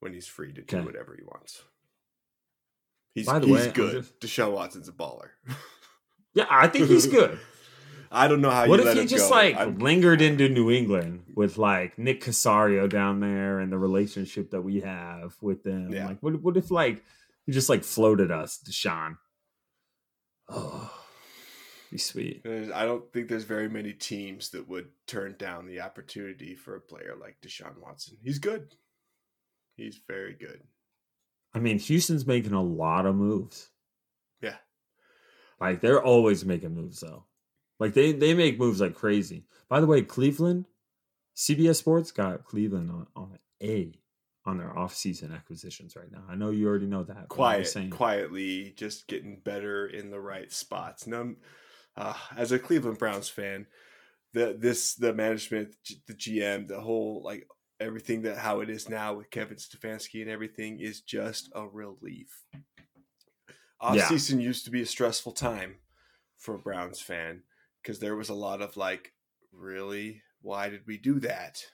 when 0.00 0.12
he's 0.12 0.26
free 0.26 0.52
to 0.52 0.62
do 0.62 0.76
Okay. 0.76 0.84
whatever 0.84 1.14
he 1.16 1.22
wants. 1.22 1.62
He's, 3.14 3.26
By 3.26 3.38
the 3.38 3.46
he's 3.46 3.66
way, 3.66 3.72
good. 3.72 4.02
just- 4.04 4.20
Deshaun 4.20 4.52
Watson's 4.52 4.88
a 4.88 4.92
baller. 4.92 5.30
Yeah, 6.32 6.46
I 6.48 6.68
think 6.68 6.86
he's 6.86 7.08
good. 7.08 7.40
I 8.12 8.28
don't 8.28 8.40
know 8.40 8.50
how 8.50 8.68
what 8.68 8.78
if 8.78 8.96
he 8.96 9.04
just 9.06 9.28
go. 9.30 9.34
like 9.36 9.56
I'm- 9.56 9.78
lingered 9.78 10.20
into 10.22 10.48
New 10.48 10.70
England 10.70 11.24
with 11.34 11.58
like 11.58 11.98
Nick 11.98 12.20
Caserio 12.22 12.88
down 12.88 13.18
there 13.18 13.58
and 13.58 13.72
the 13.72 13.78
relationship 13.78 14.50
that 14.52 14.62
we 14.62 14.80
have 14.80 15.36
with 15.40 15.64
them? 15.64 15.92
Yeah. 15.92 16.06
Like, 16.06 16.20
what 16.22 16.40
what 16.40 16.56
if 16.56 16.70
like 16.70 17.02
he 17.46 17.52
just 17.52 17.68
like 17.68 17.82
floated 17.82 18.30
us, 18.30 18.60
Deshaun? 18.64 19.16
Oh, 20.48 20.92
be 21.90 21.98
sweet. 21.98 22.46
I 22.46 22.84
don't 22.84 23.12
think 23.12 23.28
there's 23.28 23.42
very 23.44 23.68
many 23.68 23.92
teams 23.92 24.50
that 24.50 24.68
would 24.68 24.88
turn 25.08 25.34
down 25.38 25.66
the 25.66 25.80
opportunity 25.80 26.54
for 26.54 26.76
a 26.76 26.80
player 26.80 27.16
like 27.20 27.38
Deshaun 27.44 27.78
Watson. 27.80 28.16
He's 28.22 28.38
good. 28.38 28.68
He's 29.80 30.00
very 30.06 30.34
good. 30.34 30.60
I 31.54 31.58
mean, 31.58 31.78
Houston's 31.78 32.26
making 32.26 32.52
a 32.52 32.62
lot 32.62 33.06
of 33.06 33.16
moves. 33.16 33.70
Yeah. 34.42 34.56
Like 35.60 35.80
they're 35.80 36.02
always 36.02 36.44
making 36.44 36.74
moves 36.74 37.00
though. 37.00 37.24
Like 37.78 37.94
they 37.94 38.12
they 38.12 38.34
make 38.34 38.58
moves 38.58 38.80
like 38.80 38.94
crazy. 38.94 39.46
By 39.68 39.80
the 39.80 39.86
way, 39.86 40.02
Cleveland, 40.02 40.66
CBS 41.34 41.76
Sports 41.76 42.12
got 42.12 42.44
Cleveland 42.44 42.90
on, 42.90 43.06
on 43.16 43.38
A 43.62 43.94
on 44.44 44.58
their 44.58 44.68
offseason 44.68 45.34
acquisitions 45.34 45.96
right 45.96 46.10
now. 46.10 46.24
I 46.28 46.34
know 46.34 46.50
you 46.50 46.68
already 46.68 46.86
know 46.86 47.04
that. 47.04 47.28
Quiet, 47.28 47.90
quietly, 47.90 48.74
just 48.76 49.06
getting 49.08 49.40
better 49.42 49.86
in 49.86 50.10
the 50.10 50.20
right 50.20 50.52
spots. 50.52 51.06
Now, 51.06 51.30
uh, 51.96 52.14
as 52.36 52.52
a 52.52 52.58
Cleveland 52.58 52.98
Browns 52.98 53.28
fan, 53.28 53.66
the 54.34 54.56
this 54.58 54.94
the 54.94 55.14
management, 55.14 55.74
the 56.06 56.14
GM, 56.14 56.68
the 56.68 56.80
whole 56.80 57.22
like 57.24 57.46
everything 57.80 58.22
that 58.22 58.36
how 58.38 58.60
it 58.60 58.68
is 58.70 58.88
now 58.88 59.14
with 59.14 59.30
Kevin 59.30 59.56
Stefanski 59.56 60.20
and 60.20 60.30
everything 60.30 60.80
is 60.80 61.00
just 61.00 61.50
a 61.54 61.66
relief. 61.66 62.44
Off 63.80 63.96
Yeah. 63.96 64.08
season 64.08 64.40
used 64.40 64.64
to 64.66 64.70
be 64.70 64.82
a 64.82 64.86
stressful 64.86 65.32
time 65.32 65.76
for 66.36 66.54
a 66.54 66.58
Browns 66.58 67.00
fan 67.00 67.42
because 67.82 67.98
there 67.98 68.16
was 68.16 68.28
a 68.28 68.34
lot 68.34 68.60
of 68.60 68.76
like, 68.76 69.14
really, 69.52 70.22
why 70.42 70.68
did 70.68 70.86
we 70.86 70.98
do 70.98 71.18
that? 71.20 71.64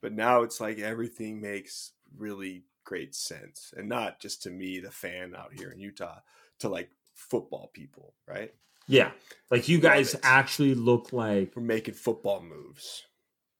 But 0.00 0.12
now 0.12 0.42
it's 0.42 0.60
like 0.60 0.78
everything 0.78 1.40
makes 1.40 1.92
really 2.16 2.64
great 2.84 3.14
sense, 3.14 3.74
and 3.76 3.88
not 3.88 4.20
just 4.20 4.42
to 4.44 4.50
me, 4.50 4.78
the 4.78 4.90
fan 4.90 5.34
out 5.34 5.52
here 5.52 5.70
in 5.70 5.80
Utah, 5.80 6.20
to 6.60 6.68
like 6.68 6.90
football 7.14 7.70
people, 7.74 8.14
right? 8.26 8.54
Yeah. 8.86 9.10
Like 9.50 9.68
you 9.68 9.80
guys 9.80 10.14
actually 10.22 10.74
look 10.74 11.12
like 11.12 11.52
We're 11.56 11.62
making 11.62 11.94
football 11.94 12.40
moves. 12.42 13.04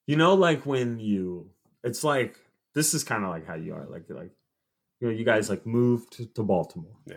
you 0.06 0.16
know, 0.16 0.34
like 0.34 0.64
when 0.64 1.00
you 1.00 1.50
it's 1.86 2.04
like 2.04 2.36
this 2.74 2.92
is 2.92 3.02
kind 3.04 3.24
of 3.24 3.30
like 3.30 3.46
how 3.46 3.54
you 3.54 3.74
are. 3.74 3.86
Like 3.86 4.04
like 4.10 4.32
you 5.00 5.08
know, 5.08 5.14
you 5.14 5.24
guys 5.24 5.48
like 5.48 5.66
moved 5.66 6.12
to, 6.34 6.42
Baltimore, 6.42 6.96
Yeah, 7.06 7.16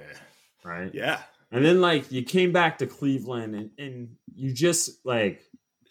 right? 0.66 0.94
yeah, 0.94 1.22
And 1.52 1.64
then 1.64 1.80
like 1.82 2.12
you 2.12 2.24
came 2.24 2.52
back 2.52 2.78
to 2.80 2.88
Cleveland 2.88 3.56
and, 3.56 3.72
and 3.78 4.16
you 4.36 4.54
just 4.54 5.06
like 5.06 5.42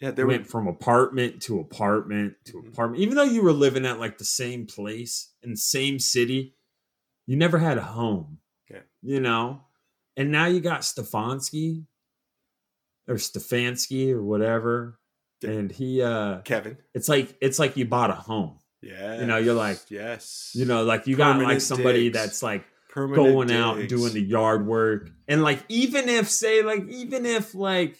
yeah. 0.01 0.11
There 0.11 0.25
went 0.27 0.43
were 0.43 0.49
from 0.49 0.67
apartment 0.67 1.41
to 1.43 1.59
apartment 1.59 2.35
to 2.45 2.53
Mhm. 2.53 2.69
apartment. 2.69 3.01
Even 3.03 3.15
though 3.15 3.23
you 3.35 3.43
were 3.43 3.51
living 3.53 3.85
at 3.85 3.99
like 3.99 4.17
the 4.17 4.23
same 4.25 4.65
place 4.65 5.33
in 5.43 5.49
the 5.51 5.57
same 5.57 5.99
city, 5.99 6.55
you 7.27 7.35
never 7.35 7.57
had 7.57 7.77
a 7.77 7.83
home. 7.83 8.39
Yeah. 8.71 8.81
You 9.01 9.19
know? 9.19 9.61
And 10.15 10.31
now 10.31 10.45
you 10.45 10.61
got 10.61 10.81
Stefanski 10.81 11.85
or 13.07 13.15
Stefanski 13.15 14.11
or 14.11 14.23
whatever. 14.23 14.99
And 15.45 15.71
he 15.71 16.01
uh 16.01 16.41
Kevin. 16.41 16.77
it's 16.93 17.09
like 17.09 17.35
it's 17.41 17.59
like 17.59 17.75
you 17.77 17.85
bought 17.85 18.09
a 18.09 18.15
home. 18.15 18.57
Yeah, 18.81 19.19
You 19.19 19.27
know, 19.27 19.37
you're 19.37 19.53
like- 19.53 19.79
yes, 19.89 20.51
You 20.55 20.65
know, 20.65 20.83
like 20.83 21.05
you 21.07 21.15
got 21.17 21.41
like 21.41 21.61
somebody 21.61 22.03
digs. 22.09 22.13
that's 22.17 22.43
like 22.43 22.63
Permanent 22.89 23.15
going 23.33 23.51
out 23.51 23.77
and 23.77 23.87
doing 23.89 24.13
the 24.13 24.21
yard 24.21 24.65
work. 24.65 25.09
And 25.27 25.43
like 25.43 25.59
even 25.69 26.09
if 26.09 26.29
say 26.29 26.63
like 26.63 26.87
even 26.89 27.25
if 27.25 27.53
like 27.53 27.97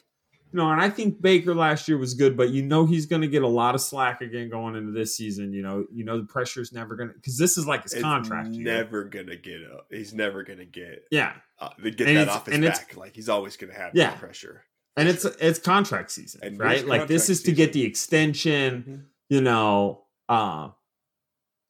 you 0.52 0.58
know, 0.58 0.72
and 0.72 0.82
I 0.82 0.90
think 0.90 1.22
Baker 1.22 1.54
last 1.54 1.88
year 1.88 1.96
was 2.00 2.16
good, 2.16 2.36
but 2.36 2.50
you 2.50 2.64
know 2.64 2.88
he's 2.88 3.06
going 3.06 3.22
to 3.22 3.28
get 3.28 3.44
a 3.44 3.48
lot 3.48 3.76
of 3.76 3.82
slack 3.82 4.22
again 4.22 4.50
going 4.50 4.76
into 4.76 4.92
this 4.92 5.16
season. 5.16 5.54
You 5.54 5.62
know, 5.62 5.86
you 5.94 6.04
know 6.06 6.18
the 6.18 6.26
pressure's 6.26 6.74
never 6.74 6.96
going 6.96 7.10
to 7.10 7.14
because 7.16 7.38
this 7.38 7.56
is 7.56 7.68
like 7.68 7.84
his 7.84 7.94
It's 7.94 8.02
contract. 8.02 8.50
Never 8.50 9.04
gonna 9.04 9.36
get 9.36 9.62
up. 9.72 9.86
He's 9.92 10.12
never 10.12 10.42
gonna 10.44 10.66
get 10.66 11.04
yeah, 11.12 11.34
uh, 11.60 11.70
they 11.78 11.92
get 11.92 12.08
And 12.08 12.18
that 12.18 12.30
off 12.30 12.48
his 12.48 12.58
back. 12.60 12.96
Like 12.98 13.16
he's 13.16 13.30
always 13.30 13.58
gonna 13.58 13.76
have 13.76 13.92
Yeah. 13.94 14.16
pressure. 14.16 14.64
and 14.98 15.08
it's 15.08 15.24
it's 15.24 15.60
contract 15.60 16.10
season, 16.10 16.40
And 16.42 16.58
right? 16.60 16.78
is 16.80 16.84
Like 16.86 17.08
this 17.08 17.30
is 17.30 17.44
to 17.44 17.52
get 17.52 17.74
the 17.74 17.84
extension. 17.86 18.84
Mhm. 18.88 19.04
You 19.30 19.42
know, 19.42 20.06
uh 20.30 20.70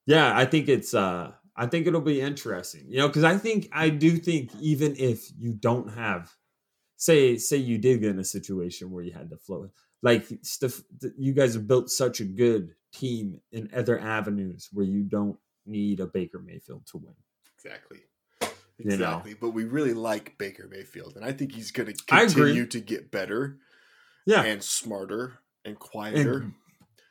yeah, 0.06 0.38
I 0.38 0.46
think 0.46 0.68
it's 0.70 0.94
uh 0.94 1.32
I 1.56 1.66
think 1.68 1.88
it'll 1.88 2.02
be 2.02 2.22
interesting. 2.22 2.86
You 2.88 3.00
know, 3.00 3.08
because 3.08 3.24
I 3.24 3.38
think 3.38 3.70
I 3.72 3.90
do 3.90 4.18
think 4.18 4.52
even 4.60 4.96
if 4.98 5.30
you 5.38 5.54
don't 5.54 5.94
have 5.96 6.32
say 6.98 7.38
say 7.38 7.58
you 7.58 7.78
did 7.78 8.02
get 8.02 8.12
in 8.12 8.20
a 8.20 8.24
situation 8.24 8.92
where 8.92 9.04
you 9.04 9.12
had 9.14 9.30
to 9.32 9.38
float 9.38 9.72
like 10.02 10.28
stuff. 10.42 10.82
You 11.18 11.34
guys 11.34 11.54
have 11.56 11.68
built 11.68 11.90
such 11.90 12.20
a 12.22 12.26
good 12.26 12.76
team 12.94 13.42
in 13.52 13.70
other 13.76 14.00
avenues 14.00 14.70
where 14.72 14.86
you 14.86 15.04
don't 15.04 15.38
need 15.66 16.00
a 16.00 16.08
Baker 16.08 16.40
Mayfield 16.40 16.86
to 16.88 16.98
win. 16.98 17.16
Exactly. 17.58 18.00
You 18.78 18.92
know. 18.92 18.94
Exactly. 18.94 19.34
But 19.34 19.50
we 19.50 19.66
really 19.66 19.94
like 19.94 20.38
Baker 20.38 20.68
Mayfield, 20.72 21.18
and 21.18 21.26
I 21.26 21.34
think 21.34 21.54
he's 21.54 21.72
going 21.72 21.94
to 21.94 22.04
continue 22.06 22.66
to 22.68 22.80
get 22.80 23.12
better 23.12 23.58
Yeah, 24.26 24.44
and 24.44 24.64
smarter 24.64 25.40
and 25.66 25.78
quieter. 25.78 26.38
and 26.38 26.54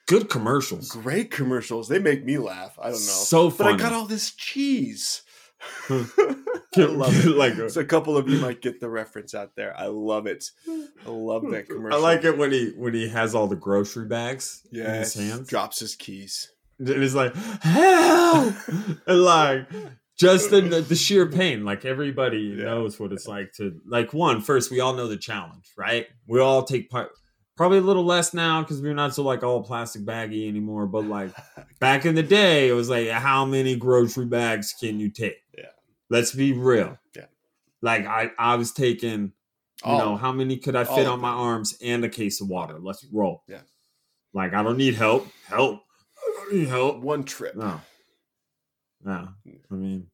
good 0.08 0.28
commercials. 0.28 0.90
Great 0.90 1.30
commercials. 1.30 1.88
They 1.88 1.98
make 2.00 2.24
me 2.24 2.38
laugh. 2.38 2.76
I 2.80 2.84
don't 2.90 2.92
know. 2.92 2.98
So 2.98 3.50
but 3.50 3.66
I 3.68 3.76
got 3.76 3.92
all 3.92 4.06
this 4.06 4.32
cheese. 4.32 5.22
I 5.90 5.94
love 6.76 7.24
it. 7.26 7.36
Like 7.36 7.54
a- 7.58 7.70
so 7.70 7.80
a 7.80 7.84
couple 7.84 8.16
of 8.16 8.28
you 8.28 8.38
might 8.38 8.60
get 8.62 8.80
the 8.80 8.88
reference 8.90 9.34
out 9.34 9.54
there. 9.56 9.76
I 9.78 9.86
love 9.86 10.26
it. 10.26 10.50
I 10.68 11.10
love 11.10 11.42
that 11.50 11.68
commercial. 11.68 11.98
I 11.98 12.02
like 12.02 12.24
it 12.24 12.36
when 12.38 12.52
he 12.52 12.72
when 12.76 12.94
he 12.94 13.08
has 13.08 13.34
all 13.34 13.46
the 13.46 13.56
grocery 13.56 14.06
bags 14.06 14.62
in 14.72 14.78
Yes. 14.80 15.14
his 15.14 15.28
hands. 15.30 15.48
Drops 15.48 15.80
his 15.80 15.94
keys. 15.96 16.50
And 16.78 16.88
it's 16.88 17.14
like 17.14 17.34
help, 17.34 18.54
and 19.06 19.20
like 19.22 19.68
just 20.16 20.50
the 20.50 20.60
the 20.60 20.94
sheer 20.94 21.26
pain. 21.26 21.64
Like 21.64 21.84
everybody 21.84 22.54
Yeah. 22.56 22.64
knows 22.66 23.00
what 23.00 23.12
it's 23.12 23.26
like 23.26 23.52
to 23.54 23.80
like 23.86 24.12
one, 24.12 24.40
first 24.40 24.70
we 24.70 24.78
all 24.80 24.94
know 24.94 25.08
the 25.08 25.16
challenge, 25.16 25.72
right? 25.76 26.06
We 26.28 26.40
all 26.40 26.62
take 26.64 26.88
part. 26.88 27.10
Probably 27.58 27.78
a 27.78 27.80
little 27.80 28.04
less 28.04 28.32
now 28.32 28.62
because 28.62 28.80
we're 28.80 28.94
not 28.94 29.16
so 29.16 29.24
like 29.24 29.42
all 29.42 29.64
plastic 29.64 30.04
baggy 30.04 30.46
anymore. 30.46 30.86
But 30.86 31.06
like 31.06 31.32
back 31.80 32.06
in 32.06 32.14
the 32.14 32.22
day, 32.22 32.68
it 32.68 32.72
was 32.72 32.88
like, 32.88 33.08
how 33.08 33.44
many 33.44 33.74
grocery 33.74 34.26
bags 34.26 34.72
can 34.78 35.00
you 35.00 35.10
take? 35.10 35.38
Yeah. 35.56 35.64
Let's 36.08 36.32
be 36.32 36.52
real. 36.52 36.96
Yeah. 37.16 37.24
Like 37.82 38.06
I, 38.06 38.30
I 38.38 38.54
was 38.54 38.70
taking, 38.70 39.32
you 39.84 39.90
All 39.90 39.98
know, 39.98 40.16
how 40.16 40.30
many 40.30 40.58
could 40.58 40.76
I 40.76 40.84
fit 40.84 41.08
on 41.08 41.20
my 41.20 41.30
arms 41.32 41.76
and 41.82 42.04
a 42.04 42.08
case 42.08 42.40
of 42.40 42.46
water? 42.46 42.78
Let's 42.80 43.04
roll. 43.12 43.42
Yeah. 43.48 43.62
Like 44.32 44.54
I 44.54 44.62
don't 44.62 44.78
need 44.78 44.94
help. 44.94 45.26
Help. 45.48 45.82
I 46.16 46.32
don't 46.36 46.54
need 46.54 46.68
help. 46.68 47.00
One 47.00 47.24
trip. 47.24 47.56
No. 47.56 47.80
No. 49.02 49.30
I 49.68 49.74
mean, 49.74 50.06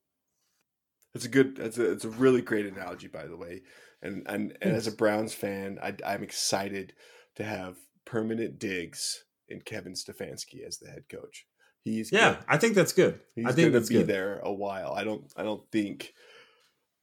It's 1.15 1.27
a 1.27 1.29
good. 1.29 1.59
It's 1.59 1.77
a. 1.77 1.93
It's 1.93 2.07
a 2.07 2.11
really 2.11 2.41
great 2.41 2.65
analogy, 2.65 3.09
by 3.09 3.27
the 3.27 3.37
way. 3.37 3.65
And 4.01 4.23
and, 4.27 4.57
and 4.63 4.75
as 4.75 4.87
a 4.87 4.93
Browns 4.93 5.35
fan, 5.35 5.79
I, 5.83 5.95
I'm 6.07 6.23
excited 6.23 6.95
to 7.37 7.45
have 7.45 7.77
permanent 8.05 8.59
digs 8.59 9.25
in 9.49 9.61
Kevin 9.61 9.95
Stefanski 9.95 10.67
as 10.67 10.79
the 10.79 10.91
head 10.91 11.05
coach. 11.09 11.47
He's 11.83 12.11
yeah, 12.11 12.35
good. 12.35 12.39
I 12.49 12.57
think 12.57 12.75
that's 12.75 12.93
good. 12.93 13.21
He's 13.35 13.45
I 13.45 13.49
think 13.49 13.67
gonna 13.67 13.71
that's 13.79 13.89
be 13.89 13.97
good. 13.97 14.07
there 14.07 14.41
a 14.43 14.53
while. 14.53 14.93
I 14.95 15.05
don't. 15.05 15.25
I 15.37 15.43
don't 15.43 15.63
think. 15.71 16.15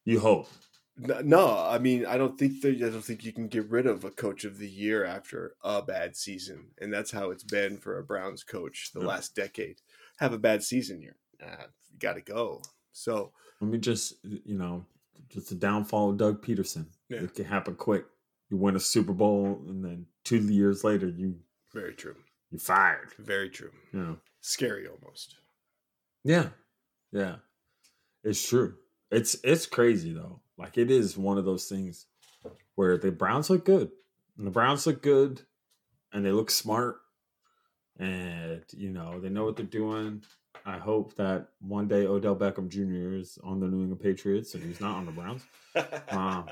You 0.05 0.19
hope. 0.19 0.47
No, 0.97 1.57
I 1.57 1.77
mean, 1.77 2.05
I 2.05 2.17
don't 2.17 2.37
think 2.37 2.61
that 2.61 2.75
I 2.75 2.89
don't 2.89 3.03
think 3.03 3.23
you 3.23 3.31
can 3.31 3.47
get 3.47 3.69
rid 3.69 3.85
of 3.85 4.03
a 4.03 4.11
coach 4.11 4.43
of 4.43 4.57
the 4.57 4.67
year 4.67 5.05
after 5.05 5.55
a 5.63 5.81
bad 5.81 6.15
season, 6.15 6.69
and 6.79 6.91
that's 6.91 7.11
how 7.11 7.29
it's 7.31 7.43
been 7.43 7.77
for 7.77 7.97
a 7.97 8.03
Browns 8.03 8.43
coach 8.43 8.91
the 8.93 8.99
last 8.99 9.35
decade. 9.35 9.77
Have 10.19 10.33
a 10.33 10.39
bad 10.39 10.63
season, 10.63 11.01
you're 11.01 11.15
ah, 11.43 11.65
you 11.91 11.99
got 11.99 12.13
to 12.13 12.21
go. 12.21 12.61
So 12.91 13.31
Let 13.61 13.71
me 13.71 13.77
just, 13.77 14.15
you 14.23 14.57
know, 14.57 14.85
just 15.29 15.49
the 15.49 15.55
downfall 15.55 16.11
of 16.11 16.17
Doug 16.17 16.43
Pederson. 16.45 16.87
Yeah. 17.09 17.21
It 17.21 17.35
can 17.35 17.45
happen 17.45 17.75
quick. 17.75 18.05
You 18.51 18.57
win 18.57 18.75
a 18.75 18.79
Super 18.79 19.13
Bowl, 19.13 19.63
and 19.67 19.83
then 19.83 20.05
two 20.25 20.37
years 20.37 20.83
later, 20.83 21.07
you 21.07 21.39
very 21.73 21.93
true, 21.93 22.15
you 22.51 22.59
fired. 22.59 23.13
very 23.17 23.49
true, 23.49 23.71
You 23.93 23.99
know. 23.99 24.17
scary 24.41 24.87
almost. 24.87 25.35
Yeah, 26.23 26.49
yeah, 27.11 27.37
it's 28.23 28.47
true. 28.47 28.75
It's 29.09 29.35
it's 29.43 29.65
crazy 29.65 30.13
though. 30.13 30.41
Like 30.57 30.77
it 30.77 30.91
is 30.91 31.17
one 31.17 31.37
of 31.37 31.45
those 31.45 31.67
things 31.67 32.05
where 32.75 32.97
the 32.97 33.11
Browns 33.11 33.49
look 33.49 33.63
good, 33.65 33.89
and 34.37 34.45
the 34.45 34.51
Browns 34.51 34.85
look 34.85 35.01
good, 35.01 35.41
and 36.11 36.25
they 36.25 36.31
look 36.31 36.51
smart, 36.51 36.97
and 37.97 38.63
you 38.71 38.89
know 38.89 39.19
they 39.19 39.29
know 39.29 39.45
what 39.45 39.55
they're 39.55 39.65
doing. 39.65 40.23
I 40.65 40.77
hope 40.77 41.15
that 41.15 41.47
one 41.59 41.87
day 41.87 42.05
Odell 42.05 42.35
Beckham 42.35 42.69
Jr. 42.69 43.15
is 43.15 43.39
on 43.43 43.59
the 43.59 43.65
New 43.67 43.79
England 43.81 44.01
Patriots 44.01 44.53
and 44.53 44.63
he's 44.63 44.79
not 44.79 44.95
on 44.97 45.05
the 45.07 45.11
Browns. 45.11 45.43
Wow. 45.75 45.85
Um, 46.11 46.49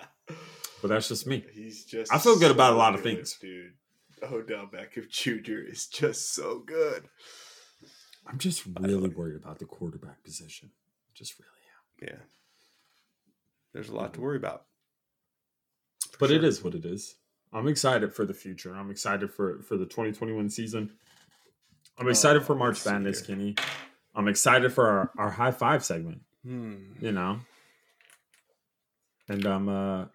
But 0.82 0.88
that's 0.90 1.08
just 1.10 1.28
me. 1.28 1.44
He's 1.54 1.84
just. 1.86 2.14
I 2.14 2.18
feel 2.18 2.38
good 2.40 2.52
about 2.52 2.74
a 2.74 2.78
lot 2.78 2.96
of 2.96 3.02
things. 3.02 3.38
dude. 3.42 3.74
Odell 4.24 4.68
Beckham 4.68 5.10
Jr. 5.10 5.60
is 5.70 5.88
just 5.88 6.34
so 6.34 6.60
good. 6.60 7.04
I'm 8.28 8.38
just 8.38 8.64
really 8.80 9.10
worried 9.10 9.38
about 9.42 9.60
the 9.60 9.66
quarterback 9.66 10.24
position. 10.24 10.72
Just 11.14 11.36
really 11.40 12.12
am. 12.12 12.18
Yeah, 12.20 12.26
there's 13.74 13.90
a 13.90 13.96
lot 13.96 14.14
to 14.14 14.22
worry 14.22 14.38
about. 14.38 14.64
But 16.20 16.32
it 16.32 16.42
sure. 16.42 16.46
is 16.50 16.64
what 16.64 16.76
it 16.76 16.86
is. 16.86 17.16
I'm 17.54 17.68
excited 17.68 18.14
for 18.14 18.26
the 18.26 18.34
future. 18.34 18.74
I'm 18.76 18.92
excited 18.92 19.32
for 19.34 19.62
for 19.64 19.78
the 19.78 19.86
2021 19.86 20.50
season. 20.50 20.92
I'm 21.98 22.08
excited 22.08 22.42
Oh, 22.44 22.46
for 22.46 22.56
March 22.56 22.86
Madness. 22.86 23.22
Kenny. 23.22 23.56
I'm 24.16 24.28
excited 24.28 24.72
for 24.74 24.88
our, 24.88 25.12
our 25.18 25.30
high 25.30 25.52
five 25.52 25.84
segment, 25.84 26.22
Hmm. 26.44 26.76
you 27.00 27.12
know. 27.12 27.40
And 29.28 29.46
I'm 29.46 29.70
uh 29.70 30.06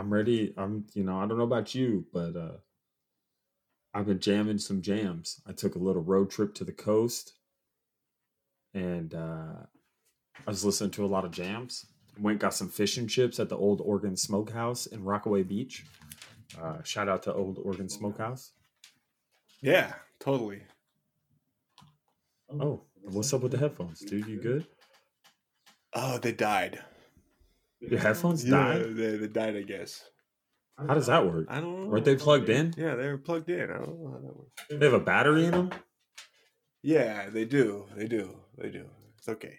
I'm 0.00 0.10
ready. 0.10 0.54
I'm 0.56 0.86
you 0.94 1.04
know, 1.04 1.18
I 1.18 1.26
don't 1.26 1.36
know 1.36 1.44
about 1.44 1.74
you, 1.74 2.06
but 2.10 2.34
uh 2.34 2.56
I've 3.92 4.06
been 4.06 4.18
jamming 4.18 4.58
some 4.58 4.80
jams. 4.80 5.42
I 5.46 5.52
took 5.52 5.74
a 5.74 5.78
little 5.78 6.02
road 6.02 6.30
trip 6.30 6.54
to 6.54 6.64
the 6.64 6.72
coast 6.72 7.34
and 8.72 9.14
uh 9.14 9.66
I 10.46 10.50
was 10.50 10.64
listening 10.64 10.92
to 10.92 11.04
a 11.04 11.06
lot 11.14 11.26
of 11.26 11.32
jams. 11.32 11.84
Went 12.18 12.40
got 12.40 12.54
some 12.54 12.70
fish 12.70 12.96
and 12.96 13.10
chips 13.10 13.38
at 13.38 13.50
the 13.50 13.58
Old 13.58 13.82
Oregon 13.82 14.16
Smokehouse 14.16 14.86
in 14.86 15.04
Rockaway 15.04 15.42
Beach. 15.42 15.84
Uh, 16.60 16.82
shout 16.82 17.08
out 17.08 17.22
to 17.24 17.34
Old 17.34 17.58
Oregon 17.62 17.90
Smokehouse. 17.90 18.52
Yeah, 19.60 19.92
totally. 20.18 20.62
Oh, 22.50 22.80
what's 23.02 23.32
up 23.34 23.42
with 23.42 23.52
the 23.52 23.58
headphones, 23.58 24.00
dude? 24.00 24.26
You 24.26 24.40
good? 24.40 24.66
Oh, 25.92 26.18
they 26.18 26.32
died. 26.32 26.80
Your 27.80 27.98
headphones 27.98 28.44
Yeah, 28.44 28.50
died? 28.50 28.96
They, 28.96 29.16
they 29.16 29.26
died, 29.28 29.56
I 29.56 29.62
guess. 29.62 30.04
How 30.78 30.94
does 30.94 31.06
that 31.06 31.26
work? 31.26 31.46
I 31.48 31.60
don't 31.60 31.84
know. 31.84 31.88
Weren't 31.88 32.04
they 32.04 32.16
plugged 32.16 32.48
in? 32.48 32.74
Yeah, 32.76 32.94
they 32.94 33.08
were 33.08 33.18
plugged 33.18 33.50
in. 33.50 33.70
I 33.70 33.78
don't 33.78 34.00
know 34.00 34.10
how 34.12 34.18
that 34.18 34.36
works. 34.36 34.64
They 34.70 34.84
have 34.84 34.94
a 34.94 35.00
battery 35.00 35.44
in 35.46 35.50
them? 35.52 35.70
Yeah, 36.82 37.28
they 37.28 37.44
do. 37.44 37.86
They 37.94 38.06
do. 38.06 38.36
They 38.56 38.70
do. 38.70 38.86
It's 39.18 39.28
okay. 39.28 39.58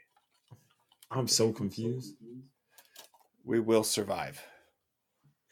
I'm 1.12 1.28
so 1.28 1.52
confused. 1.52 2.16
We 3.44 3.60
will 3.60 3.84
survive. 3.84 4.42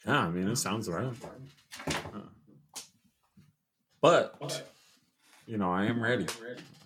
Yeah, 0.06 0.20
I 0.20 0.30
mean, 0.30 0.48
it 0.48 0.56
sounds 0.56 0.88
right. 0.88 1.12
But, 4.00 4.64
you 5.46 5.58
know, 5.58 5.70
I 5.70 5.84
am 5.84 6.02
ready. 6.02 6.26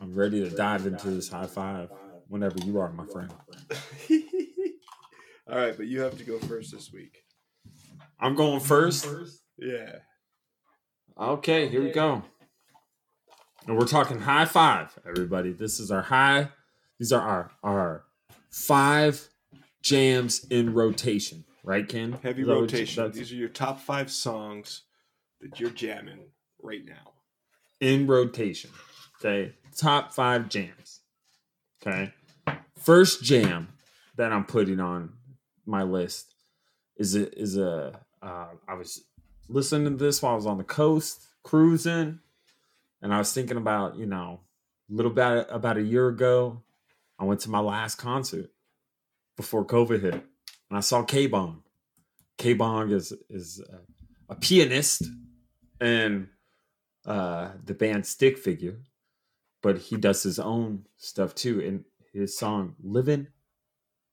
I'm 0.03 0.15
ready 0.15 0.41
to 0.49 0.55
dive 0.55 0.87
into 0.87 1.11
this 1.11 1.29
high 1.29 1.47
five 1.47 1.91
whenever 2.29 2.59
you 2.65 2.79
are, 2.81 2.91
my 2.93 3.07
friend. 3.07 3.33
All 5.51 5.59
right, 5.59 5.77
but 5.77 5.87
you 5.87 6.01
have 6.01 6.17
to 6.19 6.25
go 6.25 6.39
first 6.39 6.73
this 6.73 6.93
week. 6.93 7.23
I'm 8.19 8.35
going 8.35 8.61
first. 8.61 9.07
Yeah. 9.59 9.97
Okay, 11.19 11.69
here 11.69 11.83
we 11.83 11.91
go. 11.91 12.23
And 13.67 13.79
we're 13.79 13.87
talking 13.87 14.21
high 14.21 14.47
five, 14.47 14.99
everybody. 15.07 15.53
This 15.53 15.79
is 15.81 15.91
our 15.91 16.03
high. 16.03 16.49
These 16.99 17.13
are 17.13 17.21
our 17.21 17.51
our 17.63 18.05
five 18.51 19.29
jams 19.83 20.45
in 20.45 20.73
rotation, 20.75 21.45
right, 21.63 21.87
Ken? 21.87 22.13
Heavy 22.23 22.43
that 22.43 22.49
what 22.49 22.55
you- 22.55 22.61
rotation. 22.63 23.13
These 23.13 23.33
are 23.33 23.37
your 23.37 23.49
top 23.49 23.81
five 23.81 24.11
songs 24.11 24.83
that 25.41 25.61
you're 25.61 25.71
jamming 25.71 26.31
right 26.63 26.85
now. 26.85 27.13
in 27.81 28.07
rotation. 28.07 28.71
Okay, 29.21 29.53
top 29.77 30.13
five 30.15 30.49
jams. 30.49 31.01
Okay, 31.83 32.13
first 32.79 33.23
jam 33.23 33.69
that 34.17 34.33
I'm 34.33 34.45
putting 34.45 34.81
on 34.81 35.13
my 35.67 35.83
list 35.83 36.35
is 36.97 37.15
a 37.15 37.33
is 37.39 37.57
a. 37.57 38.01
Uh, 38.23 38.47
I 38.67 38.75
was 38.75 39.05
listening 39.49 39.99
to 39.99 40.05
this 40.05 40.23
while 40.23 40.33
I 40.33 40.37
was 40.37 40.47
on 40.47 40.59
the 40.59 40.65
coast 40.65 41.21
cruising, 41.43 42.21
and 43.03 43.15
I 43.15 43.19
was 43.19 43.33
thinking 43.33 43.57
about 43.57 43.97
you 43.97 44.07
know 44.07 44.41
a 44.91 44.95
little 44.95 45.13
bit 45.13 45.47
about 45.51 45.77
a 45.77 45.83
year 45.83 46.09
ago. 46.09 46.63
I 47.19 47.25
went 47.25 47.41
to 47.41 47.51
my 47.51 47.61
last 47.61 47.97
concert 47.97 48.51
before 49.37 49.65
COVID 49.65 50.01
hit, 50.01 50.15
and 50.15 50.77
I 50.77 50.81
saw 50.81 51.03
Kbong. 51.03 51.63
K 52.37 52.55
Bong 52.55 52.91
is 52.91 53.13
is 53.31 53.61
a, 53.61 54.33
a 54.33 54.37
pianist 54.37 55.05
and 55.81 56.29
uh, 57.07 57.51
the 57.65 57.75
band 57.75 58.07
Stick 58.07 58.39
Figure, 58.39 58.79
but 59.63 59.79
he 59.79 59.97
does 59.97 60.23
his 60.23 60.39
own 60.39 60.87
stuff 60.97 61.35
too. 61.35 61.61
And 61.61 61.85
his 62.13 62.37
song 62.37 62.75
"Living 62.83 63.29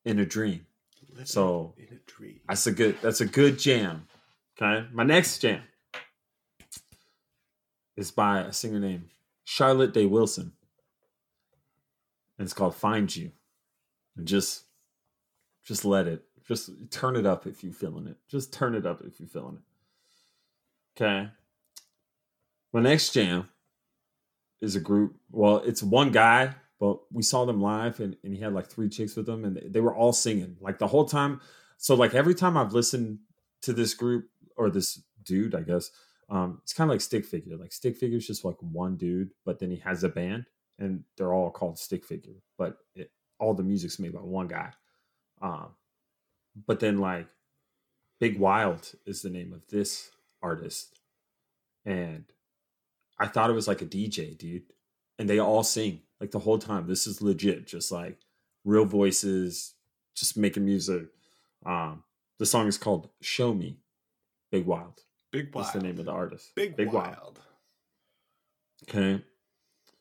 in 0.05 0.19
a 0.19 0.25
Dream." 0.25 0.65
Living 1.11 1.25
So, 1.25 1.73
in 1.77 1.85
a 1.95 2.11
dream. 2.11 2.39
That's 2.47 2.65
a 2.67 2.71
good. 2.71 2.97
That's 3.01 3.21
a 3.21 3.25
good 3.25 3.59
jam. 3.59 4.07
Okay, 4.61 4.87
my 4.91 5.03
next 5.03 5.39
jam 5.39 5.61
is 7.97 8.11
by 8.11 8.41
a 8.41 8.53
singer 8.53 8.79
named 8.79 9.09
Charlotte 9.43 9.93
Day 9.93 10.05
Wilson, 10.05 10.53
and 12.37 12.45
it's 12.45 12.53
called 12.53 12.75
"Find 12.75 13.13
You." 13.15 13.31
And 14.15 14.27
just, 14.27 14.63
just 15.63 15.85
let 15.85 16.07
it. 16.07 16.23
Just 16.47 16.69
turn 16.89 17.15
it 17.15 17.25
up 17.25 17.47
if 17.47 17.63
you're 17.63 17.73
feeling 17.73 18.07
it. 18.07 18.17
Just 18.29 18.51
turn 18.51 18.75
it 18.75 18.85
up 18.85 19.01
if 19.05 19.19
you're 19.19 19.29
feeling 19.29 19.57
it. 19.57 21.01
Okay. 21.01 21.29
My 22.73 22.81
next 22.81 23.13
jam 23.13 23.47
is 24.61 24.75
a 24.75 24.79
group. 24.79 25.15
Well, 25.31 25.57
it's 25.57 25.83
one 25.83 26.11
guy, 26.11 26.55
but 26.81 26.97
we 27.13 27.21
saw 27.21 27.45
them 27.45 27.61
live 27.61 27.99
and, 27.99 28.17
and 28.23 28.33
he 28.33 28.41
had 28.41 28.53
like 28.53 28.65
three 28.65 28.89
chicks 28.89 29.15
with 29.15 29.29
him 29.29 29.45
and 29.45 29.61
they, 29.71 29.79
were 29.79 29.95
all 29.95 30.11
singing 30.11 30.57
like 30.59 30.79
the 30.79 30.87
whole 30.87 31.05
time. 31.05 31.39
So 31.77 31.93
like 31.93 32.15
every 32.15 32.33
time 32.33 32.57
I've 32.57 32.73
listened 32.73 33.19
to 33.61 33.71
this 33.71 33.93
group 33.93 34.25
or 34.57 34.71
this 34.71 34.99
dude, 35.23 35.53
I 35.53 35.61
guess, 35.61 35.91
um, 36.27 36.59
it's 36.63 36.73
kind 36.73 36.89
of 36.89 36.95
like 36.95 37.01
Stick 37.01 37.23
Figure. 37.23 37.55
Like 37.55 37.71
Stick 37.71 37.97
Figure 37.97 38.17
is 38.17 38.25
just 38.25 38.43
like 38.43 38.55
one 38.61 38.97
dude, 38.97 39.29
but 39.45 39.59
then 39.59 39.69
he 39.69 39.77
has 39.77 40.03
a 40.03 40.09
band 40.09 40.45
and 40.79 41.03
they're 41.17 41.33
all 41.33 41.51
called 41.51 41.77
Stick 41.77 42.03
Figure, 42.03 42.41
but 42.57 42.79
it, 42.95 43.11
all 43.39 43.53
the 43.53 43.61
music's 43.61 43.99
made 43.99 44.13
by 44.13 44.21
one 44.21 44.47
guy. 44.47 44.71
Um, 45.39 45.75
but 46.65 46.79
then 46.79 46.97
like 46.97 47.27
Big 48.19 48.39
Wild 48.39 48.91
is 49.05 49.21
the 49.21 49.29
name 49.29 49.53
of 49.53 49.61
this 49.67 50.09
artist, 50.41 50.99
and 51.85 52.25
I 53.19 53.27
thought 53.27 53.51
it 53.51 53.53
was 53.53 53.67
like 53.67 53.83
a 53.83 53.85
DJ, 53.85 54.35
dude. 54.35 54.63
And 55.19 55.29
they 55.29 55.37
all 55.37 55.63
sing 55.63 56.01
like 56.21 56.31
the 56.31 56.39
whole 56.39 56.59
time. 56.59 56.87
This 56.87 57.07
is 57.07 57.21
legit, 57.21 57.67
just 57.67 57.91
like 57.91 58.19
real 58.63 58.85
voices, 58.85 59.73
just 60.15 60.37
making 60.37 60.63
music. 60.63 61.07
Um, 61.65 62.03
the 62.39 62.45
song 62.45 62.67
is 62.67 62.77
called 62.77 63.09
"Show 63.21 63.53
Me." 63.53 63.79
Big 64.51 64.65
Wild. 64.65 65.01
Big 65.31 65.53
Wild. 65.53 65.65
That's 65.65 65.73
the 65.75 65.81
name 65.81 65.99
of 65.99 66.05
the 66.05 66.11
artist. 66.11 66.51
Big, 66.55 66.77
Big 66.77 66.91
Wild. 66.91 67.07
Wild. 67.15 67.39
Okay, 68.89 69.23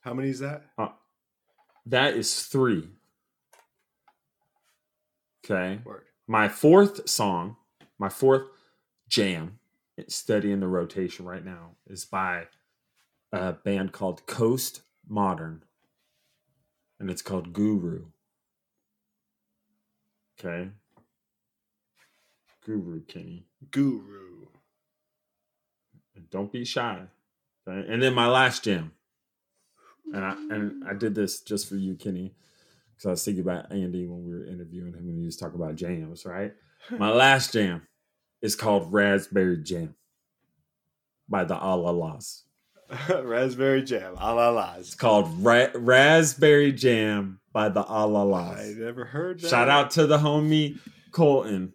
How 0.01 0.15
many 0.15 0.31
is 0.31 0.41
that? 0.41 0.65
that 1.87 2.15
is 2.15 2.43
three. 2.45 2.89
Okay. 5.45 5.81
Word. 5.85 6.05
My 6.27 6.49
fourth 6.49 7.09
song, 7.09 7.57
my 7.99 8.09
fourth 8.09 8.45
jam, 9.09 9.59
it's 9.97 10.15
steady 10.15 10.53
in 10.53 10.61
the 10.61 10.69
rotation 10.69 11.25
right 11.27 11.45
now, 11.45 11.73
is 11.87 12.05
by 12.05 12.45
a 13.33 13.53
band 13.53 13.93
called 13.93 14.27
Coast 14.27 14.83
Modern. 15.09 15.63
And 17.01 17.11
it's 17.11 17.23
called 17.23 17.53
Guru. 17.55 18.05
Okay. 20.39 20.71
Guru, 22.65 23.03
Kenny. 23.05 23.47
Guru. 23.71 24.47
And 26.15 26.29
don't 26.31 26.53
be 26.53 26.65
shy. 26.65 27.05
Okay? 27.67 27.91
And 27.91 28.03
then 28.03 28.15
my 28.15 28.27
last 28.27 28.65
jam. 28.65 28.93
And 30.13 30.25
I 30.25 30.33
and 30.33 30.85
I 30.87 30.93
did 30.93 31.15
this 31.15 31.41
just 31.41 31.69
for 31.69 31.77
you, 31.77 31.95
Kenny. 31.95 32.35
Because 32.95 33.07
I 33.07 33.11
was 33.11 33.25
thinking 33.25 33.43
about 33.43 33.73
Andy 33.73 34.07
when 34.07 34.25
we 34.25 34.35
were 34.35 34.45
interviewing 34.45 34.93
him 34.93 35.09
and 35.09 35.19
he 35.19 35.25
was 35.25 35.37
talking 35.37 35.59
about 35.59 35.77
jams, 35.77 36.27
right? 36.27 36.53
My 36.91 37.11
last 37.11 37.55
jam 37.55 37.87
is 38.43 38.55
called 38.57 38.93
Raspberry 38.93 39.63
Jam 39.63 39.95
by 41.29 41.45
the 41.45 41.57
Allah-Las. 41.57 42.45
Raspberry 43.23 43.83
jam. 43.83 44.15
Allah-Las. 44.19 44.79
It's 44.81 44.95
called 44.95 45.45
Ra- 45.45 45.69
Raspberry 45.75 46.73
Jam 46.73 47.41
by 47.53 47.69
the 47.69 47.81
a 47.81 48.07
la 48.07 48.23
la. 48.23 48.53
I 48.53 48.75
never 48.77 49.05
heard 49.05 49.41
that. 49.41 49.49
Shout 49.49 49.69
out 49.69 49.93
to 49.93 50.07
the 50.07 50.19
homie 50.19 50.79
Colton 51.13 51.73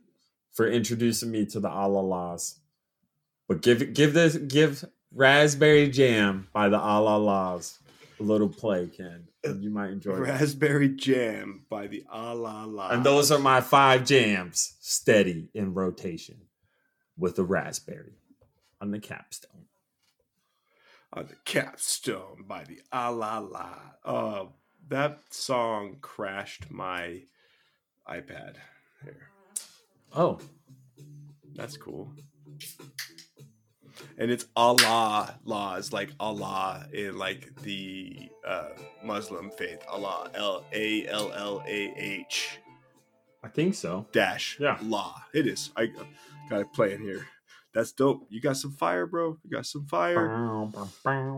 for 0.53 0.67
introducing 0.67 1.31
me 1.31 1.45
to 1.47 1.59
the 1.59 1.69
Allah-Las. 1.69 2.59
But 3.47 3.61
give 3.61 3.93
give 3.93 4.13
this 4.13 4.35
give 4.35 4.83
Raspberry 5.13 5.89
Jam 5.89 6.47
by 6.51 6.69
the 6.69 6.79
Allah-Las 6.79 7.79
a 8.19 8.23
little 8.23 8.49
play, 8.49 8.87
Ken. 8.87 9.27
You 9.59 9.69
might 9.69 9.91
enjoy 9.91 10.13
it. 10.13 10.19
Raspberry 10.21 10.89
jam 10.89 11.65
by 11.69 11.87
the 11.87 12.03
A 12.11 12.33
la 12.33 12.63
la. 12.65 12.89
And 12.89 13.03
those 13.05 13.31
are 13.31 13.37
my 13.37 13.61
five 13.61 14.03
jams, 14.05 14.75
steady 14.79 15.49
in 15.53 15.73
rotation, 15.75 16.37
with 17.17 17.35
the 17.35 17.43
raspberry 17.43 18.13
on 18.81 18.89
the 18.91 18.99
capstone. 18.99 19.54
On 21.15 21.25
the 21.27 21.35
capstone 21.45 22.43
by 22.47 22.63
the 22.65 22.79
A 22.91 23.11
la 23.11 23.39
la. 23.39 23.69
Uh, 24.03 24.45
that 24.89 25.19
song 25.29 25.97
crashed 26.01 26.69
my 26.69 27.21
iPad. 28.07 28.55
Here, 29.03 29.29
Oh, 30.13 30.39
that's 31.55 31.77
cool. 31.77 32.11
And 34.17 34.29
it's 34.29 34.45
Allah-Las 34.57 35.93
like 35.93 36.11
Allah 36.19 36.85
in 36.93 37.17
like 37.17 37.49
the 37.61 38.29
uh, 38.45 38.69
Muslim 39.03 39.49
faith. 39.51 39.79
Allah 39.89 40.29
L 40.33 40.65
A 40.73 41.07
L 41.07 41.31
L 41.33 41.63
A 41.65 41.93
H 41.97 42.59
I 43.43 43.47
think 43.47 43.73
so. 43.75 44.05
dash 44.11 44.57
Yeah. 44.59 44.77
law. 44.81 45.15
It 45.33 45.47
is. 45.47 45.71
I 45.77 45.87
play 46.73 46.91
it 46.91 46.99
here. 46.99 47.25
That's 47.75 47.91
dope. 47.91 48.25
You 48.29 48.39
got 48.39 48.55
some 48.55 48.71
fire, 48.71 49.05
bro. 49.05 49.37
You 49.43 49.49
got 49.51 49.65
some 49.65 49.85
fire. 49.85 50.29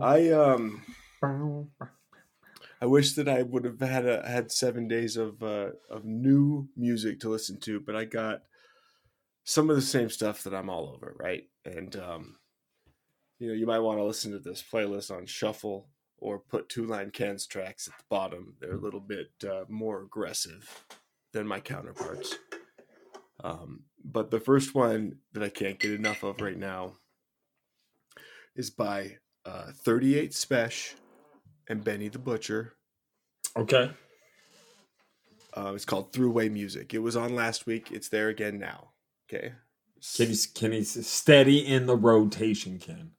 I 0.00 0.30
um 0.30 0.82
I 2.80 2.86
wish 2.86 3.14
that 3.14 3.28
I 3.28 3.42
would 3.42 3.64
have 3.64 3.80
had 3.80 4.06
a, 4.06 4.26
had 4.26 4.52
seven 4.52 4.86
days 4.86 5.16
of 5.16 5.42
uh, 5.42 5.70
of 5.90 6.04
new 6.04 6.68
music 6.76 7.18
to 7.20 7.28
listen 7.28 7.58
to, 7.60 7.80
but 7.80 7.96
I 7.96 8.04
got 8.04 8.42
some 9.42 9.68
of 9.68 9.74
the 9.74 9.82
same 9.82 10.10
stuff 10.10 10.44
that 10.44 10.54
I'm 10.54 10.70
all 10.70 10.92
over, 10.94 11.16
right? 11.18 11.48
And 11.64 11.96
um, 11.96 12.36
you 13.40 13.48
know, 13.48 13.54
you 13.54 13.66
might 13.66 13.80
want 13.80 13.98
to 13.98 14.04
listen 14.04 14.30
to 14.30 14.38
this 14.38 14.62
playlist 14.62 15.10
on 15.10 15.26
shuffle 15.26 15.88
or 16.18 16.38
put 16.38 16.68
two 16.68 16.86
line 16.86 17.10
cans 17.10 17.48
tracks 17.48 17.88
at 17.88 17.98
the 17.98 18.04
bottom. 18.08 18.54
They're 18.60 18.74
a 18.74 18.80
little 18.80 19.00
bit 19.00 19.32
uh, 19.44 19.64
more 19.68 20.02
aggressive 20.02 20.84
than 21.32 21.48
my 21.48 21.58
counterparts. 21.58 22.36
Um, 23.42 23.84
but 24.04 24.30
the 24.30 24.40
first 24.40 24.74
one 24.74 25.18
that 25.32 25.42
I 25.42 25.48
can't 25.48 25.78
get 25.78 25.92
enough 25.92 26.22
of 26.22 26.40
right 26.40 26.56
now 26.56 26.94
is 28.54 28.70
by 28.70 29.18
uh, 29.44 29.72
38 29.84 30.32
Spesh 30.32 30.94
and 31.68 31.82
Benny 31.82 32.08
the 32.08 32.18
Butcher. 32.18 32.74
Okay. 33.56 33.90
Uh, 35.56 35.72
it's 35.74 35.84
called 35.84 36.12
Throughway 36.12 36.50
Music. 36.50 36.94
It 36.94 36.98
was 36.98 37.16
on 37.16 37.34
last 37.34 37.66
week. 37.66 37.90
It's 37.90 38.08
there 38.08 38.28
again 38.28 38.58
now. 38.58 38.90
Okay. 39.28 39.52
Kenny's, 40.16 40.46
Kenny's 40.46 41.06
steady 41.06 41.66
in 41.66 41.86
the 41.86 41.96
rotation, 41.96 42.78
Ken. 42.78 43.12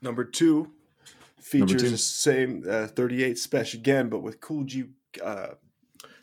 Number 0.00 0.24
two 0.24 0.70
features 1.40 1.82
two. 1.82 1.90
the 1.90 1.98
same 1.98 2.64
uh, 2.68 2.86
38 2.86 3.36
Spesh 3.36 3.74
again, 3.74 4.08
but 4.08 4.20
with 4.20 4.40
Kool 4.40 4.64
G, 4.64 4.84
uh, 5.22 5.48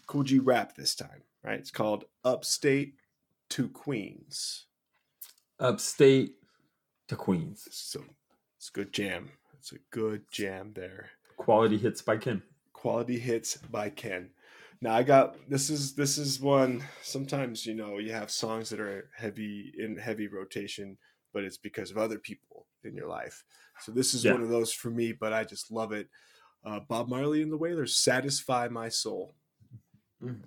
Kool 0.08 0.24
G 0.24 0.40
rap 0.40 0.76
this 0.76 0.96
time. 0.96 1.24
Right. 1.44 1.60
It's 1.60 1.72
called 1.72 2.06
Upstate 2.24 2.94
to 3.52 3.68
Queens. 3.70 4.66
Upstate 5.60 6.34
to 7.08 7.16
Queens. 7.16 7.68
So 7.72 8.04
it's 8.58 8.70
a 8.70 8.72
good 8.74 8.94
jam. 8.94 9.30
It's 9.60 9.72
a 9.74 9.78
good 9.92 10.24
jam 10.32 10.74
there. 10.76 11.10
Quality 11.38 11.78
hits 11.78 12.02
by 12.02 12.18
Ken. 12.18 12.42
quality 12.74 13.20
hits 13.20 13.58
by 13.70 13.90
ken 13.92 14.28
now 14.82 14.96
i 14.96 15.04
got 15.04 15.36
this 15.48 15.70
is 15.70 15.94
this 15.94 16.18
is 16.18 16.40
one 16.40 16.84
sometimes 17.04 17.64
you 17.66 17.76
know 17.76 18.00
you 18.00 18.12
have 18.12 18.32
songs 18.32 18.70
that 18.72 18.80
are 18.80 19.08
heavy 19.16 19.72
in 19.78 19.96
heavy 19.98 20.28
rotation 20.28 20.98
but 21.32 21.44
it's 21.44 21.58
because 21.58 21.92
of 21.92 21.98
other 22.00 22.18
people 22.18 22.66
in 22.84 22.96
your 22.96 23.08
life 23.08 23.44
so 23.82 23.92
this 23.92 24.16
is 24.16 24.26
Yeah. 24.26 24.32
one 24.34 24.42
of 24.42 24.50
those 24.50 24.74
for 24.74 24.90
me 24.90 25.12
but 25.12 25.32
i 25.32 25.44
just 25.44 25.72
love 25.72 25.92
it 25.92 26.08
uh, 26.66 26.80
bob 26.80 27.08
marley 27.08 27.44
and 27.44 27.52
the 27.52 27.58
wailers 27.66 27.96
satisfy 27.96 28.68
my 28.68 28.90
soul 28.90 29.36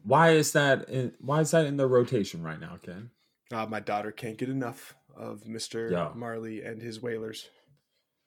Why 0.05 0.31
is 0.31 0.53
that? 0.53 0.89
In, 0.89 1.13
why 1.21 1.41
is 1.41 1.51
that 1.51 1.67
in 1.67 1.77
the 1.77 1.87
rotation 1.87 2.43
right 2.43 2.61
now, 2.61 2.79
Ken? 2.83 3.11
uh, 3.53 3.67
my 3.67 3.81
daughter 3.81 4.11
can't 4.11 4.39
get 4.39 4.49
enough 4.49 4.95
of 5.17 5.45
mr 5.45 5.91
Yeah. 5.91 6.11
marley 6.15 6.63
and 6.63 6.81
his 6.83 7.01
wailers 7.01 7.49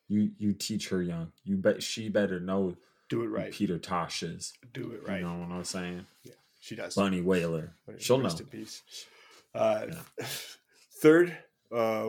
You 0.07 0.31
you 0.37 0.53
teach 0.53 0.89
her 0.89 1.01
young. 1.01 1.31
You 1.43 1.57
bet 1.57 1.83
she 1.83 2.07
better 2.09 2.39
know 2.39 2.75
do 3.09 3.23
it 3.23 3.27
right 3.27 3.51
Peter 3.51 3.77
Tosh 3.79 4.23
is. 4.23 4.53
do 4.73 4.91
it 4.91 5.01
right 5.07 5.19
You 5.21 5.27
know 5.27 5.39
what 5.39 5.51
I'm 5.51 5.63
saying? 5.65 6.05
Yeah, 6.23 6.33
she 6.59 6.75
does 6.75 6.95
Bunny 6.95 7.21
Wailer. 7.21 7.73
She'll 7.97 8.19
know. 8.19 8.29
in 8.29 8.45
peace 8.45 8.83
uh, 9.55 9.87
third 11.01 11.37
uh, 11.75 12.05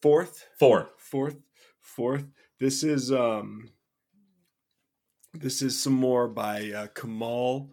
fourth 0.00 0.46
Four. 0.58 0.90
fourth 0.96 1.36
fourth 1.80 2.24
this 2.58 2.82
is 2.84 3.12
um 3.12 3.70
this 5.34 5.60
is 5.62 5.78
some 5.78 5.92
more 5.92 6.26
by 6.28 6.70
uh, 6.72 6.86
kamaal 6.88 7.68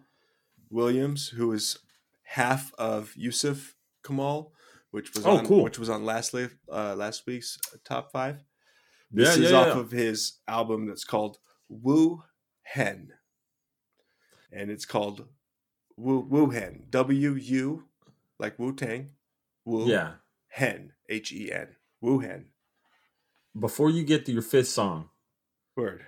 williams 0.74 1.28
who 1.36 1.52
is 1.52 1.78
half 2.22 2.72
of 2.78 3.14
yussef 3.18 3.74
kamaal 4.04 4.50
which 4.90 5.12
was 5.14 5.24
Oh, 5.26 5.38
on 5.38 5.46
cool. 5.46 5.62
which 5.64 5.78
was 5.78 5.88
on 5.88 6.04
last 6.04 6.34
uh, 6.34 6.94
last 6.96 7.26
week's 7.26 7.58
top 7.84 8.10
five 8.12 8.36
this 9.10 9.36
yeah, 9.36 9.44
is 9.44 9.50
yeah. 9.52 9.58
off 9.58 9.76
of 9.76 9.90
his 9.90 10.38
album 10.48 10.86
that's 10.88 11.04
called 11.04 11.38
Wu 11.68 12.22
Hen. 12.62 13.12
And 14.50 14.70
it's 14.70 14.84
called 14.84 15.26
Wu 15.96 16.18
Wu 16.28 16.50
Hen. 16.50 16.84
W 16.90 17.32
U 17.34 17.84
like 18.40 18.58
Wu 18.58 18.74
Tang. 18.74 19.10
Wu 19.64 19.86
yeah. 19.86 20.14
Hen. 20.48 20.92
H 21.08 21.32
E 21.32 21.52
N. 21.52 21.68
Wu 22.00 22.18
Hen. 22.20 22.46
Before 23.58 23.88
you 23.90 24.02
get 24.02 24.26
to 24.26 24.32
your 24.32 24.42
fifth 24.42 24.68
song, 24.68 25.10
Word. 25.76 26.04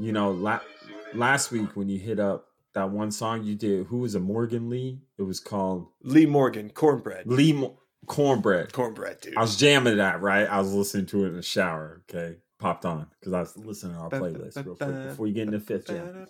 you 0.00 0.10
know, 0.10 0.32
la- 0.32 0.66
last 1.14 1.52
week 1.52 1.76
when 1.76 1.88
you 1.88 1.98
hit 2.00 2.18
up 2.18 2.48
that 2.76 2.90
one 2.90 3.10
song 3.10 3.42
you 3.42 3.54
did, 3.54 3.86
who 3.86 3.98
was 3.98 4.14
a 4.14 4.20
Morgan 4.20 4.68
Lee? 4.70 5.00
It 5.18 5.22
was 5.22 5.40
called 5.40 5.88
Lee 6.02 6.26
Morgan, 6.26 6.70
cornbread. 6.70 7.26
Lee 7.26 7.52
Mo- 7.54 7.78
Cornbread. 8.06 8.72
Cornbread, 8.72 9.20
dude. 9.22 9.36
I 9.36 9.40
was 9.40 9.56
jamming 9.56 9.96
that, 9.96 10.20
right? 10.20 10.46
I 10.48 10.58
was 10.60 10.72
listening 10.72 11.06
to 11.06 11.24
it 11.24 11.28
in 11.30 11.36
the 11.36 11.42
shower. 11.42 12.02
Okay. 12.08 12.36
popped 12.60 12.84
on 12.84 13.06
because 13.18 13.32
I 13.32 13.40
was 13.40 13.56
listening 13.56 13.94
to 13.94 13.98
our 14.00 14.10
playlist 14.10 14.64
real 14.64 14.76
quick 14.76 15.08
before 15.08 15.26
you 15.26 15.34
get 15.34 15.48
into 15.48 15.58
fifth 15.58 15.88
jam. 15.88 16.26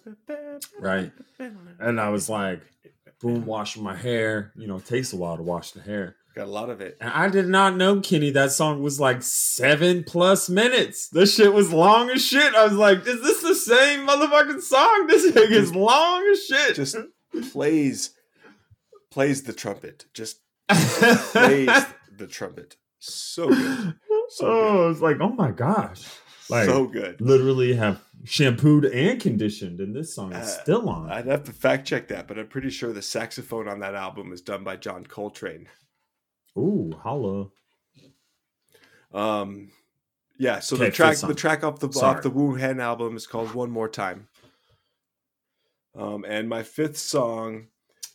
Right. 0.81 1.13
And 1.79 2.01
I 2.01 2.09
was 2.09 2.29
like, 2.31 2.63
boom, 3.21 3.45
washing 3.45 3.83
my 3.83 3.95
hair. 3.95 4.53
You 4.57 4.67
know, 4.69 4.77
it 4.77 4.87
takes 4.87 5.13
a 5.13 5.17
while 5.17 5.37
to 5.37 5.43
wash 5.43 5.73
the 5.73 5.83
hair. 5.83 6.17
Got 6.37 6.49
a 6.49 6.51
lot 6.51 6.69
of 6.69 6.83
it. 6.83 6.99
And 7.01 7.11
I 7.11 7.31
did 7.31 7.49
not 7.49 7.77
know, 7.77 8.01
Kenny, 8.01 8.29
that 8.31 8.53
song 8.53 8.83
was 8.83 9.01
like 9.01 9.23
seven 9.23 10.05
plus 10.05 10.51
minutes. 10.51 11.09
This 11.09 11.35
shit 11.35 11.55
was 11.55 11.73
long 11.73 12.11
as 12.11 12.23
shit. 12.23 12.55
I 12.55 12.65
was 12.65 12.75
like, 12.75 13.07
is 13.07 13.23
this 13.23 13.41
the 13.41 13.55
same 13.55 14.07
motherfucking 14.07 14.61
song? 14.61 15.07
This 15.07 15.33
thing 15.33 15.51
is 15.51 15.75
long 15.75 16.29
as 16.31 16.45
shit. 16.45 16.77
Just 16.77 16.97
plays 17.53 18.11
plays 19.11 19.45
the 19.45 19.55
trumpet. 19.55 20.05
Just 20.13 20.41
plays 20.69 21.87
the 22.19 22.27
trumpet. 22.29 22.77
So 22.99 23.49
good. 23.49 23.95
So 24.29 24.47
oh, 24.47 24.91
it's 24.91 25.01
like, 25.01 25.17
oh 25.23 25.31
my 25.31 25.53
gosh. 25.53 26.05
Like 26.51 26.67
so 26.67 26.87
good. 26.87 27.19
literally 27.21 27.75
have 27.77 28.03
shampooed 28.25 28.85
and 28.85 29.19
conditioned, 29.21 29.81
and 29.81 29.97
this 29.97 30.15
song 30.15 30.33
is 30.33 30.47
Uh, 30.47 30.63
still 30.63 30.89
on. 30.91 31.11
I'd 31.11 31.27
have 31.27 31.45
to 31.45 31.53
fact 31.53 31.89
check 31.89 32.09
that, 32.09 32.29
but 32.29 32.39
I'm 32.39 32.47
pretty 32.47 32.71
sure 32.71 32.93
the 32.93 33.01
saxophone 33.03 33.69
on 33.69 33.81
that 33.81 33.95
album 33.95 34.33
is 34.33 34.43
done 34.43 34.63
by 34.65 34.77
John 34.77 35.05
Coltrane. 35.07 35.67
Ooh, 36.57 36.93
holla. 37.03 37.49
Um, 39.13 39.71
yeah. 40.39 40.59
So 40.61 40.77
Okay, 40.77 40.87
the 40.87 40.91
track, 40.93 41.17
the 41.19 41.35
track 41.35 41.65
off 41.65 41.79
the 41.81 41.93
Sorry. 41.93 42.17
off 42.17 42.23
the 42.23 42.31
Wu 42.31 42.55
Hen 42.55 42.81
album 42.81 43.17
is 43.17 43.27
called 43.27 43.55
"One 43.55 43.71
More 43.71 43.89
Time." 43.89 44.29
Um, 45.95 46.25
and 46.29 46.49
my 46.49 46.63
fifth 46.63 46.99
song, 46.99 47.69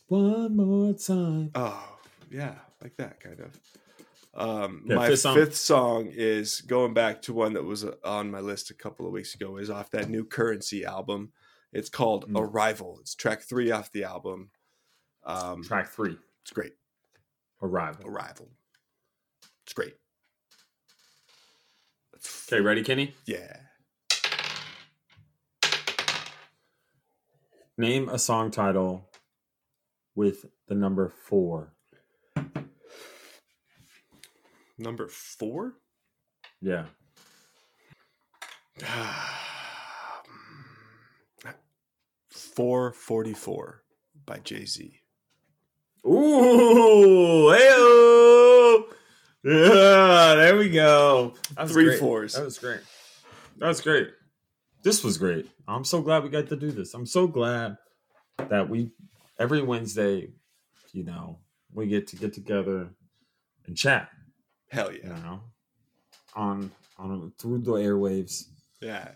One 0.06 0.56
more 0.56 0.92
time. 0.94 1.50
oh 1.54 1.98
yeah, 2.30 2.54
like 2.82 2.96
that 2.96 3.20
kind 3.20 3.40
of. 3.40 3.58
Um, 4.34 4.84
Yeah, 4.86 4.94
my 4.96 5.08
fifth 5.08 5.20
song. 5.20 5.34
fifth 5.34 5.56
song 5.56 6.08
is 6.12 6.60
going 6.62 6.94
back 6.94 7.20
to 7.22 7.32
one 7.34 7.52
that 7.54 7.64
was 7.64 7.84
uh, 7.84 7.94
on 8.04 8.30
my 8.30 8.40
list 8.40 8.70
a 8.70 8.74
couple 8.74 9.04
of 9.06 9.12
weeks 9.12 9.34
ago. 9.34 9.56
Is 9.56 9.68
off 9.70 9.90
that 9.90 10.08
new 10.08 10.24
Currency 10.24 10.84
album. 10.84 11.32
It's 11.72 11.88
called 11.88 12.30
Mm. 12.30 12.38
Arrival. 12.40 12.98
It's 13.00 13.14
track 13.14 13.42
three 13.42 13.70
off 13.70 13.90
the 13.92 14.04
album. 14.04 14.50
Um, 15.24 15.62
Track 15.64 15.88
three, 15.88 16.16
it's 16.42 16.50
great. 16.52 16.74
Arrival. 17.62 18.08
Arrival. 18.08 18.48
It's 19.64 19.72
great. 19.72 19.94
Okay, 22.48 22.60
ready, 22.60 22.82
Kenny? 22.82 23.14
Yeah. 23.24 23.56
Name 27.78 28.08
a 28.08 28.18
song 28.18 28.50
title 28.50 29.08
with 30.14 30.44
the 30.68 30.74
number 30.74 31.08
four. 31.08 31.72
Number 34.78 35.08
four. 35.08 35.74
Yeah. 36.60 36.86
Four 42.28 42.92
forty 42.92 43.32
four 43.32 43.82
by 44.26 44.38
Jay 44.38 44.66
Z. 44.66 45.00
Ooh, 46.06 47.50
hey 47.50 48.84
Yeah, 49.44 50.34
there 50.34 50.56
we 50.56 50.68
go. 50.68 51.32
That 51.32 51.40
was 51.40 51.41
Three 51.68 51.84
great. 51.84 51.98
fours. 51.98 52.34
That 52.34 52.44
was 52.44 52.58
great. 52.58 52.80
That 53.58 53.68
was 53.68 53.80
great. 53.80 54.08
This 54.82 55.04
was 55.04 55.18
great. 55.18 55.48
I'm 55.68 55.84
so 55.84 56.02
glad 56.02 56.22
we 56.24 56.28
got 56.28 56.48
to 56.48 56.56
do 56.56 56.70
this. 56.72 56.94
I'm 56.94 57.06
so 57.06 57.26
glad 57.26 57.76
that 58.38 58.68
we 58.68 58.90
every 59.38 59.62
Wednesday, 59.62 60.28
you 60.92 61.04
know, 61.04 61.38
we 61.72 61.86
get 61.86 62.08
to 62.08 62.16
get 62.16 62.32
together 62.32 62.88
and 63.66 63.76
chat, 63.76 64.08
Hell 64.70 64.92
yeah. 64.92 65.16
you 65.16 65.22
know, 65.22 65.40
on 66.34 66.70
on 66.98 67.32
through 67.38 67.58
the 67.58 67.72
airwaves. 67.72 68.44
Yeah. 68.80 69.08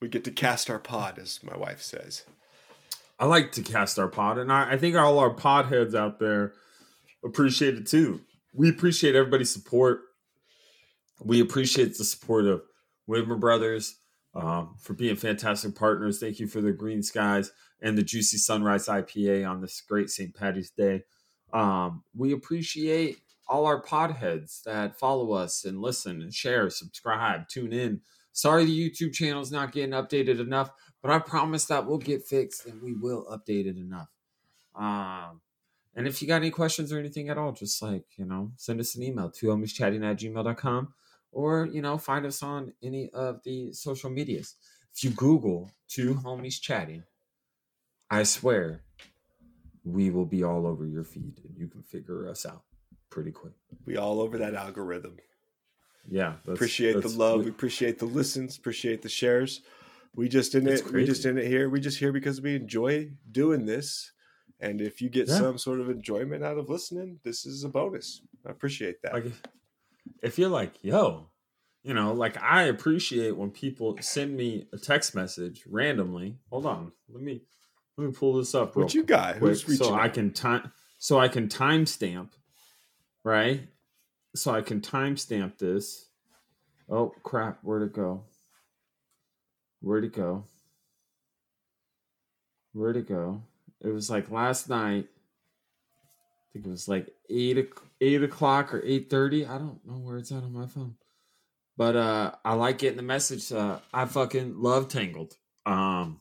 We 0.00 0.08
get 0.08 0.24
to 0.24 0.30
cast 0.30 0.70
our 0.70 0.78
pod, 0.78 1.18
as 1.18 1.40
my 1.42 1.56
wife 1.56 1.82
says. 1.82 2.24
I 3.18 3.26
like 3.26 3.52
to 3.52 3.62
cast 3.62 3.98
our 3.98 4.08
pod, 4.08 4.38
and 4.38 4.50
I, 4.50 4.72
I 4.72 4.78
think 4.78 4.96
all 4.96 5.18
our 5.18 5.30
pod 5.30 5.66
heads 5.66 5.94
out 5.94 6.18
there 6.18 6.54
appreciate 7.22 7.74
it 7.74 7.86
too. 7.86 8.22
We 8.54 8.70
appreciate 8.70 9.14
everybody's 9.14 9.52
support. 9.52 10.00
We 11.22 11.40
appreciate 11.40 11.96
the 11.96 12.04
support 12.04 12.46
of 12.46 12.62
Widmer 13.08 13.38
Brothers 13.38 13.98
um, 14.34 14.76
for 14.80 14.94
being 14.94 15.16
fantastic 15.16 15.74
partners. 15.74 16.18
Thank 16.18 16.38
you 16.38 16.46
for 16.46 16.60
the 16.60 16.72
Green 16.72 17.02
Skies 17.02 17.50
and 17.82 17.96
the 17.96 18.02
Juicy 18.02 18.38
Sunrise 18.38 18.86
IPA 18.86 19.48
on 19.48 19.60
this 19.60 19.80
great 19.80 20.10
St. 20.10 20.34
Patty's 20.34 20.70
Day. 20.70 21.04
Um, 21.52 22.04
we 22.16 22.32
appreciate 22.32 23.18
all 23.48 23.66
our 23.66 23.82
pod 23.82 24.12
heads 24.12 24.62
that 24.64 24.98
follow 24.98 25.32
us 25.32 25.64
and 25.64 25.80
listen 25.80 26.22
and 26.22 26.32
share, 26.32 26.70
subscribe, 26.70 27.48
tune 27.48 27.72
in. 27.72 28.00
Sorry 28.32 28.64
the 28.64 28.90
YouTube 28.90 29.12
channel's 29.12 29.50
not 29.50 29.72
getting 29.72 29.90
updated 29.90 30.38
enough, 30.38 30.70
but 31.02 31.10
I 31.10 31.18
promise 31.18 31.64
that 31.66 31.86
we'll 31.86 31.98
get 31.98 32.24
fixed 32.24 32.66
and 32.66 32.80
we 32.80 32.94
will 32.94 33.26
update 33.30 33.66
it 33.66 33.76
enough. 33.76 34.08
Um, 34.76 35.40
and 35.96 36.06
if 36.06 36.22
you 36.22 36.28
got 36.28 36.36
any 36.36 36.50
questions 36.50 36.92
or 36.92 36.98
anything 36.98 37.28
at 37.28 37.38
all, 37.38 37.50
just 37.50 37.82
like, 37.82 38.04
you 38.16 38.24
know, 38.24 38.52
send 38.56 38.78
us 38.78 38.94
an 38.94 39.02
email 39.02 39.30
to 39.30 39.46
homieschatting 39.48 40.08
at 40.08 40.18
gmail.com 40.18 40.94
or, 41.32 41.68
you 41.72 41.82
know, 41.82 41.96
find 41.98 42.26
us 42.26 42.42
on 42.42 42.72
any 42.82 43.10
of 43.10 43.42
the 43.44 43.72
social 43.72 44.10
medias. 44.10 44.56
If 44.94 45.04
you 45.04 45.10
Google 45.10 45.70
two 45.88 46.14
homies 46.14 46.60
chatting, 46.60 47.04
I 48.10 48.24
swear 48.24 48.82
we 49.84 50.10
will 50.10 50.26
be 50.26 50.42
all 50.42 50.66
over 50.66 50.84
your 50.86 51.04
feed 51.04 51.40
and 51.44 51.56
you 51.56 51.68
can 51.68 51.82
figure 51.82 52.28
us 52.28 52.44
out 52.44 52.62
pretty 53.08 53.30
quick. 53.30 53.52
We 53.86 53.96
all 53.96 54.20
over 54.20 54.38
that 54.38 54.54
algorithm. 54.54 55.16
Yeah. 56.08 56.36
that's- 56.44 56.56
appreciate 56.56 57.00
the 57.02 57.08
love. 57.08 57.44
We 57.44 57.50
appreciate 57.50 57.98
the 57.98 58.06
listens. 58.06 58.56
Appreciate 58.58 59.02
the 59.02 59.08
shares. 59.08 59.62
We 60.16 60.28
just 60.28 60.54
in 60.56 60.66
it. 60.66 60.84
We 60.92 61.04
just 61.04 61.24
in 61.24 61.38
it 61.38 61.46
here. 61.46 61.70
We 61.70 61.80
just 61.80 61.98
here 62.00 62.12
because 62.12 62.40
we 62.40 62.56
enjoy 62.56 63.12
doing 63.30 63.64
this. 63.66 64.10
And 64.58 64.80
if 64.80 65.00
you 65.00 65.08
get 65.08 65.28
Yeah. 65.28 65.38
some 65.38 65.56
sort 65.58 65.80
of 65.80 65.88
enjoyment 65.88 66.42
out 66.44 66.58
of 66.58 66.68
listening, 66.68 67.20
this 67.22 67.46
is 67.46 67.62
a 67.64 67.68
bonus. 67.68 68.20
I 68.44 68.50
appreciate 68.50 69.00
that. 69.02 69.12
like 69.14 69.32
if 70.22 70.38
you're 70.38 70.48
like 70.48 70.74
yo 70.82 71.26
you 71.82 71.94
know 71.94 72.12
like 72.12 72.40
i 72.42 72.64
appreciate 72.64 73.36
when 73.36 73.50
people 73.50 73.96
send 74.00 74.36
me 74.36 74.66
a 74.72 74.78
text 74.78 75.14
message 75.14 75.62
randomly. 75.66 76.36
Hold 76.50 76.66
on 76.66 76.92
let 77.08 77.22
me 77.22 77.42
let 77.96 78.06
me 78.06 78.12
pull 78.12 78.34
this 78.34 78.54
up 78.54 78.76
what 78.76 78.94
you 78.94 79.02
got? 79.02 79.38
quick 79.38 79.56
so 79.56 79.94
i 79.94 80.06
out? 80.06 80.14
can 80.14 80.32
time 80.32 80.72
so 80.98 81.18
i 81.18 81.28
can 81.28 81.48
timestamp 81.48 82.30
right? 83.24 83.68
So 84.34 84.54
i 84.54 84.60
can 84.60 84.80
timestamp 84.80 85.58
this. 85.58 86.08
Oh 86.88 87.12
crap 87.22 87.58
where'd 87.62 87.82
it 87.82 87.92
go? 87.92 88.24
Where'd 89.80 90.04
it 90.04 90.14
go? 90.14 90.44
Where'd 92.72 92.96
it 92.96 93.08
go? 93.08 93.42
It 93.80 93.88
was 93.88 94.10
like 94.10 94.30
last 94.30 94.68
night 94.68 95.08
I 96.50 96.52
think 96.54 96.66
it 96.66 96.70
was 96.70 96.88
like 96.88 97.08
eight 97.28 97.68
eight 98.00 98.22
o'clock 98.22 98.74
or 98.74 98.82
eight 98.84 99.08
thirty. 99.08 99.46
I 99.46 99.56
don't 99.58 99.80
know 99.86 99.94
where 99.98 100.16
it's 100.18 100.32
at 100.32 100.42
on 100.42 100.52
my 100.52 100.66
phone, 100.66 100.96
but 101.76 101.94
uh, 101.96 102.32
I 102.44 102.54
like 102.54 102.78
getting 102.78 102.96
the 102.96 103.02
message. 103.04 103.52
Uh, 103.52 103.78
I 103.94 104.04
fucking 104.06 104.60
love 104.60 104.88
Tangled. 104.88 105.36
Um, 105.64 106.20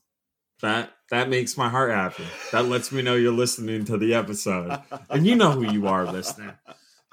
that 0.61 0.91
that 1.09 1.30
makes 1.30 1.57
my 1.57 1.69
heart 1.69 1.89
happy. 1.91 2.25
That 2.51 2.65
lets 2.65 2.91
me 2.91 3.01
know 3.01 3.15
you're 3.15 3.32
listening 3.32 3.86
to 3.86 3.97
the 3.97 4.13
episode, 4.13 4.80
and 5.09 5.25
you 5.25 5.36
know 5.36 5.51
who 5.51 5.71
you 5.71 5.88
are 5.88 6.05
listening. 6.05 6.51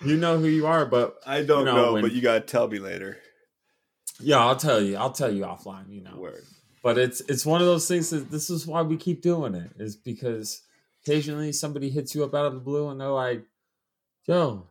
You 0.05 0.19
know 0.19 0.39
who 0.39 0.47
you 0.49 0.67
are, 0.67 0.85
but 0.85 1.17
I 1.27 1.43
don't 1.43 1.61
you 1.61 1.65
know, 1.67 1.77
know, 1.87 1.93
when- 1.95 2.03
but 2.03 2.13
you 2.13 2.21
gotta 2.21 2.41
tell 2.41 2.69
me 2.69 2.79
later. 2.79 3.17
yeah, 4.21 4.39
I'll 4.41 4.57
tell 4.57 4.83
you. 4.83 4.97
I'll 4.99 5.13
tell 5.13 5.33
you 5.33 5.45
offline. 5.45 5.91
You 5.91 6.03
know, 6.03 6.17
Word. 6.19 6.43
but 6.83 6.99
it's 6.99 7.21
it's 7.23 7.47
one 7.47 7.63
of 7.63 7.67
those 7.67 7.89
things 7.89 8.11
that 8.11 8.31
this 8.31 8.51
is 8.51 8.67
why 8.67 8.83
we 8.83 8.99
keep 8.99 9.23
doing 9.23 9.55
it 9.55 9.71
is 9.79 9.97
because 9.97 10.61
occasionally 11.07 11.53
somebody 11.53 11.89
hits 11.91 12.15
you 12.15 12.25
up 12.25 12.35
out 12.35 12.47
of 12.47 12.55
the 12.55 12.61
blue 12.61 12.89
and 12.89 13.01
they're 13.01 13.09
like 13.09 13.45
yo 14.27 14.67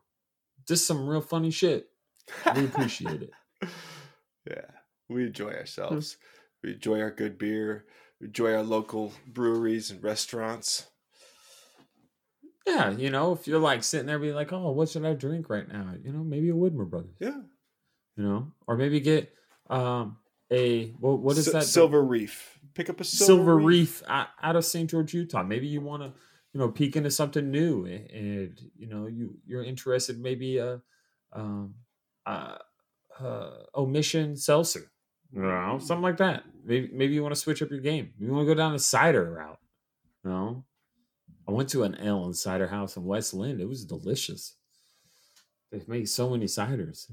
this 0.67 0.81
is 0.81 0.85
some 0.87 1.07
real 1.07 1.21
funny 1.21 1.51
shit 1.51 1.87
we 2.55 2.65
appreciate 2.65 3.21
it 3.21 3.31
yeah, 4.49 4.65
we 5.09 5.25
enjoy 5.25 5.51
ourselves. 5.51 6.17
we 6.63 6.73
enjoy 6.73 6.99
our 6.99 7.09
good 7.09 7.37
beer. 7.37 7.85
We 8.19 8.27
enjoy 8.27 8.53
our 8.53 8.63
local 8.63 9.11
breweries 9.27 9.89
and 9.91 10.03
restaurants. 10.03 10.87
yeah 12.67 12.91
you 12.91 13.09
know 13.09 13.31
if 13.33 13.47
you're 13.47 13.59
like 13.59 13.83
sitting 13.83 14.07
there 14.07 14.19
being 14.19 14.35
like 14.35 14.51
oh 14.51 14.71
what 14.71 14.89
should 14.89 15.05
i 15.05 15.13
drink 15.13 15.49
right 15.49 15.67
now 15.71 15.93
you 16.03 16.11
know 16.11 16.23
maybe 16.23 16.49
a 16.49 16.53
Widmer 16.53 16.89
brothers 16.89 17.15
Yeah. 17.19 17.39
you 18.17 18.23
know 18.23 18.51
or 18.67 18.75
maybe 18.75 18.99
get 18.99 19.33
um 19.69 20.17
a 20.51 20.87
what, 20.99 21.19
what 21.19 21.37
is 21.37 21.45
Sil- 21.49 21.53
that 21.53 21.63
Silver 21.63 22.03
Reef. 22.03 22.54
Pick 22.75 22.89
up 22.89 22.99
a 22.99 23.03
silver, 23.03 23.59
silver, 23.61 24.11
out, 24.11 24.27
out 24.43 24.55
of 24.55 24.65
st 24.65 24.89
george 24.89 25.13
utah 25.13 25.43
maybe 25.43 25.65
you 25.65 25.81
want 25.81 26.03
to 26.03 26.11
you 26.53 26.59
know 26.59 26.69
peek 26.69 26.95
into 26.95 27.09
something 27.09 27.49
new 27.49 27.85
and, 27.85 28.11
and 28.11 28.61
you 28.77 28.87
know 28.87 29.07
you 29.07 29.37
you're 29.45 29.63
interested 29.63 30.19
maybe 30.19 30.59
uh 30.59 30.77
um 31.33 31.73
uh, 32.25 32.57
uh 33.19 33.51
omission 33.75 34.35
seltzer 34.35 34.91
you 35.31 35.41
know 35.41 35.77
something 35.79 36.01
like 36.01 36.17
that 36.17 36.43
maybe 36.63 36.89
maybe 36.93 37.13
you 37.13 37.21
want 37.23 37.33
to 37.33 37.39
switch 37.39 37.61
up 37.61 37.69
your 37.69 37.79
game 37.79 38.11
you 38.19 38.31
want 38.31 38.47
to 38.47 38.53
go 38.53 38.57
down 38.57 38.73
the 38.73 38.79
cider 38.79 39.31
route 39.31 39.59
you 40.23 40.29
know 40.29 40.63
i 41.47 41.51
went 41.51 41.69
to 41.69 41.83
an 41.83 41.97
ale 42.01 42.25
and 42.25 42.35
cider 42.35 42.67
house 42.67 42.97
in 42.97 43.05
west 43.05 43.33
Linn. 43.33 43.59
it 43.59 43.69
was 43.69 43.85
delicious 43.85 44.55
they 45.71 45.81
make 45.87 46.07
so 46.07 46.29
many 46.29 46.45
ciders 46.45 47.09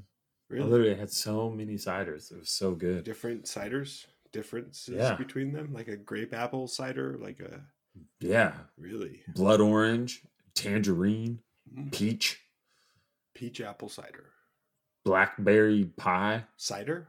Really? 0.53 0.67
I 0.67 0.69
literally 0.69 0.95
had 0.97 1.11
so 1.11 1.49
many 1.49 1.77
ciders. 1.77 2.31
It 2.31 2.39
was 2.39 2.51
so 2.51 2.75
good. 2.75 3.05
Different 3.05 3.45
ciders? 3.45 4.05
Differences 4.33 4.95
Yeah. 4.97 5.15
between 5.17 5.53
them? 5.53 5.73
Like 5.73 5.89
a 5.89 5.97
grape 5.97 6.33
apple 6.35 6.67
cider? 6.67 7.17
Like 7.19 7.41
a. 7.41 7.65
Yeah. 8.21 8.55
Really? 8.79 9.23
Blood 9.29 9.61
orange, 9.61 10.23
tangerine, 10.55 11.41
Mm. 11.73 11.93
peach, 11.93 12.41
Peach 13.35 13.61
apple 13.61 13.89
cider. 13.89 14.33
blackberry 15.05 15.85
pie, 15.85 16.47
Cider? 16.57 17.09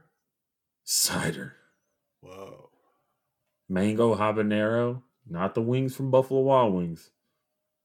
cider, 0.83 1.55
Whoa. 2.21 2.69
mango 3.69 4.15
habanero, 4.15 5.03
not 5.25 5.53
the 5.55 5.61
wings 5.61 5.95
from 5.95 6.11
Buffalo 6.11 6.41
Wild 6.41 6.73
Wings, 6.73 7.11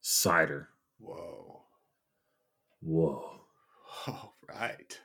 cider. 0.01 0.69
Whoa. 0.99 1.63
Whoa. 2.81 3.41
All 4.07 4.35
right. 4.49 5.01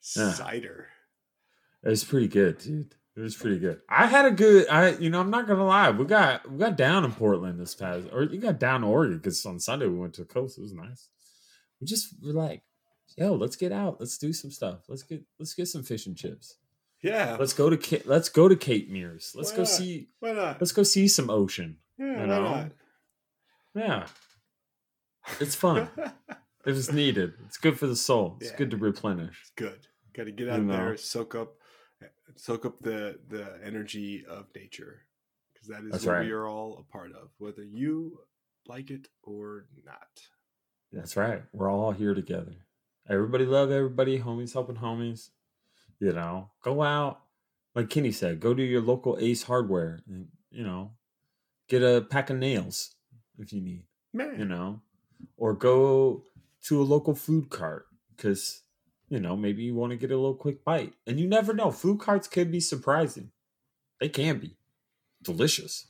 Cider. 0.00 0.88
It 1.82 1.88
was 1.90 2.04
pretty 2.04 2.28
good, 2.28 2.58
dude. 2.58 2.94
It 3.18 3.22
was 3.22 3.34
pretty 3.34 3.58
good. 3.58 3.80
I 3.88 4.06
had 4.06 4.26
a 4.26 4.30
good. 4.30 4.68
I, 4.68 4.90
you 4.90 5.10
know, 5.10 5.18
I'm 5.20 5.30
not 5.30 5.48
gonna 5.48 5.66
lie. 5.66 5.90
We 5.90 6.04
got 6.04 6.48
we 6.48 6.56
got 6.56 6.76
down 6.76 7.04
in 7.04 7.10
Portland 7.10 7.58
this 7.58 7.74
past, 7.74 8.06
or 8.12 8.22
you 8.22 8.38
got 8.38 8.60
down 8.60 8.82
to 8.82 8.86
Oregon 8.86 9.16
because 9.18 9.44
on 9.44 9.58
Sunday 9.58 9.86
we 9.88 9.98
went 9.98 10.14
to 10.14 10.20
the 10.20 10.28
coast. 10.28 10.56
It 10.56 10.60
was 10.62 10.72
nice. 10.72 11.08
We 11.80 11.86
just 11.88 12.14
were 12.22 12.32
like, 12.32 12.62
yo, 13.16 13.34
let's 13.34 13.56
get 13.56 13.72
out. 13.72 13.98
Let's 13.98 14.18
do 14.18 14.32
some 14.32 14.52
stuff. 14.52 14.80
Let's 14.88 15.02
get 15.02 15.24
let's 15.40 15.54
get 15.54 15.66
some 15.66 15.82
fish 15.82 16.06
and 16.06 16.16
chips. 16.16 16.58
Yeah. 17.02 17.36
Let's 17.40 17.54
go 17.54 17.68
to 17.70 18.02
let's 18.04 18.28
go 18.28 18.46
to 18.48 18.54
Cape 18.54 18.88
Meares. 18.88 19.34
Let's 19.34 19.50
Why 19.50 19.56
go 19.56 19.62
not? 19.62 19.68
see 19.68 20.08
Why 20.20 20.32
not? 20.32 20.60
let's 20.60 20.72
go 20.72 20.84
see 20.84 21.08
some 21.08 21.28
ocean. 21.28 21.78
yeah, 21.98 22.06
you 22.06 22.16
why 22.20 22.26
know. 22.26 22.42
not? 22.42 22.72
Yeah, 23.74 24.06
it's 25.40 25.54
fun. 25.56 25.88
it 26.66 26.72
was 26.72 26.92
needed. 26.92 27.34
It's 27.46 27.58
good 27.58 27.78
for 27.78 27.86
the 27.88 27.96
soul. 27.96 28.38
It's 28.40 28.50
Yeah. 28.52 28.56
good 28.58 28.70
to 28.70 28.76
replenish. 28.76 29.42
Good. 29.56 29.86
Got 30.14 30.24
to 30.24 30.32
get 30.32 30.46
You 30.46 30.52
out 30.52 30.66
there, 30.68 30.96
soak 30.96 31.34
up, 31.36 31.54
soak 32.36 32.64
up 32.66 32.80
the 32.80 33.18
the 33.28 33.58
energy 33.64 34.24
of 34.28 34.46
nature, 34.54 35.02
because 35.52 35.68
that 35.68 35.84
is 35.84 35.90
That's 35.90 36.06
what 36.06 36.12
right. 36.14 36.26
we 36.26 36.32
are 36.32 36.46
all 36.46 36.78
a 36.78 36.92
part 36.92 37.12
of, 37.12 37.30
whether 37.38 37.64
you 37.64 38.18
like 38.66 38.90
it 38.90 39.08
or 39.22 39.66
not. 39.84 40.22
That's 40.92 41.16
right. 41.16 41.42
We're 41.52 41.70
all 41.70 41.92
here 41.92 42.14
together. 42.14 42.54
Everybody 43.08 43.44
love 43.44 43.70
everybody. 43.70 44.18
Homies 44.20 44.52
helping 44.52 44.76
homies. 44.76 45.30
You 46.00 46.12
know, 46.12 46.50
go 46.62 46.82
out. 46.82 47.20
Like 47.74 47.90
Kenny 47.90 48.12
said, 48.12 48.40
go 48.40 48.54
to 48.54 48.62
your 48.62 48.80
local 48.80 49.16
Ace 49.20 49.42
Hardware 49.44 50.00
and, 50.08 50.28
you 50.50 50.64
know, 50.64 50.92
get 51.68 51.82
a 51.82 52.00
pack 52.00 52.30
of 52.30 52.36
nails 52.36 52.94
if 53.38 53.52
you 53.52 53.60
need, 53.60 53.84
Man, 54.12 54.36
you 54.38 54.44
know, 54.44 54.80
or 55.36 55.54
go 55.54 56.24
to 56.64 56.80
a 56.80 56.82
local 56.82 57.14
food 57.14 57.50
cart 57.50 57.86
because, 58.16 58.62
you 59.08 59.20
know, 59.20 59.36
maybe 59.36 59.62
you 59.62 59.74
want 59.74 59.90
to 59.90 59.96
get 59.96 60.10
a 60.10 60.16
little 60.16 60.34
quick 60.34 60.64
bite. 60.64 60.92
And 61.06 61.18
you 61.18 61.26
never 61.26 61.52
know. 61.54 61.70
Food 61.70 62.00
carts 62.00 62.28
can 62.28 62.50
be 62.50 62.60
surprising, 62.60 63.30
they 64.00 64.08
can 64.08 64.38
be 64.38 64.56
delicious. 65.22 65.86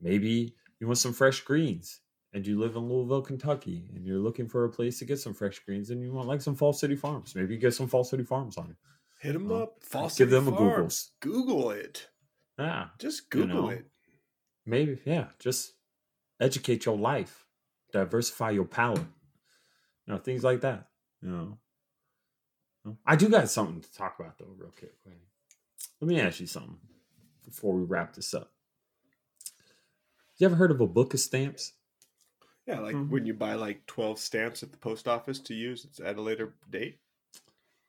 Maybe 0.00 0.54
you 0.80 0.86
want 0.86 0.98
some 0.98 1.12
fresh 1.12 1.40
greens 1.40 2.00
and 2.32 2.46
you 2.46 2.58
live 2.58 2.74
in 2.76 2.88
Louisville, 2.88 3.22
Kentucky, 3.22 3.88
and 3.94 4.04
you're 4.04 4.18
looking 4.18 4.48
for 4.48 4.64
a 4.64 4.68
place 4.68 4.98
to 4.98 5.04
get 5.04 5.20
some 5.20 5.34
fresh 5.34 5.60
greens, 5.60 5.90
and 5.90 6.02
you 6.02 6.12
want 6.12 6.26
like 6.26 6.42
some 6.42 6.56
Fall 6.56 6.72
City 6.72 6.96
Farms. 6.96 7.34
Maybe 7.36 7.54
you 7.54 7.60
get 7.60 7.74
some 7.74 7.86
Fall 7.86 8.02
City 8.04 8.24
Farms 8.24 8.58
on 8.58 8.70
it. 8.70 8.76
hit 9.20 9.34
them 9.34 9.48
Well, 9.48 9.62
up. 9.62 9.76
Fall 9.84 10.08
City 10.08 10.24
give 10.24 10.30
them 10.30 10.48
a 10.48 10.50
Google. 10.50 10.70
Farms. 10.74 11.12
Google 11.20 11.70
it. 11.70 12.08
Yeah, 12.58 12.88
Just 12.98 13.22
You 13.34 13.42
Google 13.46 13.62
know. 13.62 13.68
it. 13.70 13.86
maybe. 14.66 14.98
Yeah, 15.04 15.26
just 15.38 15.72
educate 16.40 16.84
your 16.84 16.98
life, 16.98 17.46
diversify 17.92 18.50
your 18.50 18.64
palate. 18.64 19.06
You 20.06 20.14
know, 20.14 20.18
things 20.18 20.42
like 20.44 20.60
that. 20.62 20.88
You 21.22 21.30
know, 21.30 21.58
I 23.06 23.16
do 23.16 23.28
got 23.28 23.48
something 23.50 23.80
to 23.80 23.92
talk 23.92 24.18
about 24.18 24.38
though, 24.38 24.52
real 24.56 24.72
quick. 24.78 24.94
Let 26.00 26.08
me 26.08 26.20
ask 26.20 26.40
you 26.40 26.46
something 26.46 26.76
before 27.44 27.74
we 27.74 27.84
wrap 27.84 28.14
this 28.14 28.34
up. 28.34 28.50
You 30.38 30.46
ever 30.46 30.56
heard 30.56 30.70
of 30.70 30.80
a 30.80 30.86
book 30.86 31.14
of 31.14 31.20
stamps? 31.20 31.72
Yeah, 32.66 32.80
like 32.80 32.96
Mhm. 32.96 33.08
when 33.10 33.24
you 33.26 33.34
buy 33.34 33.54
like 33.54 33.86
twelve 33.86 34.18
stamps 34.18 34.62
at 34.62 34.72
the 34.72 34.78
post 34.78 35.06
office 35.06 35.38
to 35.40 35.54
use, 35.54 35.84
it's 35.84 36.00
at 36.00 36.16
a 36.16 36.22
later 36.22 36.54
date. 36.70 36.98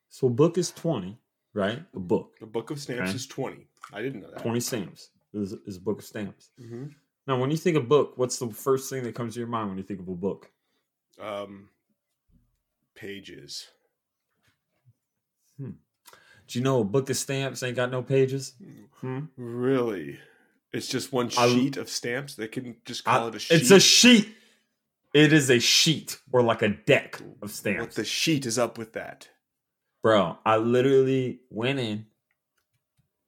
So 0.10 0.28
a 0.28 0.30
book 0.30 0.58
is 0.58 0.72
twenty, 0.72 1.18
right? 1.54 1.84
A 1.94 2.00
book, 2.00 2.38
A 2.42 2.46
book 2.46 2.72
of 2.72 2.80
stamps 2.80 3.10
Okay. 3.10 3.16
is 3.16 3.28
twenty. 3.28 3.68
I 3.92 4.02
didn't 4.02 4.22
know 4.22 4.32
that. 4.32 4.42
twenty 4.42 4.60
stamps 4.60 5.10
is, 5.34 5.54
is 5.54 5.78
a 5.78 5.82
book 5.82 6.00
of 6.00 6.06
stamps. 6.06 6.52
hmm 6.58 6.88
Now, 7.28 7.40
when 7.40 7.50
you 7.52 7.58
think 7.58 7.76
of 7.76 7.90
book, 7.90 8.18
what's 8.18 8.38
the 8.38 8.50
first 8.52 8.90
thing 8.90 9.04
that 9.04 9.16
comes 9.16 9.34
to 9.34 9.40
your 9.40 9.48
mind 9.50 9.70
when 9.70 9.78
you 9.78 9.84
think 9.84 10.00
of 10.00 10.08
a 10.08 10.14
book? 10.16 10.52
Um, 11.18 11.70
pages. 12.94 13.68
Do 15.60 16.60
you 16.60 16.62
know 16.64 16.82
a 16.82 16.84
book 16.84 17.10
of 17.10 17.18
stamps 17.18 17.64
ain't 17.64 17.76
got 17.76 17.90
no 17.92 18.02
pages? 18.04 18.54
Hmm? 19.02 19.22
Really? 19.36 20.20
It's 20.72 20.88
just 20.88 21.12
one 21.12 21.32
I- 21.38 21.48
sheet 21.48 21.78
of 21.78 21.90
stamps. 21.90 22.36
They 22.36 22.48
can 22.48 22.76
just 22.86 23.04
call 23.04 23.26
I- 23.26 23.28
it 23.30 23.36
a 23.36 23.40
sheet. 23.40 23.56
it's 23.62 23.72
a 23.72 23.80
sheet. 23.80 24.36
It 25.14 25.32
is 25.32 25.50
a 25.50 25.60
sheet 25.60 26.20
or 26.32 26.42
like 26.44 26.62
a 26.62 26.68
deck 26.70 27.20
of 27.22 27.26
What 27.40 27.52
stamps. 27.52 27.96
the 27.96 28.04
sheet 28.04 28.46
is 28.46 28.60
up 28.60 28.78
with 28.78 28.94
that? 28.94 29.30
Bro, 30.04 30.38
I 30.46 30.58
literally 30.58 31.40
went 31.50 31.80
in. 31.80 32.06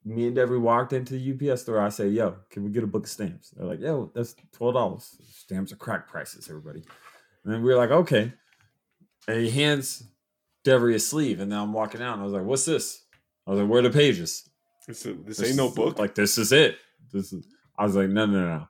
Me 0.04 0.28
and 0.28 0.36
Debbie 0.36 0.58
walked 0.58 0.94
into 0.94 1.14
the 1.18 1.20
UPS 1.52 1.64
store. 1.64 1.80
I 1.82 1.90
said, 1.90 2.12
"Yo, 2.14 2.38
can 2.50 2.64
we 2.64 2.72
get 2.72 2.84
a 2.84 2.88
book 2.88 3.06
of 3.06 3.10
stamps?" 3.10 3.50
They're 3.52 3.66
like, 3.66 3.80
"Yo, 3.80 4.12
that's 4.14 4.36
twelve 4.52 4.74
dollars. 4.76 5.18
Stamps 5.32 5.72
are 5.72 5.76
crack 5.78 6.08
prices, 6.08 6.48
everybody." 6.50 6.84
And 7.44 7.54
then 7.54 7.62
we 7.64 7.70
were 7.70 7.76
like, 7.78 7.92
"Okay." 7.92 8.34
And 9.28 9.42
he 9.42 9.50
hands 9.50 10.04
Debbie 10.68 10.96
a 10.96 11.00
sleeve, 11.00 11.40
and 11.40 11.50
then 11.50 11.60
I'm 11.60 11.72
walking 11.72 12.02
out, 12.02 12.14
and 12.14 12.22
I 12.22 12.26
was 12.26 12.34
like, 12.34 12.44
"What's 12.44 12.66
this?" 12.66 13.06
I 13.46 13.52
was 13.52 13.60
like, 13.62 13.70
"Where 13.70 13.80
are 13.80 13.84
the 13.84 13.90
pages?" 13.90 14.50
It's 14.90 15.06
a, 15.06 15.14
this, 15.14 15.42
ain't 15.42 15.56
no 15.56 15.70
book. 15.70 15.98
Like 15.98 16.14
this 16.14 16.38
is 16.38 16.52
it. 16.52 16.78
This 17.14 17.32
is. 17.32 17.48
I 17.80 17.86
was 17.86 17.96
like, 17.96 18.10
"No, 18.10 18.26
no, 18.26 18.40
no. 18.40 18.68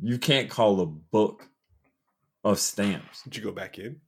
You 0.00 0.18
can't 0.18 0.48
call 0.48 0.80
a 0.80 0.86
book 0.86 1.46
of 2.42 2.58
stamps." 2.58 3.22
Did 3.22 3.36
you 3.36 3.42
go 3.42 3.52
back 3.52 3.78
in? 3.78 4.00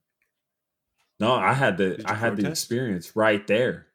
No, 1.20 1.35
I 1.35 1.53
had 1.53 1.76
the 1.76 2.03
I 2.07 2.14
had 2.14 2.37
the 2.37 2.49
experience 2.49 3.14
right 3.14 3.47
there. 3.47 3.89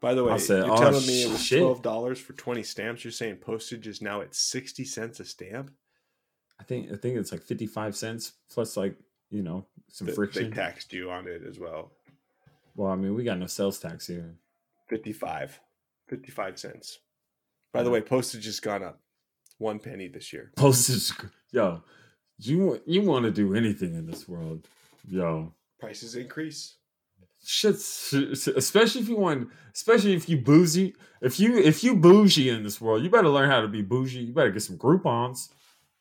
By 0.00 0.14
the 0.14 0.24
way, 0.24 0.32
I 0.32 0.38
said, 0.38 0.66
you're 0.66 0.74
"Oh, 0.74 0.78
telling 0.78 1.06
me 1.06 1.22
it 1.22 1.30
was 1.30 1.48
twelve 1.48 1.82
dollars 1.82 2.18
for 2.18 2.32
twenty 2.32 2.64
stamps. 2.64 3.04
You're 3.04 3.12
saying 3.12 3.36
postage 3.36 3.86
is 3.86 4.02
now 4.02 4.20
at 4.20 4.34
sixty 4.34 4.84
cents 4.84 5.20
a 5.20 5.24
stamp. 5.24 5.70
I 6.58 6.64
think 6.64 6.90
I 6.90 6.96
think 6.96 7.18
it's 7.18 7.30
like 7.30 7.42
fifty 7.42 7.66
five 7.66 7.94
cents 7.94 8.32
plus 8.50 8.76
like 8.76 8.96
you 9.30 9.42
know 9.42 9.66
some 9.90 10.08
Th- 10.08 10.16
friction. 10.16 10.50
They 10.50 10.56
taxed 10.56 10.92
you 10.92 11.10
on 11.12 11.28
it 11.28 11.42
as 11.46 11.60
well. 11.60 11.92
Well, 12.76 12.92
I 12.92 12.96
mean 12.96 13.14
we 13.14 13.24
got 13.24 13.38
no 13.38 13.46
sales 13.46 13.78
tax 13.78 14.06
here. 14.06 14.36
55. 14.88 15.60
55 16.08 16.58
cents. 16.58 16.98
By 17.72 17.82
the 17.82 17.90
way, 17.90 18.00
postage 18.00 18.46
has 18.46 18.60
gone 18.60 18.82
up 18.82 19.00
one 19.58 19.78
penny 19.78 20.08
this 20.08 20.32
year. 20.32 20.52
Postage, 20.56 21.16
yo, 21.50 21.82
you 22.38 22.80
you 22.86 23.02
want 23.02 23.24
to 23.24 23.30
do 23.30 23.54
anything 23.54 23.94
in 23.94 24.06
this 24.06 24.28
world, 24.28 24.68
yo? 25.06 25.52
Prices 25.80 26.14
increase. 26.14 26.76
Shit's 27.44 28.12
especially 28.12 29.02
if 29.02 29.08
you 29.08 29.16
want, 29.16 29.48
especially 29.74 30.14
if 30.14 30.28
you 30.28 30.38
bougie. 30.38 30.94
If 31.20 31.38
you 31.38 31.58
if 31.58 31.84
you 31.84 31.94
bougie 31.96 32.48
in 32.48 32.62
this 32.62 32.80
world, 32.80 33.02
you 33.02 33.10
better 33.10 33.28
learn 33.28 33.50
how 33.50 33.60
to 33.60 33.68
be 33.68 33.82
bougie. 33.82 34.20
You 34.20 34.32
better 34.32 34.50
get 34.50 34.62
some 34.62 34.78
Groupons. 34.78 35.50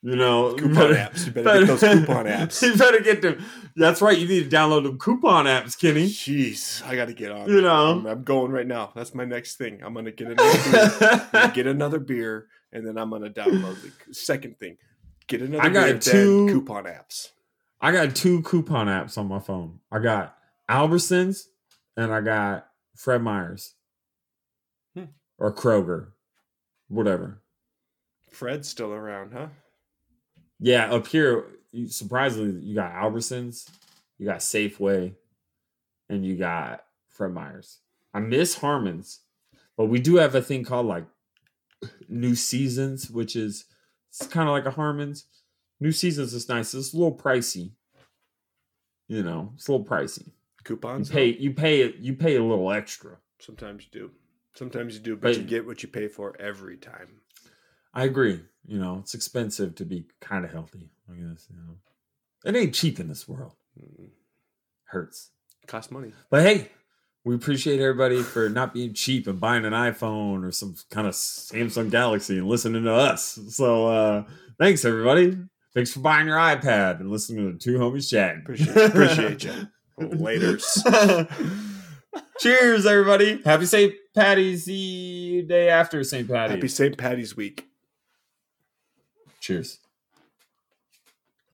You 0.08 0.16
know, 0.16 0.52
you 0.52 0.56
Coupon 0.58 0.74
better- 0.76 0.94
apps. 0.94 1.26
You 1.26 1.32
better 1.32 1.60
get 1.66 1.68
those 1.68 1.80
coupon 2.06 2.26
apps. 2.28 2.62
You 2.62 2.76
better 2.78 3.00
get 3.00 3.24
them. 3.24 3.44
That's 3.76 4.04
right. 4.04 4.16
You 4.16 4.28
need 4.28 4.48
to 4.52 4.56
download 4.56 4.84
them 4.84 5.00
coupon 5.00 5.46
apps, 5.46 5.76
Kenny. 5.80 6.06
Jeez, 6.06 6.86
I 6.86 6.96
got 6.96 7.06
to 7.06 7.14
get 7.16 7.32
on. 7.32 7.50
You 7.50 7.62
know. 7.62 7.94
I'm, 7.94 8.06
I'm 8.06 8.24
going 8.24 8.52
right 8.52 8.68
now. 8.68 8.92
That's 8.96 9.16
my 9.16 9.26
next 9.26 9.56
thing. 9.56 9.82
I'm 9.84 9.96
gonna 9.96 10.12
get 10.12 10.28
another 10.28 11.30
beer, 11.32 11.52
get 11.56 11.66
another 11.66 11.98
beer, 12.00 12.46
and 12.72 12.86
then 12.86 13.00
I'm 13.00 13.10
gonna 13.10 13.32
download 13.32 13.78
the 13.82 14.14
second 14.14 14.60
thing. 14.60 14.78
Get 15.26 15.42
another 15.42 15.64
I 15.64 15.70
got 15.70 15.86
beer, 15.86 15.98
two- 16.00 16.46
then 16.46 16.56
coupon 16.60 16.84
apps. 16.84 17.30
I 17.82 17.92
got 17.92 18.16
two 18.16 18.44
coupon 18.44 18.86
apps 18.86 19.18
on 19.18 19.28
my 19.28 19.40
phone. 19.40 19.80
I 19.92 19.98
got 19.98 20.38
Albertsons 20.70 21.46
and 21.98 22.14
I 22.14 22.22
got 22.22 22.68
Fred 22.96 23.24
Meyer's 23.24 23.74
Hmm. 24.96 25.06
or 25.40 25.52
Kroger, 25.52 26.10
whatever. 26.90 27.42
Fred's 28.30 28.70
still 28.70 28.94
around, 28.94 29.34
huh? 29.34 29.48
Yeah, 30.60 30.92
up 30.92 31.08
here, 31.08 31.46
you, 31.72 31.88
surprisingly, 31.88 32.62
you 32.62 32.76
got 32.76 32.94
Albertsons, 32.94 33.70
you 34.18 34.26
got 34.26 34.40
Safeway, 34.40 35.14
and 36.10 36.26
you 36.26 36.36
got 36.36 36.86
Fred 37.10 37.34
Meyer's. 37.34 37.80
I 38.14 38.20
miss 38.20 38.56
Harmon's, 38.56 39.20
but 39.76 39.86
we 39.86 40.00
do 40.00 40.16
have 40.16 40.36
a 40.36 40.42
thing 40.42 40.64
called 40.64 40.86
like 40.86 41.06
New 42.08 42.36
Seasons, 42.36 43.10
which 43.10 43.36
is 43.36 43.66
it's 44.10 44.28
kind 44.28 44.48
of 44.48 44.54
like 44.54 44.66
a 44.66 44.72
Harmon's. 44.72 45.26
New 45.80 45.92
Seasons 45.92 46.34
is 46.34 46.48
nice. 46.48 46.74
It's 46.74 46.94
a 46.94 46.98
little 46.98 47.18
pricey. 47.18 47.72
You 49.08 49.24
know, 49.24 49.52
it's 49.56 49.68
a 49.68 49.74
little 49.74 49.86
pricey. 49.86 50.28
You 50.28 50.34
Coupons. 50.64 51.10
pay 51.10 51.28
you 51.28 51.52
pay 51.52 51.82
it. 51.82 51.98
you 51.98 52.14
pay 52.14 52.38
a 52.38 52.44
little 52.44 52.72
extra. 52.72 53.18
Sometimes 53.40 53.84
you 53.84 54.00
do. 54.00 54.12
Sometimes 54.56 54.96
you 54.96 55.02
do, 55.02 55.18
but, 55.18 55.36
you 55.36 55.44
get 55.44 55.66
what 55.66 55.84
you 55.84 55.90
pay 55.90 56.08
for 56.08 56.34
every 56.40 56.78
time. 56.78 57.20
I 57.94 58.06
agree. 58.06 58.42
You 58.68 58.80
know, 58.80 59.00
it's 59.02 59.14
expensive 59.14 59.76
to 59.76 59.86
be 59.86 60.06
kind 60.22 60.46
of 60.46 60.52
healthy. 60.52 60.90
I 61.10 61.14
guess 61.14 61.48
you 61.50 61.58
know, 61.58 61.76
it 62.46 62.56
ain't 62.56 62.74
cheap 62.74 63.00
in 63.00 63.08
this 63.08 63.28
world. 63.28 63.54
Mm, 63.80 64.10
Hurts. 64.86 65.32
Costs 65.68 65.92
money. 65.92 66.12
But 66.30 66.44
hey, 66.44 66.70
we 67.24 67.34
appreciate 67.36 67.80
everybody 67.80 68.22
for 68.22 68.50
not 68.50 68.74
being 68.74 68.94
cheap 68.94 69.28
and 69.28 69.40
buying 69.40 69.66
an 69.66 69.74
iPhone 69.74 70.48
or 70.48 70.52
some 70.52 70.76
kind 70.92 71.08
of 71.08 71.14
Samsung 71.14 71.90
Galaxy 71.90 72.38
and 72.38 72.48
listening 72.48 72.84
to 72.84 72.94
us. 72.94 73.40
So 73.50 73.88
uh 73.88 74.24
thanks 74.60 74.86
everybody. 74.86 75.38
Thanks 75.74 75.92
for 75.92 76.00
buying 76.00 76.28
your 76.28 76.38
iPad 76.38 77.02
and 77.02 77.12
listening 77.12 77.48
to 77.48 77.54
the 77.54 77.60
two 77.60 77.78
homies 77.80 78.10
chatting. 78.10 78.42
Appreciate, 78.42 78.78
appreciate 78.78 79.44
you. 79.44 79.68
Laters. 80.00 80.64
Cheers, 82.40 82.86
everybody. 82.86 83.42
Happy 83.44 83.66
St. 83.66 83.94
Patty's 84.16 84.66
day 84.66 85.70
after 85.70 86.04
St. 86.04 86.30
Patty's. 86.30 86.56
Happy 86.56 86.68
St. 86.68 86.98
Patty's 86.98 87.36
week. 87.36 87.68
Cheers. 89.46 89.85